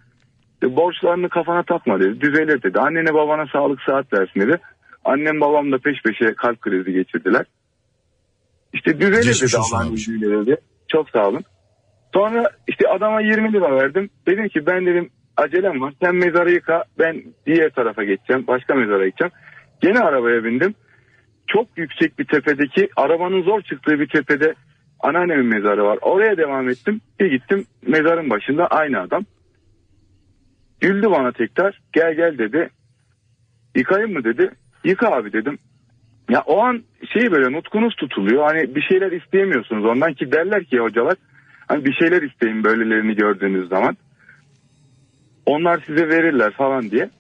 [0.53, 2.21] İşte borçlarını kafana takma dedi.
[2.21, 2.81] Düzelir dedi.
[2.81, 4.59] Annene babana sağlık saat versin dedi.
[5.05, 7.47] Annem babam da peş peşe kalp krizi geçirdiler.
[8.73, 10.57] İşte düzelir dedi Allah'ın izniyle dedi.
[10.89, 11.45] Çok sağ olun.
[12.15, 14.11] Sonra işte adama 20 lira verdim.
[14.27, 15.95] Dedim ki ben dedim acelem var.
[16.03, 18.45] Sen mezarı yıka ben diğer tarafa geçeceğim.
[18.47, 19.33] Başka mezara gideceğim.
[19.81, 20.75] Gene arabaya bindim.
[21.47, 24.55] Çok yüksek bir tepedeki arabanın zor çıktığı bir tepede
[25.01, 25.99] anneannemin mezarı var.
[26.03, 27.01] Oraya devam ettim.
[27.21, 29.25] Bir gittim mezarın başında aynı adam.
[30.81, 31.81] Güldü bana tekrar.
[31.93, 32.71] Gel gel dedi.
[33.75, 34.51] Yıkayım mı dedi.
[34.85, 35.59] Yıka abi dedim.
[36.31, 36.83] Ya o an
[37.13, 38.45] şey böyle nutkunuz tutuluyor.
[38.45, 41.17] Hani bir şeyler isteyemiyorsunuz ondan ki derler ki hocalar.
[41.69, 43.97] Hani bir şeyler isteyin böylelerini gördüğünüz zaman.
[45.47, 47.11] Onlar size verirler falan diye.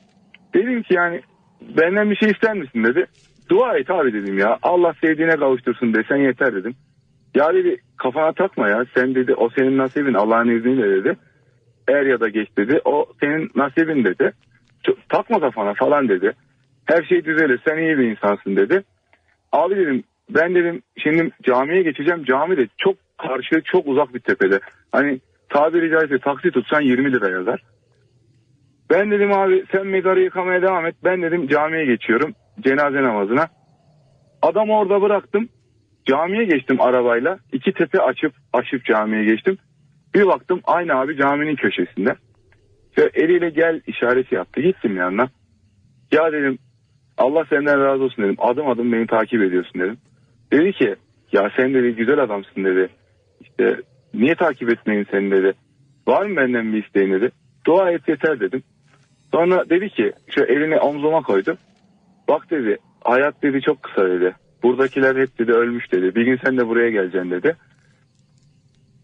[0.54, 1.20] Dedim ki yani
[1.60, 3.06] benden bir şey ister misin dedi.
[3.50, 4.58] Dua et abi dedim ya.
[4.62, 6.74] Allah sevdiğine kavuştursun desen yeter dedim.
[7.34, 8.84] Ya dedi kafana takma ya.
[8.94, 11.16] Sen dedi o senin nasibin Allah'ın izniyle dedi.
[11.88, 12.80] Er ya da geç dedi.
[12.84, 14.32] O senin nasibin dedi.
[14.86, 16.32] Çok- Takma kafana falan dedi.
[16.84, 18.82] Her şey düzelir sen iyi bir insansın dedi.
[19.52, 22.24] Abi dedim ben dedim şimdi camiye geçeceğim.
[22.24, 24.60] Cami de çok karşı çok uzak bir tepede.
[24.92, 27.62] Hani tabiri caizse taksi tutsan 20 lira yazar.
[28.90, 30.94] Ben dedim abi sen mezarı yıkamaya devam et.
[31.04, 33.48] Ben dedim camiye geçiyorum cenaze namazına.
[34.42, 35.48] Adamı orada bıraktım.
[36.06, 37.38] Camiye geçtim arabayla.
[37.52, 39.58] İki tepe açıp aşıp camiye geçtim.
[40.14, 42.14] Bir baktım aynı abi caminin köşesinde.
[42.98, 44.60] Ve eliyle gel işareti yaptı.
[44.60, 45.28] Gittim yanına.
[46.12, 46.58] Ya dedim
[47.18, 48.36] Allah senden razı olsun dedim.
[48.38, 49.98] Adım adım beni takip ediyorsun dedim.
[50.52, 50.96] Dedi ki
[51.32, 52.88] ya sen dedi güzel adamsın dedi.
[53.40, 53.80] İşte
[54.14, 55.54] niye takip etmeyin seni dedi.
[56.08, 57.30] Var mı benden bir isteğin dedi.
[57.66, 58.62] Dua et yeter dedim.
[59.36, 61.56] Sonra dedi ki şu elini omzuma koydu.
[62.28, 64.34] Bak dedi hayat dedi çok kısa dedi.
[64.62, 66.14] Buradakiler hep dedi ölmüş dedi.
[66.14, 67.56] Bir gün sen de buraya geleceksin dedi.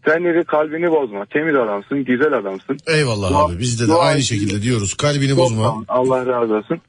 [0.05, 1.25] Sen dedi kalbini bozma.
[1.25, 2.77] Temiz adamsın, güzel adamsın.
[2.87, 4.93] Eyvallah Dua- abi bizde de dua aynı şekilde diyoruz.
[4.93, 5.83] Kalbini bozma.
[5.87, 6.81] Allah razı olsun.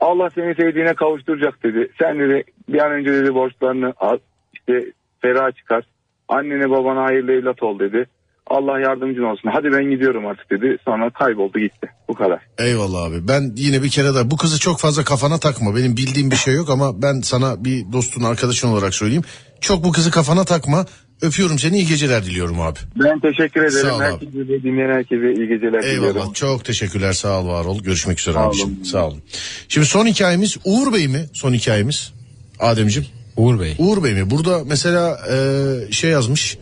[0.00, 1.88] Allah seni sevdiğine kavuşturacak dedi.
[1.98, 4.18] Sen dedi bir an önce dedi borçlarını al.
[4.52, 5.84] işte ferah çıkar.
[6.28, 8.06] Annene babana hayırlı evlat ol dedi.
[8.46, 9.50] Allah yardımcın olsun.
[9.52, 10.76] Hadi ben gidiyorum artık dedi.
[10.84, 11.86] Sonra kayboldu gitti.
[12.08, 12.38] Bu kadar.
[12.58, 13.28] Eyvallah abi.
[13.28, 15.76] Ben yine bir kere daha bu kızı çok fazla kafana takma.
[15.76, 19.24] Benim bildiğim bir şey yok ama ben sana bir dostun arkadaşın olarak söyleyeyim.
[19.60, 20.86] Çok bu kızı kafana takma.
[21.22, 22.78] Öpüyorum seni iyi geceler diliyorum abi.
[23.04, 23.86] Ben teşekkür ederim.
[23.88, 24.04] Sağ ol abi.
[24.04, 26.16] Herkese dinleyen herkese iyi geceler diliyorum.
[26.16, 27.82] Eyvallah çok teşekkürler sağ ol var ol.
[27.82, 28.70] Görüşmek üzere Sağ abiciğim.
[28.72, 28.82] olun.
[28.84, 29.22] Sağ olun.
[29.68, 31.26] Şimdi son hikayemiz Uğur Bey mi?
[31.32, 32.12] Son hikayemiz.
[32.60, 33.08] Ademciğim.
[33.36, 33.74] Uğur Bey.
[33.78, 34.30] Uğur Bey mi?
[34.30, 36.58] Burada mesela e, şey yazmış.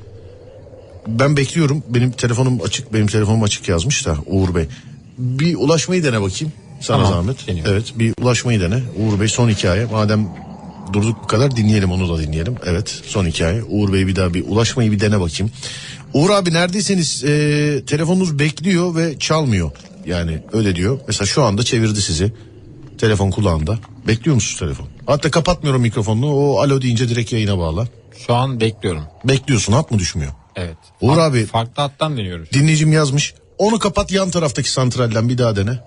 [1.06, 1.82] Ben bekliyorum.
[1.88, 2.92] Benim telefonum açık.
[2.94, 4.66] Benim telefonum açık yazmış da Uğur Bey.
[5.18, 6.52] Bir ulaşmayı dene bakayım.
[6.80, 7.46] Sana Tamam, zahmet.
[7.48, 7.72] deniyorum.
[7.72, 8.80] Evet bir ulaşmayı dene.
[8.98, 9.84] Uğur Bey son hikaye.
[9.84, 10.28] Madem
[10.92, 12.54] durduk bu kadar dinleyelim onu da dinleyelim.
[12.66, 13.62] Evet son hikaye.
[13.62, 15.52] Uğur Bey bir daha bir ulaşmayı bir dene bakayım.
[16.14, 19.70] Uğur abi neredeyseniz e, telefonunuz bekliyor ve çalmıyor.
[20.06, 20.98] Yani öyle diyor.
[21.06, 22.32] Mesela şu anda çevirdi sizi.
[22.98, 23.78] Telefon kulağında.
[24.06, 24.86] Bekliyor musunuz telefon?
[25.06, 26.32] Hatta kapatmıyorum mikrofonunu.
[26.34, 27.88] O alo deyince direkt yayına bağla.
[28.26, 29.02] Şu an bekliyorum.
[29.24, 30.32] Bekliyorsun hat mı düşmüyor?
[30.56, 30.76] Evet.
[31.00, 32.48] Uğur Fark- abi- Farklı hattan deniyoruz.
[32.52, 33.34] Dinleyicim yazmış.
[33.58, 35.78] Onu kapat yan taraftaki santralden bir daha dene.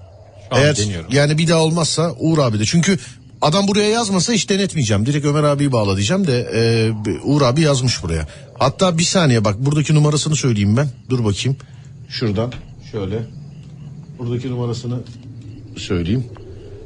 [0.53, 1.07] Şu Eğer deniyorum.
[1.11, 2.65] yani bir daha olmazsa Uğur abi de.
[2.65, 2.99] Çünkü
[3.41, 5.05] adam buraya yazmasa hiç denetmeyeceğim.
[5.05, 6.91] Direkt Ömer abiyi bağla diyeceğim de e,
[7.23, 8.27] Uğur abi yazmış buraya.
[8.59, 10.89] Hatta bir saniye bak buradaki numarasını söyleyeyim ben.
[11.09, 11.57] Dur bakayım.
[12.09, 12.53] Şuradan
[12.91, 13.19] şöyle.
[14.19, 14.95] Buradaki numarasını
[15.77, 16.25] söyleyeyim.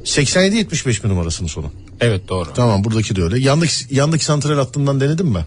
[0.04, 1.66] 87-75 mi numarasının sonu?
[2.00, 2.48] Evet doğru.
[2.54, 3.38] Tamam buradaki de öyle.
[3.40, 5.44] Yandaki, yandaki santral hattından denedin mi?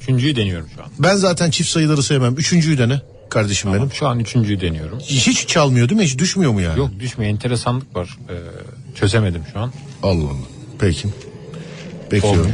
[0.00, 0.88] Üçüncüyü deniyorum şu an.
[0.98, 2.34] Ben zaten çift sayıları sevmem.
[2.36, 3.00] Üçüncüyü dene
[3.30, 3.92] kardeşim benim.
[3.92, 4.98] Şu an üçüncüyü deniyorum.
[4.98, 6.04] Hiç çalmıyor değil mi?
[6.06, 6.78] Hiç düşmüyor mu yani?
[6.78, 8.18] Yok düşmüyor enteresanlık var.
[8.30, 8.34] Ee,
[8.94, 9.72] çözemedim şu an.
[10.02, 10.46] Allah Allah.
[10.78, 11.08] Peki.
[12.12, 12.52] Bekliyorum.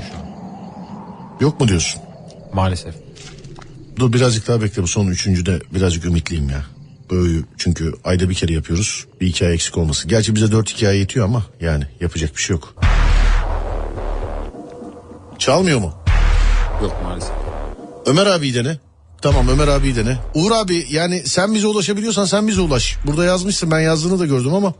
[1.40, 2.00] Yok mu diyorsun?
[2.54, 2.94] Maalesef.
[3.98, 6.66] Dur birazcık daha bekle bu son üçüncüde birazcık ümitliyim ya.
[7.10, 9.06] Böyle çünkü ayda bir kere yapıyoruz.
[9.20, 10.08] Bir hikaye eksik olması.
[10.08, 12.74] Gerçi bize dört hikaye yetiyor ama yani yapacak bir şey yok.
[15.38, 15.94] Çalmıyor mu?
[16.82, 17.32] Yok maalesef.
[18.06, 18.78] Ömer abi dene.
[19.22, 20.18] Tamam Ömer abi dene.
[20.34, 22.96] Uğur abi yani sen bize ulaşabiliyorsan sen bize ulaş.
[23.06, 24.74] Burada yazmışsın ben yazdığını da gördüm ama.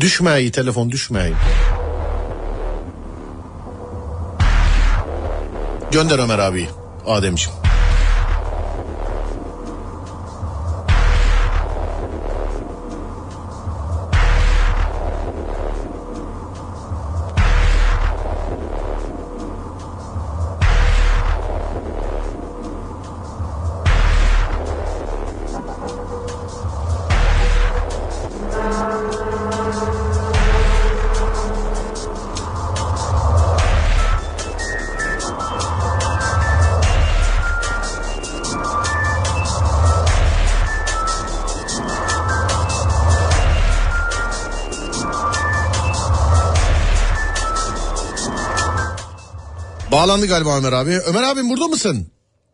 [0.00, 1.32] Düşmeyi telefon düşmeyi.
[5.90, 6.68] Gönder Ömer abi.
[7.06, 7.67] Ademciğim.
[50.08, 50.90] Bağlandı galiba Ömer abi.
[51.10, 52.06] Ömer abim burada mısın?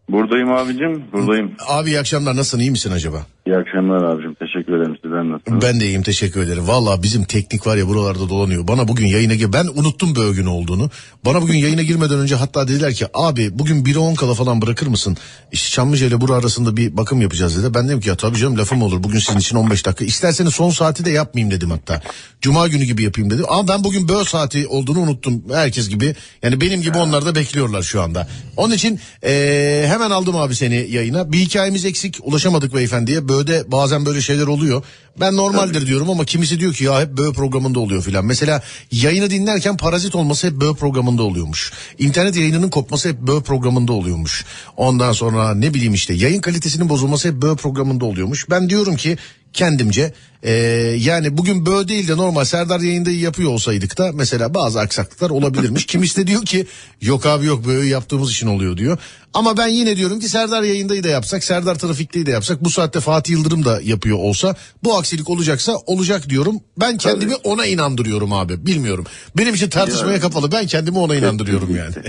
[0.09, 1.53] Buradayım abicim buradayım.
[1.69, 3.27] Abi iyi akşamlar nasılsın iyi misin acaba?
[3.47, 5.63] İyi akşamlar abicim teşekkür ederim sizden nasılsınız?
[5.63, 6.69] Ben de iyiyim teşekkür ederim.
[6.69, 8.69] Valla bizim teknik var ya buralarda dolanıyor.
[8.69, 9.53] Bana bugün yayına gir.
[9.53, 10.91] Ben unuttum böyle gün olduğunu.
[11.25, 14.87] Bana bugün yayına girmeden önce hatta dediler ki abi bugün 1'e 10 kala falan bırakır
[14.87, 15.17] mısın?
[15.53, 17.75] İşte Çamlıca ile Buru arasında bir bakım yapacağız dedi.
[17.75, 19.03] Ben dedim ki ya tabii canım lafım olur.
[19.03, 20.05] Bugün sizin için 15 dakika.
[20.05, 22.03] İsterseniz son saati de yapmayayım dedim hatta.
[22.41, 23.45] Cuma günü gibi yapayım dedim.
[23.49, 25.43] Ama ben bugün böyle saati olduğunu unuttum.
[25.53, 26.15] Herkes gibi.
[26.43, 28.29] Yani benim gibi onlar da bekliyorlar şu anda.
[28.57, 31.33] Onun için eee, hemen aldım abi seni yayına.
[31.33, 32.19] Bir hikayemiz eksik.
[32.23, 33.29] Ulaşamadık beyefendiye.
[33.29, 34.83] Böyle bazen böyle şeyler oluyor.
[35.21, 38.25] Ben normaldir diyorum ama kimisi diyor ki ya hep böyle programında oluyor filan.
[38.25, 38.63] Mesela
[38.93, 41.73] yayını dinlerken parazit olması hep böyle programında oluyormuş.
[41.99, 44.45] İnternet yayınının kopması hep böyle programında oluyormuş.
[44.77, 48.51] Ondan sonra ne bileyim işte yayın kalitesinin bozulması hep böyle programında oluyormuş.
[48.51, 49.19] Ben diyorum ki
[49.53, 50.13] kendimce
[50.45, 50.53] eee,
[50.99, 55.87] yani bugün böyle değil de normal Serdar yayında yapıyor olsaydık da mesela bazı aksaklıklar olabilirmiş.
[55.87, 56.67] Kimisi de diyor ki
[57.03, 58.99] yok abi yok böyle yaptığımız için oluyor diyor.
[59.35, 63.01] Ama ben yine diyorum ki Serdar yayındayı da yapsak Serdar trafikteyi de yapsak bu saatte
[63.01, 64.55] Fatih Yıldırım da yapıyor olsa
[64.85, 66.57] bu aksilik olacaksa olacak diyorum.
[66.81, 69.05] Ben kendimi ona inandırıyorum abi bilmiyorum.
[69.37, 71.95] Benim için tartışmaya Yani- kapalı ben kendimi ona inandırıyorum yani.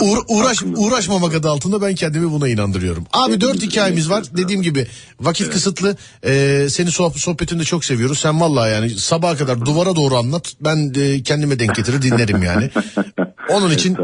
[0.00, 3.06] Uğra- uğraş, uğraşmamak adı altında ben kendimi buna inandırıyorum.
[3.12, 4.24] Abi dört hikayemiz var.
[4.36, 4.86] Dediğim gibi
[5.20, 5.96] vakit kısıtlı.
[6.26, 8.18] Ee, seni sohb- sohbetinde çok seviyoruz.
[8.18, 10.54] Sen vallahi yani sabaha kadar duvara doğru anlat.
[10.60, 12.70] Ben de kendime denk getirir dinlerim yani.
[13.50, 13.96] Onun için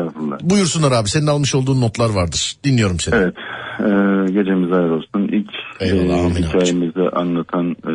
[0.43, 1.09] buyursunlar abi.
[1.09, 2.57] Senin almış olduğun notlar vardır.
[2.65, 3.15] Dinliyorum seni.
[3.15, 3.35] Evet.
[3.81, 5.29] E, gecemiz hayır olsun.
[5.33, 5.51] İlk
[5.81, 7.95] Eyvallah, e, hikayemizi anlatan e,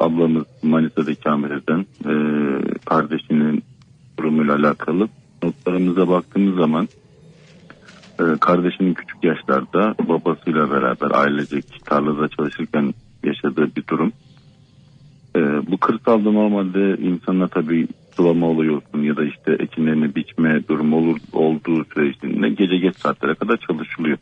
[0.00, 2.12] ablamız Manisa'da ikamet eden e,
[2.84, 3.62] kardeşinin
[4.18, 5.08] durumuyla alakalı
[5.42, 6.88] notlarımıza baktığımız zaman
[8.20, 12.94] e, kardeşinin küçük yaşlarda babasıyla beraber ailecek tarlada çalışırken
[13.24, 14.12] yaşadığı bir durum.
[15.36, 17.88] E, bu kırsalda normalde insanlar tabii
[18.18, 23.34] sulama olayı olsun ya da işte ekinlerini biçme durumu olur, olduğu süreçte gece geç saatlere
[23.34, 24.18] kadar çalışılıyor.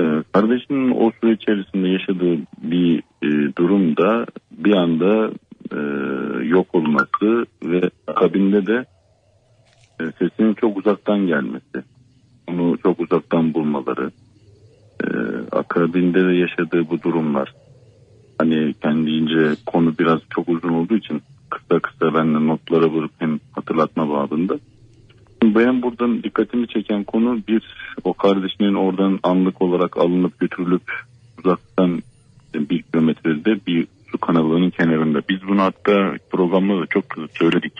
[0.00, 5.30] Ee, kardeşinin o süre içerisinde yaşadığı bir e, durumda bir anda
[5.72, 5.78] e,
[6.46, 8.84] yok olması ve akabinde de
[10.00, 11.82] e, sesinin çok uzaktan gelmesi.
[12.48, 14.10] Onu çok uzaktan bulmaları.
[15.04, 15.06] E,
[15.52, 17.54] akabinde de yaşadığı bu durumlar.
[18.38, 23.40] Hani kendince konu biraz çok uzun olduğu için kısa kısa ben de notlara vurup hem
[23.52, 24.58] hatırlatma babında.
[25.42, 27.62] Benim buradan dikkatimi çeken konu bir
[28.04, 30.92] o kardeşinin oradan anlık olarak alınıp götürülüp
[31.38, 32.02] uzaktan
[32.54, 35.22] bir kilometrede bir su kanalının kenarında.
[35.28, 37.04] Biz bunu hatta programda da çok
[37.38, 37.72] söyledik.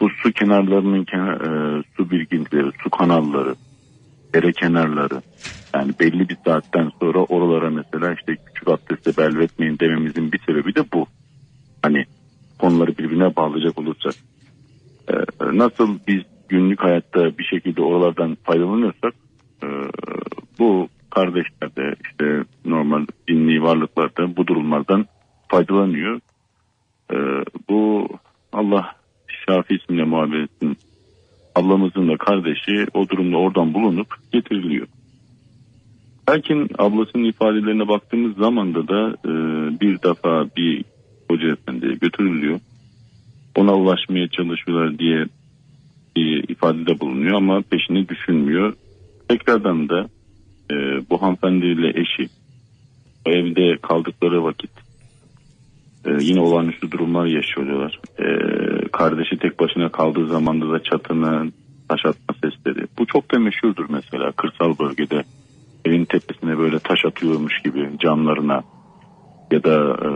[0.00, 3.54] Bu su kenarlarının kenar, e, su birikintleri, su kanalları,
[4.34, 5.22] dere kenarları
[5.74, 10.84] yani belli bir saatten sonra oralara mesela işte küçük abdestle belvetmeyin dememizin bir sebebi de
[10.92, 11.06] bu.
[11.82, 12.04] Hani
[12.58, 14.14] konuları birbirine bağlayacak olursak.
[15.08, 15.14] Ee,
[15.52, 19.14] nasıl biz günlük hayatta bir şekilde oralardan faydalanıyorsak
[19.62, 19.68] e,
[20.58, 24.10] bu kardeşler de işte normal dinli varlıklar
[25.48, 26.20] faydalanıyor.
[27.12, 27.16] Ee,
[27.68, 28.08] bu
[28.52, 28.96] Allah
[29.46, 30.76] Şafi ismine muhabbet etsin.
[31.54, 34.86] Ablamızın da kardeşi o durumda oradan bulunup getiriliyor.
[36.30, 39.30] Lakin ablasının ifadelerine baktığımız zaman da e,
[39.80, 40.84] bir defa bir
[41.30, 42.60] hoca efendiye götürülüyor.
[43.56, 45.26] Ona ulaşmaya çalışıyorlar diye
[46.16, 48.74] bir ifadede bulunuyor ama peşini düşünmüyor.
[49.28, 50.08] Tekrardan da
[50.70, 50.74] e,
[51.10, 52.28] bu hanımefendiyle eşi
[53.26, 54.83] evde kaldıkları vakit
[56.06, 58.00] e, yine olağanüstü durumlar yaşıyorlar.
[58.18, 58.26] E,
[58.92, 61.52] kardeşi tek başına kaldığı zamanda da çatının
[61.88, 62.86] taş atma sesleri.
[62.98, 65.22] Bu çok da meşhurdur mesela kırsal bölgede
[65.84, 68.62] evin tepesine böyle taş atıyormuş gibi camlarına
[69.52, 70.08] ya da e,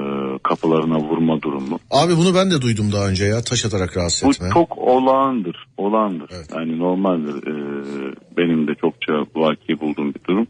[0.43, 1.79] kapılarına vurma durumu.
[1.91, 4.49] Abi bunu ben de duydum daha önce ya taş atarak rahatsız Bu etme.
[4.55, 5.67] çok olağandır.
[5.77, 6.31] Olağandır.
[6.37, 6.47] Evet.
[6.57, 7.47] Yani normaldir.
[7.47, 10.47] Ee, benim de çokça vaki bulduğum bir durum.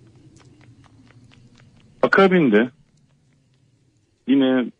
[2.03, 2.71] Akabinde
[4.29, 4.71] yine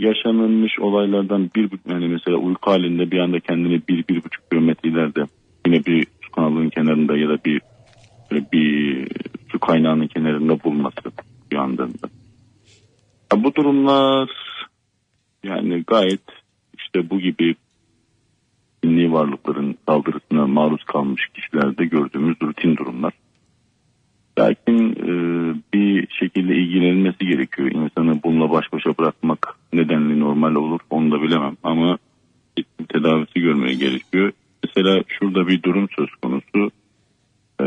[0.00, 5.24] yaşanılmış olaylardan bir yani mesela uyku halinde bir anda kendini bir bir buçuk kilometre ileride
[5.66, 7.60] yine bir su kanalının kenarında ya da bir
[8.52, 9.06] bir
[9.52, 11.12] su kaynağının kenarında bulması
[11.52, 11.88] bir anda.
[13.32, 14.30] Ya bu durumlar
[15.44, 16.22] yani gayet
[16.78, 17.54] işte bu gibi
[18.84, 23.12] dinli varlıkların saldırısına maruz kalmış kişilerde gördüğümüz rutin durumlar.
[24.38, 25.10] Lakin e,
[25.74, 27.70] bir şekilde ilgilenilmesi gerekiyor.
[27.70, 31.98] İnsanı bununla baş başa bırakmak nedenli normal olur onu da bilemem ama
[32.88, 34.32] tedavisi görmeye gerekiyor.
[34.64, 36.70] Mesela şurada bir durum söz konusu.
[37.60, 37.64] E,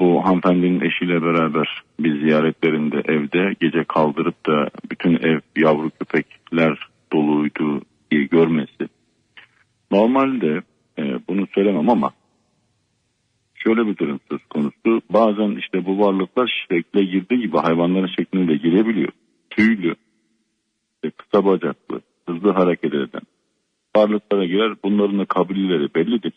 [0.00, 6.78] bu hanımefendinin eşiyle beraber bir ziyaretlerinde evde gece kaldırıp da bütün ev yavru köpekler
[7.12, 8.88] doluydu diye görmesi.
[9.90, 10.62] Normalde
[10.98, 12.12] e, bunu söylemem ama
[13.64, 15.02] şöyle bir durum söz konusu.
[15.10, 19.12] Bazen işte bu varlıklar şekle girdiği gibi hayvanların şekline de girebiliyor.
[19.50, 19.94] Tüylü,
[21.16, 23.22] kısa bacaklı, hızlı hareket eden
[23.96, 24.72] varlıklara girer.
[24.84, 26.32] Bunların da kabileleri bellidir.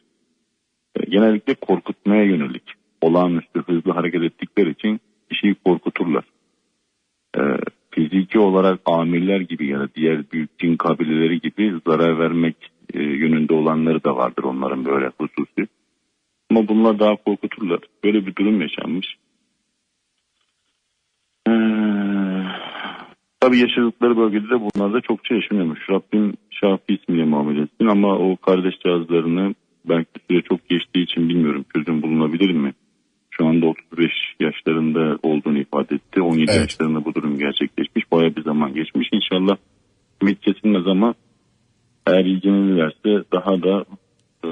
[0.96, 2.64] E, genellikle korkutmaya yönelik
[3.02, 5.00] olağanüstü hızlı hareket ettikleri için
[5.32, 6.24] kişiyi korkuturlar.
[7.38, 7.42] E,
[7.92, 12.56] fiziki olarak amirler gibi ya da diğer büyük cin kabileleri gibi zarar vermek
[12.94, 15.68] e, yönünde olanları da vardır onların böyle hususi.
[16.52, 17.80] Ama bunlar daha korkuturlar.
[18.04, 19.08] Böyle bir durum yaşanmış.
[21.48, 21.52] Ee,
[23.40, 25.90] tabii yaşadıkları bölgede de bunlar da çokça yaşanıyormuş.
[25.90, 29.56] Rabbim Şafi ismiyle muamele etsin ama o kardeşcağızlarını
[29.86, 32.74] belki de süre çok geçtiği için bilmiyorum çözüm bulunabilir mi?
[33.30, 36.22] Şu anda 35 yaşlarında olduğunu ifade etti.
[36.22, 36.62] 17 Evet.
[36.62, 38.12] yaşlarında bu durum gerçekleşmiş.
[38.12, 39.10] Bayağı bir zaman geçmiş.
[39.14, 39.58] İnşallah
[40.22, 41.14] ümit kesilmez ama
[42.08, 43.86] eğer ilgilenirlerse daha da
[44.46, 44.50] e,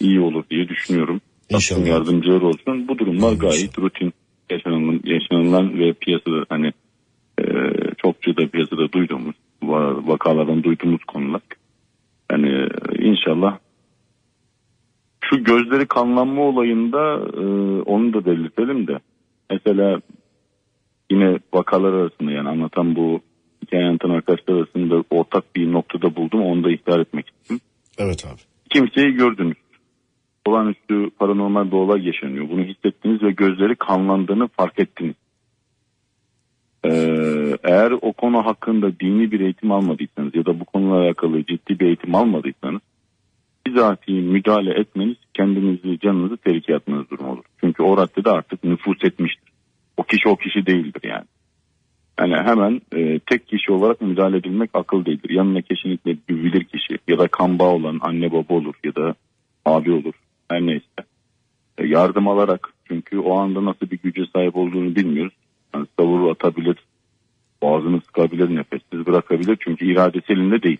[0.00, 1.20] iyi olur diye düşünüyorum.
[1.50, 1.80] İnşallah.
[1.80, 2.88] Rabbim yardımcıları olsun.
[2.88, 4.12] Bu durumlar Amin, gayet rutin
[4.50, 6.72] yaşanılan, yaşanılan ve piyasada hani
[7.40, 7.44] e,
[7.98, 11.40] çokça da piyasada duyduğumuz va- vakalardan duyduğumuz konular.
[12.32, 13.58] Yani e, inşallah
[15.30, 17.44] şu gözleri kanlanma olayında e,
[17.82, 18.98] onu da belirtelim de
[19.50, 20.00] mesela
[21.10, 23.20] yine vakalar arasında yani anlatan bu
[23.62, 27.60] hikaye anlatan arkadaşlar arasında ortak bir noktada buldum onu da ihtar etmek istedim.
[27.98, 28.40] Evet abi.
[28.74, 29.56] Kimseyi gördünüz.
[30.46, 32.50] Olağanüstü paranormal bir olay yaşanıyor.
[32.50, 35.14] Bunu hissettiniz ve gözleri kanlandığını fark ettiniz.
[36.84, 41.80] Ee, eğer o konu hakkında dini bir eğitim almadıysanız ya da bu konuyla alakalı ciddi
[41.80, 42.80] bir eğitim almadıysanız
[43.66, 47.44] bizatihi müdahale etmeniz kendinizi canınızı tehlikeye atmanız durum olur.
[47.60, 49.52] Çünkü o raddede artık nüfus etmiştir.
[49.96, 51.24] O kişi o kişi değildir yani.
[52.20, 55.30] Yani hemen e, tek kişi olarak müdahale edilmek akıl değildir.
[55.30, 59.14] Yanına kesinlikle bir bilir kişi ya da kan bağı olan anne baba olur ya da
[59.64, 60.14] abi olur
[60.48, 60.84] her neyse.
[61.78, 65.34] E, yardım alarak çünkü o anda nasıl bir güce sahip olduğunu bilmiyoruz.
[65.74, 66.76] Yani savuru atabilir,
[67.62, 70.78] boğazını sıkabilir, nefessiz bırakabilir çünkü iradesi elinde değil.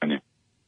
[0.00, 0.20] Hani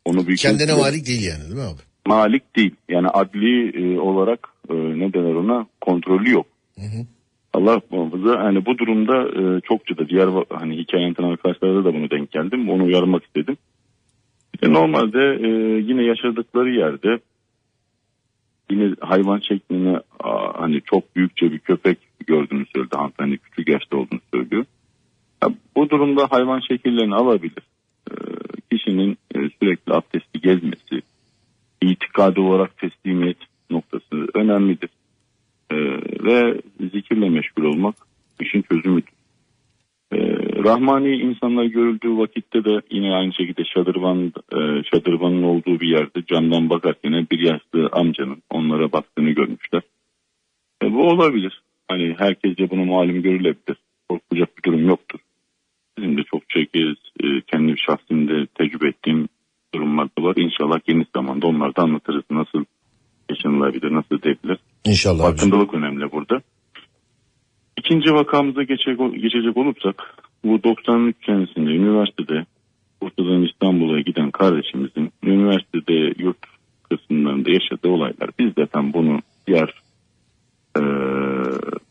[0.04, 1.80] onu büyük Kendine malik değil yani değil mi abi?
[2.06, 2.74] malik değil.
[2.88, 6.46] Yani adli e, olarak e, ne denir ona kontrolü yok.
[6.74, 7.06] Hı hı.
[7.52, 12.10] Allah muhafaza hani bu durumda e, çokça da diğer hani hikaye anlatan arkadaşlara da bunu
[12.10, 12.70] denk geldim.
[12.70, 13.56] Onu uyarmak istedim.
[14.54, 15.48] İşte normalde e,
[15.80, 17.18] yine yaşadıkları yerde
[18.70, 20.02] yine hayvan şeklinde
[20.54, 24.64] hani çok büyükçe bir köpek gördüğünü söyledi hanımefendi küçük yaşta olduğunu söylüyor.
[25.42, 27.62] Ya, bu durumda hayvan şekillerini alabilir.
[28.10, 28.14] E,
[28.70, 31.02] kişinin e, sürekli abdesti gezmesi,
[31.82, 33.38] itikadı olarak teslimiyet
[33.70, 34.90] noktası önemlidir.
[35.72, 35.76] Ee,
[36.24, 37.94] ve zikirle meşgul olmak
[38.40, 39.12] işin çözümüdür.
[40.12, 40.16] Ee,
[40.64, 44.58] Rahmani insanlar görüldüğü vakitte de yine aynı şekilde şadırvan, e,
[44.90, 49.82] şadırvanın olduğu bir yerde camdan bakarken bir yaşlı amcanın onlara baktığını görmüşler.
[50.82, 51.62] E, bu olabilir.
[51.88, 53.76] Hani herkesce bunu malum görülebilir.
[54.08, 55.18] Korkacak bir durum yoktur.
[55.98, 59.28] Benim de çok kez e, kendi şahsımda tecrübe ettiğim
[59.74, 60.36] durumlar da var.
[60.36, 62.24] İnşallah geniş zamanda onları da anlatırız.
[62.30, 62.64] Nasıl
[63.32, 64.58] yaşanılabilir, nasıl edilir.
[64.84, 65.22] İnşallah.
[65.22, 66.42] Farkındalık önemli burada.
[67.76, 72.44] İkinci vakamıza geçecek, geçecek olursak bu 93 senesinde üniversitede
[73.02, 76.38] Bursa'dan İstanbul'a giden kardeşimizin üniversitede yurt
[76.90, 78.30] kısımlarında yaşadığı olaylar.
[78.38, 79.74] Biz de tam bunu diğer
[80.78, 80.82] eee,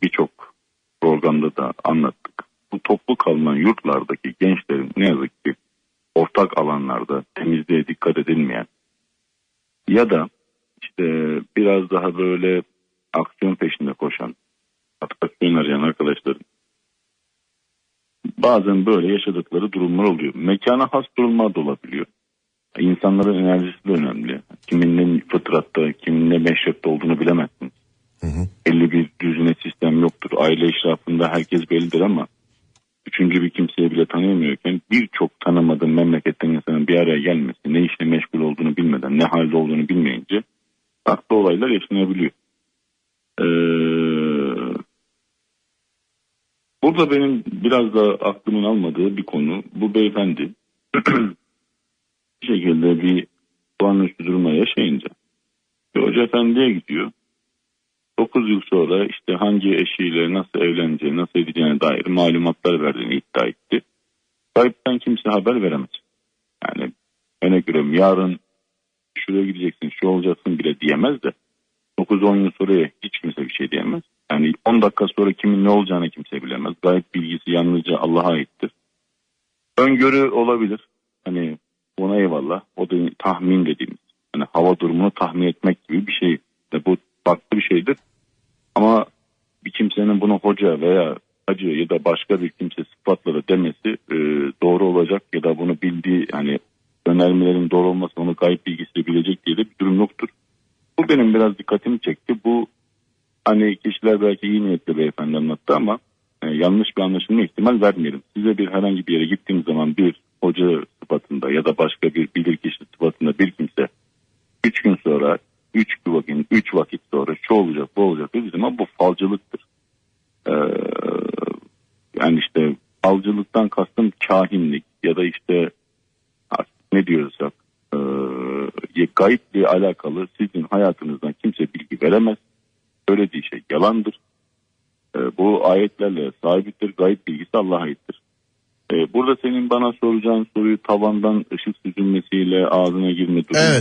[0.04, 0.54] birçok
[1.02, 2.44] programda da anlattık.
[2.72, 5.56] Bu toplu kalınan yurtlardaki gençlerin ne yazık ki
[6.16, 8.66] ortak alanlarda temizliğe dikkat edilmeyen
[9.90, 10.30] ya da
[10.82, 11.04] işte
[11.58, 12.64] biraz daha böyle
[13.14, 14.36] aksiyon peşinde koşan,
[15.02, 16.42] atraksiyon arayan arkadaşların
[18.38, 20.36] bazen böyle yaşadıkları durumlar oluyor.
[20.36, 22.01] Mekana has durumlar da olabiliyor.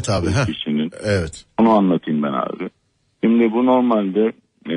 [0.01, 0.47] Evet abi, heh.
[0.47, 0.91] Kişinin.
[1.05, 1.45] Evet.
[1.59, 2.71] Onu anlatayım ben abi.
[3.25, 4.33] Şimdi bu normalde
[4.69, 4.75] e,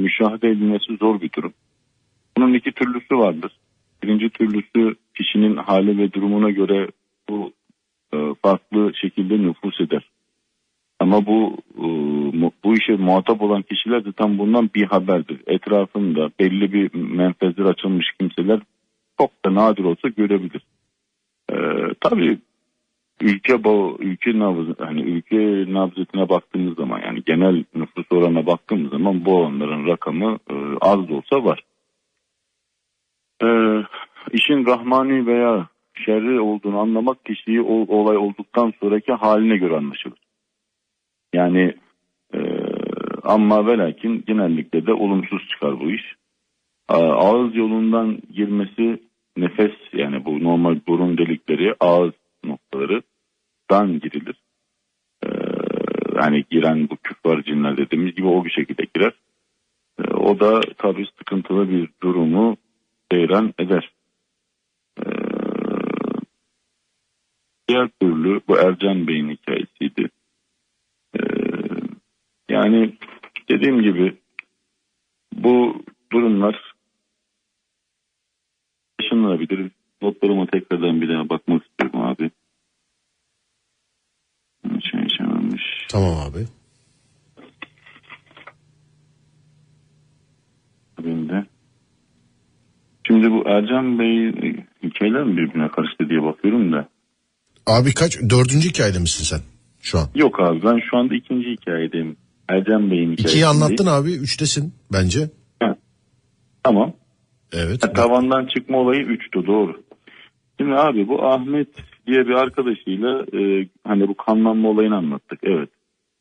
[0.00, 1.52] müşahede edilmesi zor bir durum.
[2.36, 3.52] Bunun iki türlüsü vardır.
[4.02, 6.88] Birinci türlüsü kişinin hali ve durumuna göre
[7.28, 7.52] bu
[8.14, 10.10] e, farklı şekilde nüfus eder.
[11.00, 11.86] Ama bu e,
[12.36, 15.40] mu- bu işe muhatap olan kişiler de tam bundan bir haberdir.
[15.46, 18.60] Etrafında belli bir menfezler açılmış kimseler
[19.20, 20.62] çok da nadir olsa görebilir.
[21.52, 21.56] E,
[22.00, 22.38] tabii
[23.20, 29.24] ülke bu ülke nabız hani ülke nabzetine baktığımız zaman yani genel nüfus oranına baktığımız zaman
[29.24, 31.60] bu oranların rakamı e, az da olsa var.
[33.42, 33.48] E,
[34.32, 39.12] işin rahmani veya şerri olduğunu anlamak kişiyi o olay olduktan sonraki
[39.76, 40.18] anlaşılır.
[41.34, 41.74] Yani
[42.34, 42.38] e,
[43.22, 46.14] ama ve lakin genellikle de olumsuz çıkar bu iş.
[46.88, 49.02] Ağız yolundan girmesi
[49.36, 52.12] nefes yani bu normal burun delikleri ağız
[52.44, 53.02] noktaları
[53.70, 54.36] dan girilir.
[55.24, 55.28] Ee,
[56.16, 59.12] yani giren bu küffar cinler dediğimiz gibi o bir şekilde girer.
[59.98, 62.56] Ee, o da tabii sıkıntılı bir durumu
[63.12, 63.90] seyran eder.
[64.98, 65.10] Ee,
[67.68, 70.08] diğer türlü bu Ercan Bey'in hikayesiydi.
[71.14, 71.20] Ee,
[72.48, 72.96] yani
[73.48, 74.16] dediğim gibi
[75.34, 75.82] bu
[76.12, 76.74] durumlar
[79.00, 79.70] yaşanılabilir.
[80.02, 82.30] Notlarıma tekrardan bir daha bakmak istiyorum abi.
[84.80, 85.62] Şey yaşanmış.
[85.88, 86.46] Tamam abi.
[91.04, 91.46] Benim de.
[93.06, 94.32] Şimdi bu Ercan Bey
[94.82, 96.88] hikayeler mi birbirine karıştı diye bakıyorum da.
[97.66, 98.20] Abi kaç?
[98.30, 99.40] Dördüncü hikayede misin sen
[99.82, 100.06] şu an?
[100.14, 102.16] Yok abi ben şu anda ikinci hikayedeyim.
[102.48, 103.22] Ercan Bey'in hikayesi.
[103.22, 104.12] İkiyi anlattın abi.
[104.12, 105.30] Üçtesin bence.
[106.62, 106.92] Tamam.
[107.52, 107.84] Evet.
[107.84, 109.82] Ha, Tavandan çıkma olayı 3'tü doğru.
[110.60, 111.68] Şimdi abi bu Ahmet
[112.06, 115.68] diye bir arkadaşıyla e, hani bu kanlanma olayını anlattık evet.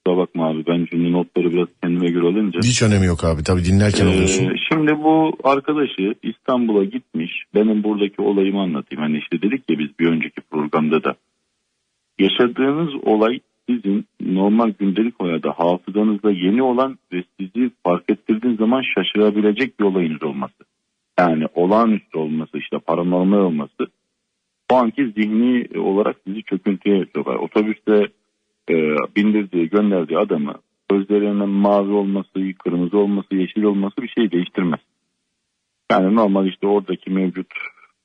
[0.06, 2.60] kusura bakma abi ben şimdi notları biraz kendime göre alınca.
[2.64, 4.56] Hiç önemi yok abi tabii dinlerken Ee, alıyorsun.
[4.70, 7.32] şimdi bu arkadaşı İstanbul'a gitmiş.
[7.56, 9.02] Benim buradaki olayımı anlatayım.
[9.04, 11.16] Hani işte dedik ya biz bir önceki programda da.
[12.20, 13.40] Yaşadığınız olay
[13.70, 20.24] sizin normal gündelik hayatta hafızanızda yeni olan ve sizi fark ettirdiğiniz zaman şaşırabilecek bir olayınız
[20.24, 20.64] olması.
[21.20, 23.88] Yani olağanüstü olması işte paranormal olması
[24.72, 27.36] o anki zihni olarak sizi çöküntüye sokar.
[27.36, 28.08] Otobüste
[28.70, 28.76] e,
[29.16, 30.54] bindirdiği gönderdiği adamı
[30.90, 34.80] gözlerinin mavi olması, kırmızı olması, yeşil olması bir şey değiştirmez.
[35.92, 37.48] Yani normal işte oradaki mevcut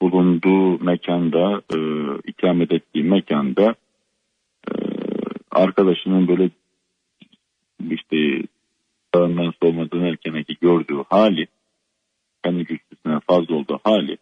[0.02, 1.78] bulunduğu mekanda, e,
[2.26, 3.74] ikamet ettiği mekanda
[5.50, 6.50] arkadaşının böyle
[7.90, 8.42] işte
[9.14, 11.46] sağından soluna dönerken ki gördüğü hali,
[12.44, 14.16] kendi güçlüsüne fazla olduğu hali,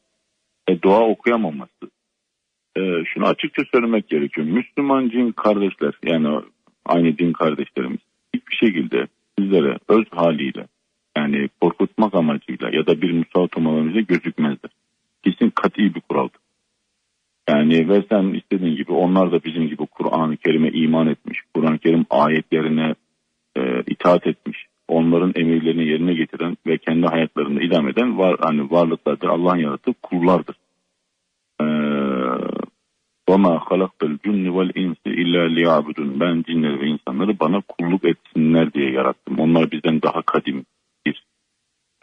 [0.68, 1.90] e, dua okuyamaması.
[2.76, 4.46] E, şunu açıkça söylemek gerekiyor.
[4.46, 6.40] Müslüman cin kardeşler yani
[6.84, 8.00] aynı din kardeşlerimiz
[8.34, 9.06] hiçbir şekilde
[9.38, 10.66] sizlere öz haliyle
[11.16, 14.70] yani korkutmak amacıyla ya da bir musallat amacıyla gözükmezler.
[15.24, 16.40] Kesin kat'i bir kuraldır.
[17.49, 21.39] Yani ve sen istediğin gibi onlar da bizim gibi Kur'an-ı Kerim'e iman etmiş.
[21.53, 22.95] Kur'an-ı Kerim ayetlerine
[23.57, 24.67] e, itaat etmiş.
[24.87, 29.27] Onların emirlerini yerine getiren ve kendi hayatlarında idam eden var, hani varlıklardır.
[29.27, 30.55] Allah'ın yarattığı kullardır.
[31.61, 31.63] Ee,
[33.29, 39.39] وَمَا خَلَقْتَ الْجُنِّ وَالْاِنْسِ اِلَّا لِيَعْبُدُونَ Ben cinleri ve insanları bana kulluk etsinler diye yarattım.
[39.39, 40.65] Onlar bizden daha kadim
[41.05, 41.23] bir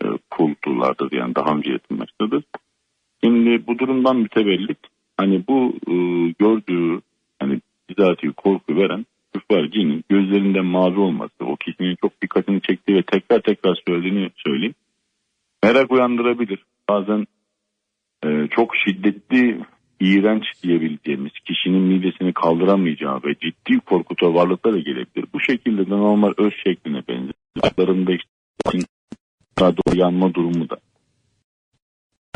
[0.05, 2.45] e, kuldulardır yani daha önce yaratılmıştır.
[3.25, 4.79] Şimdi bu durumdan mütevellit
[5.18, 5.96] hani bu e,
[6.40, 7.02] gördüğü
[7.40, 13.04] hani bizatihi korku veren küffar cinin gözlerinden mavi olması o kişinin çok dikkatini çektiği ve
[13.04, 14.76] tekrar tekrar söylediğini söyleyeyim.
[15.64, 16.66] Merak uyandırabilir.
[16.90, 17.26] Bazen
[18.26, 19.60] e, çok şiddetli
[20.00, 25.26] iğrenç diyebileceğimiz kişinin midesini kaldıramayacağı ve ciddi korkuta varlıklar da gelebilir.
[25.34, 27.34] Bu şekilde de normal öz şekline benzer.
[27.62, 28.30] Ayaklarında işte
[29.62, 30.78] doğru yanma durumu da.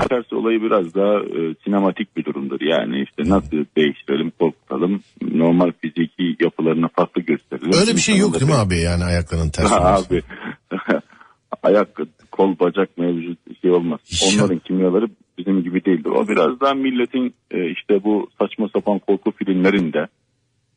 [0.07, 2.61] Tersi olayı biraz daha e, sinematik bir durumdur.
[2.61, 7.73] Yani işte nasıl değiştirelim, korkutalım, normal fiziki yapılarına farklı gösterelim.
[7.81, 10.07] Öyle bir şey yok değil mi abi yani ayaklarının ters Ha, olması?
[10.13, 10.21] abi
[11.63, 11.87] ayak
[12.31, 13.99] kol bacak mevcut şey olmaz.
[14.33, 15.07] Onların kimyaları
[15.37, 16.09] bizim gibi değildir.
[16.09, 20.07] O biraz daha milletin e, işte bu saçma sapan korku filmlerinde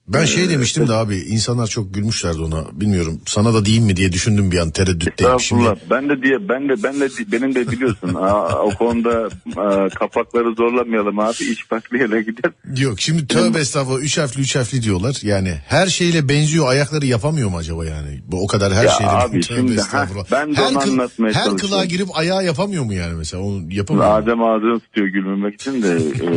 [0.08, 2.64] Ben şey Ee, demiştim de abi insanlar çok gülmüşlerdi ona.
[2.80, 5.40] Bilmiyorum sana da diyeyim mi diye düşündüm bir an tereddütteyim.
[5.40, 5.64] Şimdi.
[5.90, 10.54] Ben de diye ben de ben de benim de biliyorsun aa, o konuda aa, kapakları
[10.54, 12.52] zorlamayalım abi farklı yere gider.
[12.78, 15.18] yok şimdi tövbe estağfurullah üç harfli üç harfli diyorlar.
[15.22, 18.20] Yani her şeyle benziyor ayakları yapamıyor mu acaba yani?
[18.26, 19.10] Bu o kadar her Ya şeyle.
[19.10, 20.24] abi Tövbe şimdi, estağfurullah.
[20.24, 23.42] heh, ben de her onu anlatmaya Her kılığa girip ayağı yapamıyor mu yani mesela?
[23.42, 24.18] Onu yapamıyor.
[24.22, 26.28] Adem ağzını tutuyor gülmemek için de e,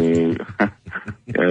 [1.41, 1.45] e,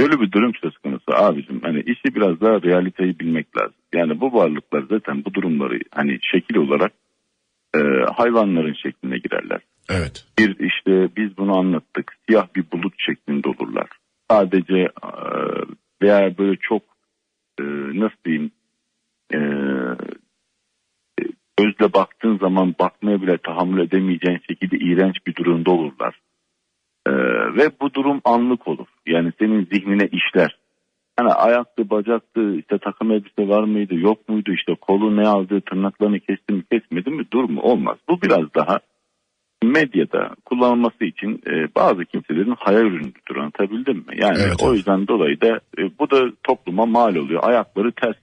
[0.00, 3.74] şöyle bir durum söz konusu abicim hani işi biraz daha realiteyi bilmek lazım.
[3.94, 6.92] Yani bu varlıklar zaten bu durumları hani şekil olarak
[7.74, 7.78] e,
[8.16, 9.60] hayvanların şekline girerler.
[9.90, 10.24] Evet.
[10.38, 13.88] Bir işte biz bunu anlattık siyah bir bulut şeklinde olurlar.
[14.30, 14.90] Sadece e,
[16.02, 16.82] veya böyle çok
[17.60, 17.64] e,
[17.94, 18.50] nasıl diyeyim
[19.34, 19.38] e,
[21.58, 26.20] gözle baktığın zaman bakmaya bile tahammül edemeyeceğin şekilde iğrenç bir durumda olurlar.
[27.06, 27.12] Ee,
[27.56, 28.86] ve bu durum anlık olur.
[29.06, 30.56] Yani senin zihnine işler.
[31.16, 36.20] Hani ayaktı, bacaktı, işte takım elbise var mıydı, yok muydu, işte kolu ne aldı, tırnaklarını
[36.20, 37.98] kesti mi, kesmedi mi, dur mu, olmaz.
[38.08, 38.80] Bu biraz daha
[39.64, 44.14] medyada kullanılması için e, bazı kimselerin hayal ürünüdür anlatabildim mi?
[44.16, 44.76] Yani Evet, o evet.
[44.76, 47.40] yüzden dolayı da e, bu da topluma mal oluyor.
[47.44, 48.16] Ayakları ters.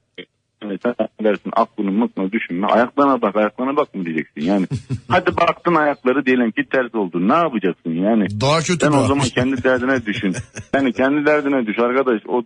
[0.61, 2.67] Sen dersin aklını mıkma düşünme.
[2.67, 4.41] Ayaklarına bak ayaklarına bak mı diyeceksin.
[4.41, 4.65] Yani
[5.07, 7.27] hadi baktın ayakları diyelim ki ters oldu.
[7.27, 8.27] Ne yapacaksın yani?
[8.41, 10.35] Daha kötü Sen o zaman kendi derdine düşün.
[10.73, 12.21] Yani kendi derdine düş arkadaş.
[12.27, 12.43] O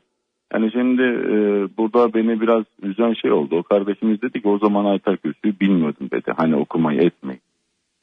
[0.53, 1.35] yani şimdi e,
[1.77, 3.55] burada beni biraz üzen şey oldu.
[3.57, 6.33] O kardeşimiz dedi ki o zaman Aytar Kürsü'yü bilmiyordum dedi.
[6.37, 7.39] Hani okumayı etmeyi.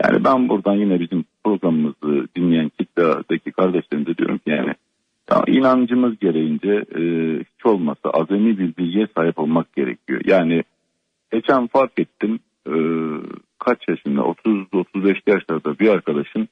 [0.03, 4.75] Yani ben buradan yine bizim programımızı dinleyen kitledeki kardeşlerimize diyorum ki yani
[5.31, 7.03] ya inancımız gereğince e,
[7.41, 10.21] hiç olmazsa azami bir bilgiye sahip olmak gerekiyor.
[10.25, 10.63] Yani
[11.33, 12.75] geçen fark ettim e,
[13.59, 16.49] kaç yaşında 30-35 yaşlarda bir arkadaşın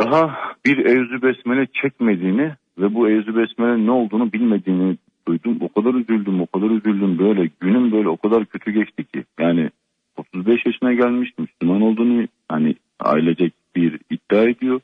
[0.00, 0.36] daha
[0.66, 4.96] bir evzü besmele çekmediğini ve bu evzü besmele ne olduğunu bilmediğini
[5.28, 5.58] duydum.
[5.60, 7.50] O kadar üzüldüm, o kadar üzüldüm böyle.
[7.60, 9.24] Günüm böyle o kadar kötü geçti ki.
[9.38, 9.70] Yani
[10.16, 14.80] 35 yaşına gelmiş Müslüman olduğunu hani ailecek bir iddia ediyor.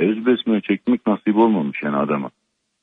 [0.00, 2.30] Evzü besmele çekmek nasip olmamış yani adama.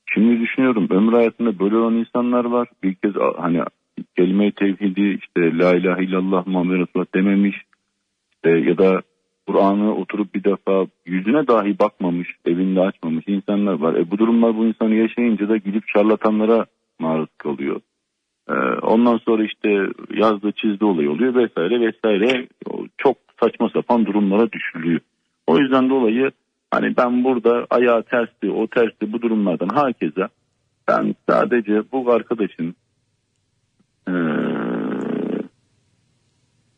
[0.06, 2.68] Şimdi düşünüyorum ömrü hayatında böyle olan insanlar var.
[2.84, 3.64] Bir kez hani
[4.18, 7.56] kelime-i tevhidi işte la ilahe illallah Muhammed Resulullah dememiş.
[8.31, 9.02] İşte ya da
[9.48, 13.94] Kur'an'ı oturup bir defa yüzüne dahi bakmamış, evinde açmamış insanlar var.
[13.94, 16.65] E bu durumlar bu insanı yaşayınca da gidip şarlatanlara
[16.99, 17.81] maruz kalıyor.
[18.49, 19.69] Ee, ondan sonra işte
[20.14, 22.48] yazdı çizdi olay oluyor vesaire vesaire.
[22.98, 24.99] Çok saçma sapan durumlara düşülüyor.
[25.48, 26.31] O yüzden dolayı
[26.72, 30.27] hani ben burada ayağı tersti o tersti bu durumlardan herkese
[30.88, 32.76] ben sadece bu arkadaşın
[34.07, 34.14] eee,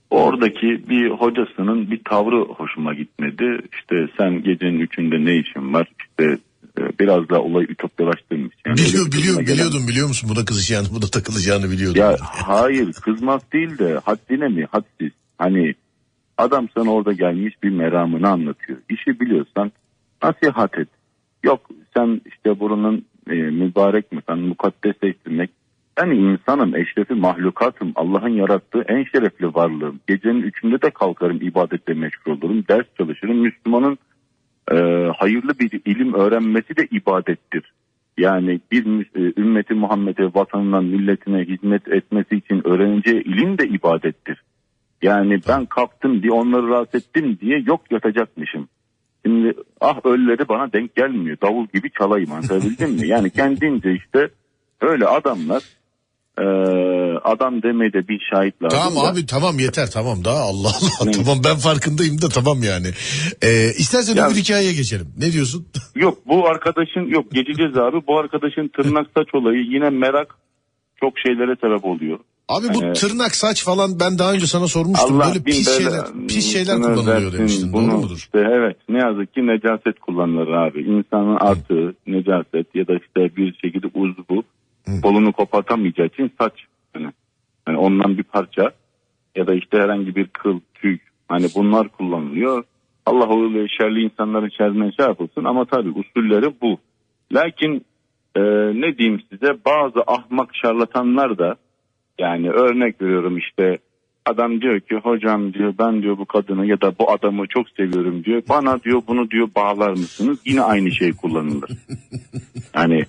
[0.10, 3.60] oradaki bir hocasının bir tavrı hoşuma gitmedi.
[3.74, 5.88] İşte sen gecenin üçünde ne işin var?
[6.00, 6.38] İşte
[6.80, 8.56] e, biraz da olayı ütopyalaştırmış.
[8.66, 10.30] Yani Biliyor, biliyor, gelen- biliyordum biliyor musun?
[10.36, 12.02] Buna kızacağını, buna takılacağını biliyordum.
[12.02, 15.12] ya hayır kızmak değil de haddine mi hadsiz.
[15.38, 15.74] Hani
[16.40, 18.80] adam sana orada gelmiş bir meramını anlatıyor.
[18.90, 19.72] İşi biliyorsan
[20.24, 20.88] nasihat et.
[21.44, 21.62] Yok
[21.98, 25.50] sen işte buranın e, mübarek mi sen mukaddes ettirmek.
[25.98, 30.00] Ben insanım eşrefi mahlukatım Allah'ın yarattığı en şerefli varlığım.
[30.08, 33.38] Gecenin üçünde de kalkarım ibadetle meşgul olurum ders çalışırım.
[33.38, 33.98] Müslümanın
[34.72, 34.76] e,
[35.18, 37.74] hayırlı bir ilim öğrenmesi de ibadettir.
[38.18, 38.86] Yani bir
[39.16, 44.44] e, ümmeti Muhammed'e, vatanına, milletine hizmet etmesi için öğreneceği ilim de ibadettir.
[45.02, 48.68] Yani ben kalktım diye onları rahatsız ettim diye yok yatacakmışım.
[49.26, 51.38] Şimdi ah ölleri bana denk gelmiyor.
[51.44, 53.08] Davul gibi çalayım anlatabildim mi?
[53.08, 54.30] Yani kendince işte
[54.82, 55.64] öyle adamlar
[56.38, 56.44] e,
[57.24, 58.80] adam demeye de bir şahit lazım.
[58.80, 59.10] Tamam da.
[59.10, 61.12] abi tamam yeter tamam daha Allah Allah Ne?
[61.12, 62.88] tamam ben farkındayım da tamam yani.
[63.44, 65.08] Ee, istersen Ya- öbür hikayeye geçelim.
[65.18, 65.68] Ne diyorsun?
[65.96, 67.98] Yok bu arkadaşın yok geçeceğiz abi.
[68.08, 70.36] Bu arkadaşın tırnak saç olayı yine merak
[71.00, 72.20] çok şeylere sebep oluyor.
[72.50, 75.20] Abi bu Ee, tırnak saç falan ben daha önce sana sormuştum.
[75.20, 77.38] Böyle bin pis bela- şeyler pis şeyler kullanılıyor versin.
[77.38, 77.74] demiştin.
[77.74, 78.16] Bunu Doğru mudur?
[78.18, 80.82] işte evet ne yazık ki necaset kullanılır abi.
[80.82, 84.44] İnsanın artığı necaset ya da işte bir şekilde uzvu
[85.04, 86.54] kolunu kopartamayacağı için saç.
[86.96, 87.12] Yani,
[87.68, 88.72] yani ondan bir parça
[89.36, 90.98] ya da işte herhangi bir kıl, tüy
[91.28, 92.64] hani bunlar kullanılıyor.
[93.06, 93.50] Allah o
[93.80, 96.78] şerli insanların şerrinden şey yapılsın ama tabii usulleri bu.
[97.34, 97.86] Lakin
[98.36, 98.42] e,
[98.82, 101.56] ne diyeyim size bazı ahmak şarlatanlar da
[102.20, 103.78] yani örnek veriyorum işte
[104.26, 108.24] adam diyor ki hocam diyor ben diyor bu kadını ya da bu adamı çok seviyorum
[108.24, 108.42] diyor.
[108.50, 110.38] Bana diyor bunu diyor bağlar mısınız?
[110.46, 111.70] Yine aynı şey kullanılır.
[112.76, 113.06] Yani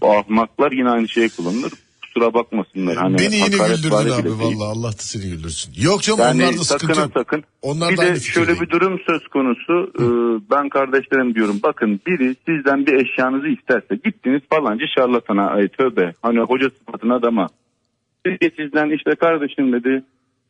[0.00, 1.72] bu ahmaklar yine aynı şey kullanılır.
[2.02, 2.96] Kusura bakmasınlar.
[2.96, 4.40] Hani Beni yine güldürdün abi değil.
[4.40, 5.72] vallahi Allah da seni güldürsün.
[5.82, 7.10] Yok canım Yani onlarda sıkıntı sakın yok.
[7.14, 7.44] sakın.
[7.62, 8.60] Onlar bir de şöyle fikirdeyim.
[8.60, 9.92] bir durum söz konusu.
[9.98, 10.04] Ee,
[10.50, 16.40] ben kardeşlerim diyorum bakın biri sizden bir eşyanızı isterse gittiniz falanca şarlatana ay tövbe hani
[16.40, 17.48] hoca sıfatına adama.
[18.26, 20.02] Siz de sizden işte kardeşim dedi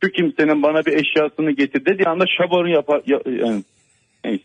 [0.03, 3.01] şu kimsenin bana bir eşyasını getir dediği anda şabarı yapar.
[3.05, 3.63] Ya, yani.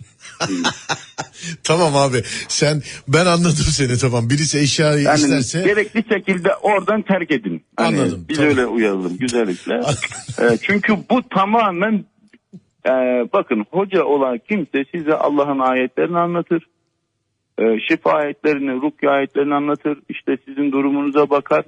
[1.65, 2.17] Tamam abi
[2.49, 4.31] sen ben anladım seni tamam.
[4.31, 7.65] Birisi eşyayı Yani isterse gerekli şekilde oradan terk edin.
[7.77, 8.51] Hani Anladım, Biz tamam.
[8.51, 9.81] öyle uyaralım güzellikle.
[10.41, 12.05] Ee, çünkü bu tamamen
[12.87, 12.93] e,
[13.33, 16.67] bakın hoca olan kimse size Allah'ın ayetlerini anlatır.
[17.59, 19.99] E, şifa ayetlerini, rukiye ayetlerini anlatır.
[20.09, 21.65] İşte sizin durumunuza bakar.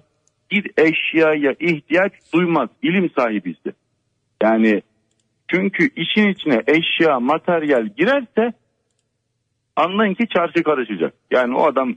[0.51, 2.69] Bir eşyaya ihtiyaç duymaz.
[2.83, 3.73] İlim sahibiyse.
[4.43, 4.83] Yani
[5.49, 8.53] çünkü işin içine eşya, materyal girerse
[9.77, 11.15] anlayın ki çarşı karışacak.
[11.31, 11.95] Yani o adam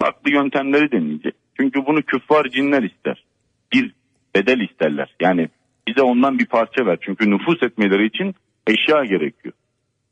[0.00, 1.34] farklı yöntemleri deneyecek.
[1.60, 3.24] Çünkü bunu küffar cinler ister.
[3.72, 3.92] Bir
[4.36, 5.14] bedel isterler.
[5.20, 5.48] Yani
[5.88, 6.98] bize ondan bir parça ver.
[7.00, 8.34] Çünkü nüfus etmeleri için
[8.66, 9.54] eşya gerekiyor.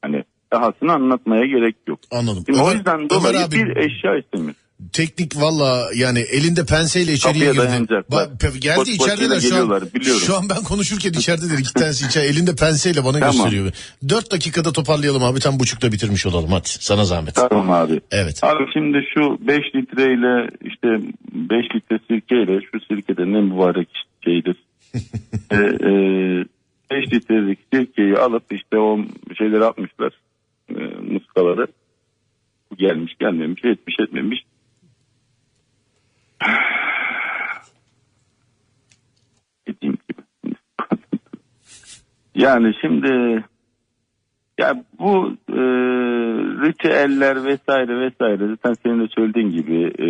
[0.02, 1.98] Hani dahasını anlatmaya gerek yok.
[2.10, 2.42] anladım.
[2.46, 4.54] Şimdi o Ömer- yüzden Ömer dolayı abi, bir eşya istemiyor.
[4.92, 7.92] Teknik valla yani elinde penseyle içeriye Kapıya girdi.
[7.92, 9.82] Ba- pe- geldi Koç içerideler şu an.
[9.94, 10.20] biliyorum.
[10.26, 13.32] Şu an ben konuşurken içerideler iki tanesi içeride elinde penseyle bana Tamam.
[13.36, 13.72] gösteriyor.
[14.08, 17.34] Dört dakikada toparlayalım abi tam buçukta bitirmiş olalım hadi sana zahmet.
[17.34, 18.00] Tamam abi.
[18.10, 18.44] Evet.
[18.44, 20.88] Abi şimdi şu 5 litreyle işte
[21.32, 23.88] 5 litre sirkeyle şu sirkede ne mübarek
[24.24, 24.56] şeydir.
[26.90, 28.98] 5 litrelik sirkeyi alıp işte o
[29.38, 30.12] şeyleri atmışlar.
[30.70, 30.80] E,
[31.12, 31.66] muskaları.
[32.78, 34.43] Gelmiş gelmemiş etmiş etmemiş.
[39.66, 40.22] Dediğim gibi.
[42.34, 43.44] yani şimdi
[44.58, 45.60] ya bu e,
[46.66, 50.08] ritüeller vesaire vesaire zaten senin de söylediğin gibi e,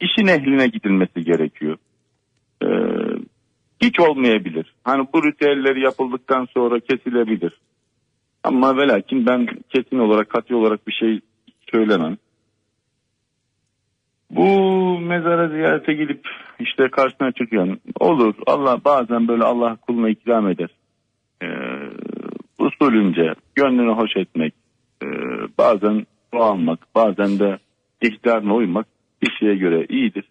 [0.00, 1.76] işin ehline gidilmesi gerekiyor.
[2.62, 2.68] E,
[3.82, 4.74] hiç olmayabilir.
[4.84, 7.60] Hani bu ritüeller yapıldıktan sonra kesilebilir.
[8.44, 11.20] Ama ve ben kesin olarak katı olarak bir şey
[11.72, 12.16] söylemem.
[14.32, 16.28] Bu mezara ziyarete gidip
[16.60, 17.76] işte karşısına çıkıyor.
[18.00, 20.68] Olur Allah bazen böyle Allah kuluna ikram eder.
[21.42, 21.46] Ee,
[22.58, 24.54] usulünce gönlünü hoş etmek,
[25.02, 25.06] e,
[25.58, 27.58] bazen dua almak, bazen de
[28.02, 28.86] ihtarına uymak
[29.22, 30.24] kişiye göre iyidir.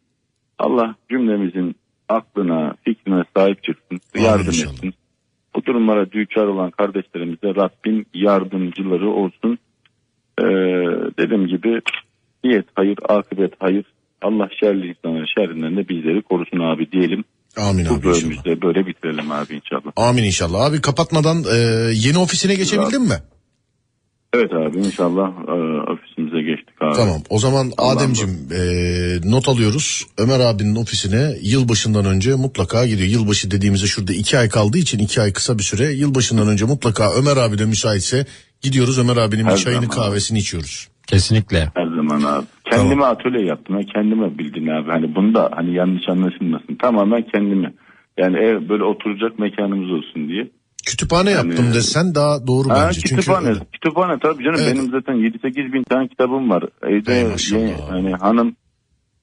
[0.60, 1.76] Allah cümlemizin
[2.10, 4.74] aklına, fikrine sahip çıksın, Amin yardım inşallah.
[4.74, 4.94] etsin.
[5.56, 9.58] Bu durumlara düçar olan kardeşlerimize Rabbim yardımcıları olsun.
[10.40, 10.44] Ee,
[11.20, 11.82] dediğim gibi
[12.44, 13.86] niyet hayır, akıbet hayır.
[14.22, 17.24] Allah şerli insanların şerrinden de bizleri korusun abi diyelim.
[17.58, 18.62] Amin Bu abi inşallah.
[18.62, 19.92] böyle bitirelim abi inşallah.
[19.96, 20.62] Amin inşallah.
[20.62, 21.58] Abi kapatmadan e,
[21.94, 23.16] yeni ofisine geçebildin mi?
[24.34, 25.52] Evet abi inşallah e,
[25.92, 26.96] ofisimize geçtik abi.
[26.96, 28.62] Tamam o zaman Ademcim e,
[29.32, 30.06] not alıyoruz.
[30.18, 33.10] Ömer abinin ofisine yılbaşından önce mutlaka gidiyor.
[33.10, 35.92] Yılbaşı dediğimizde şurada iki ay kaldığı için iki ay kısa bir süre.
[35.92, 38.26] Yılbaşından önce mutlaka Ömer abi de müsaitse
[38.62, 40.91] gidiyoruz Ömer abinin bir çayını kahvesini içiyoruz.
[41.12, 41.68] Kesinlikle.
[41.76, 42.46] Her zaman abi.
[42.72, 43.76] Kendime atölye yaptım.
[43.80, 44.92] Ben kendime bildim abi.
[44.92, 46.76] Hani bunu da hani yanlış anlaşılmasın.
[46.76, 47.74] Tamamen kendime.
[48.18, 50.48] Yani ev böyle oturacak mekanımız olsun diye.
[50.86, 53.02] Kütüphane Yani- yaptım desen daha doğru Ha, bence.
[53.02, 53.54] kütüphane.
[53.54, 54.60] Çünkü Kütüphane tabii canım.
[54.64, 54.76] Evet.
[54.76, 56.64] Benim zaten 7-8 bin tane kitabım var.
[56.84, 57.36] Evde
[57.90, 58.56] hani hanım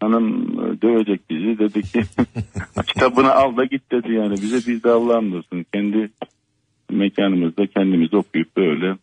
[0.00, 0.26] hanım
[0.60, 1.58] e, dövecek bizi.
[1.58, 2.02] Dedi ki
[2.86, 4.32] kitabını al da git dedi yani.
[4.32, 5.66] Bize biz de Allah'ım olsun.
[5.74, 6.10] Kendi
[6.90, 8.96] mekanımızda kendimiz okuyup böyle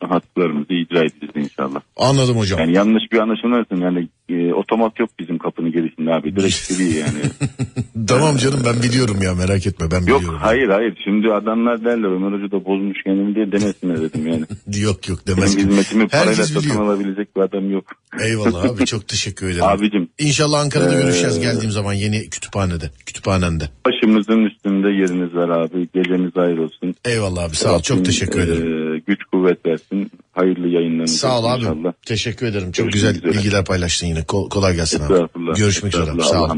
[0.00, 1.80] haklarımızı icra edeceğiz inşallah.
[1.96, 2.60] anladım hocam.
[2.60, 7.20] Yani yanlış bir anlaşılmasın yani e, otomat yok bizim kapının girişinde abi direkt giriyor yani.
[8.08, 10.38] tamam canım ben biliyorum ya merak etme ben yok biliyorum.
[10.42, 14.44] hayır hayır şimdi adamlar derler Ömer Hoca da bozmuş kendini diye demesinler dedim yani.
[14.82, 15.62] Yok yok Benim demez ki.
[15.62, 16.86] hizmetimi parayla Herkes satın biliyor.
[16.86, 17.84] alabilecek bir adam yok.
[18.20, 19.64] Eyvallah abi çok teşekkür ederim.
[19.64, 22.90] Abicim İnşallah Ankara'da Ee, görüşeceğiz geldiğim zaman yeni kütüphanede.
[23.06, 23.64] Kütüphanende.
[23.86, 25.88] başımızın üstünde yeriniz var abi.
[25.94, 26.94] Geceniz hayır olsun.
[27.04, 28.94] Eyvallah abi sağ ol çok teşekkür ederim.
[28.96, 30.10] e, güç kuvvet versin.
[30.32, 31.60] Hayırlı yayınlarınız Sağ ol abi.
[31.60, 31.92] inşallah.
[32.06, 32.72] Teşekkür ederim.
[32.72, 33.32] Çok Görüşmek güzel üzere.
[33.32, 34.15] bilgiler paylaştın yine.
[34.24, 35.14] Kol- kolay gelsin abi.
[35.56, 36.10] Görüşmek üzere.
[36.10, 36.22] abi.
[36.22, 36.48] Sağ olun.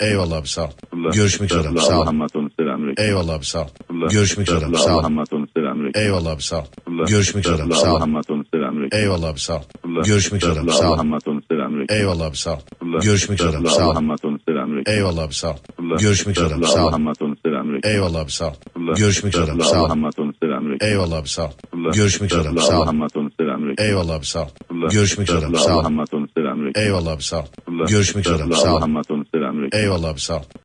[0.00, 0.70] Eyvallah abi sağ ol.
[1.12, 2.06] Görüşmek üzere abi, sağ olun.
[2.96, 3.66] Eyvallah abi sağ ol.
[4.10, 5.12] Görüşmek üzere abi, sağ olun.
[5.94, 6.64] Eyvallah abi sağ ol.
[7.06, 7.98] Görüşmek üzere sağ olun.
[8.92, 9.62] Eyvallah abi sağ ol.
[10.12, 10.96] Görüşmek üzere sağ olun.
[11.88, 12.58] Eyvallah abi sağ ol.
[13.00, 13.94] Görüşmek üzere sağ olun.
[14.86, 15.56] Eyvallah abi sağ ol.
[15.98, 16.92] Görüşmek üzere sağ olun.
[17.84, 18.52] Eyvallah abi sağ ol.
[18.96, 19.88] Görüşmek üzere sağ olun.
[20.80, 21.50] Eyvallah abi sağ ol.
[21.94, 22.86] Görüşmek üzere sağ olun.
[23.78, 24.48] Eyvallah abi sağ ol.
[24.90, 25.98] Görüşmek üzere sağ olun.
[26.76, 27.44] Eyvallah abi sağ ol.
[27.88, 28.80] Görüşmek üzere sağ ol.
[29.72, 30.42] Eyvallah abi sağ ol.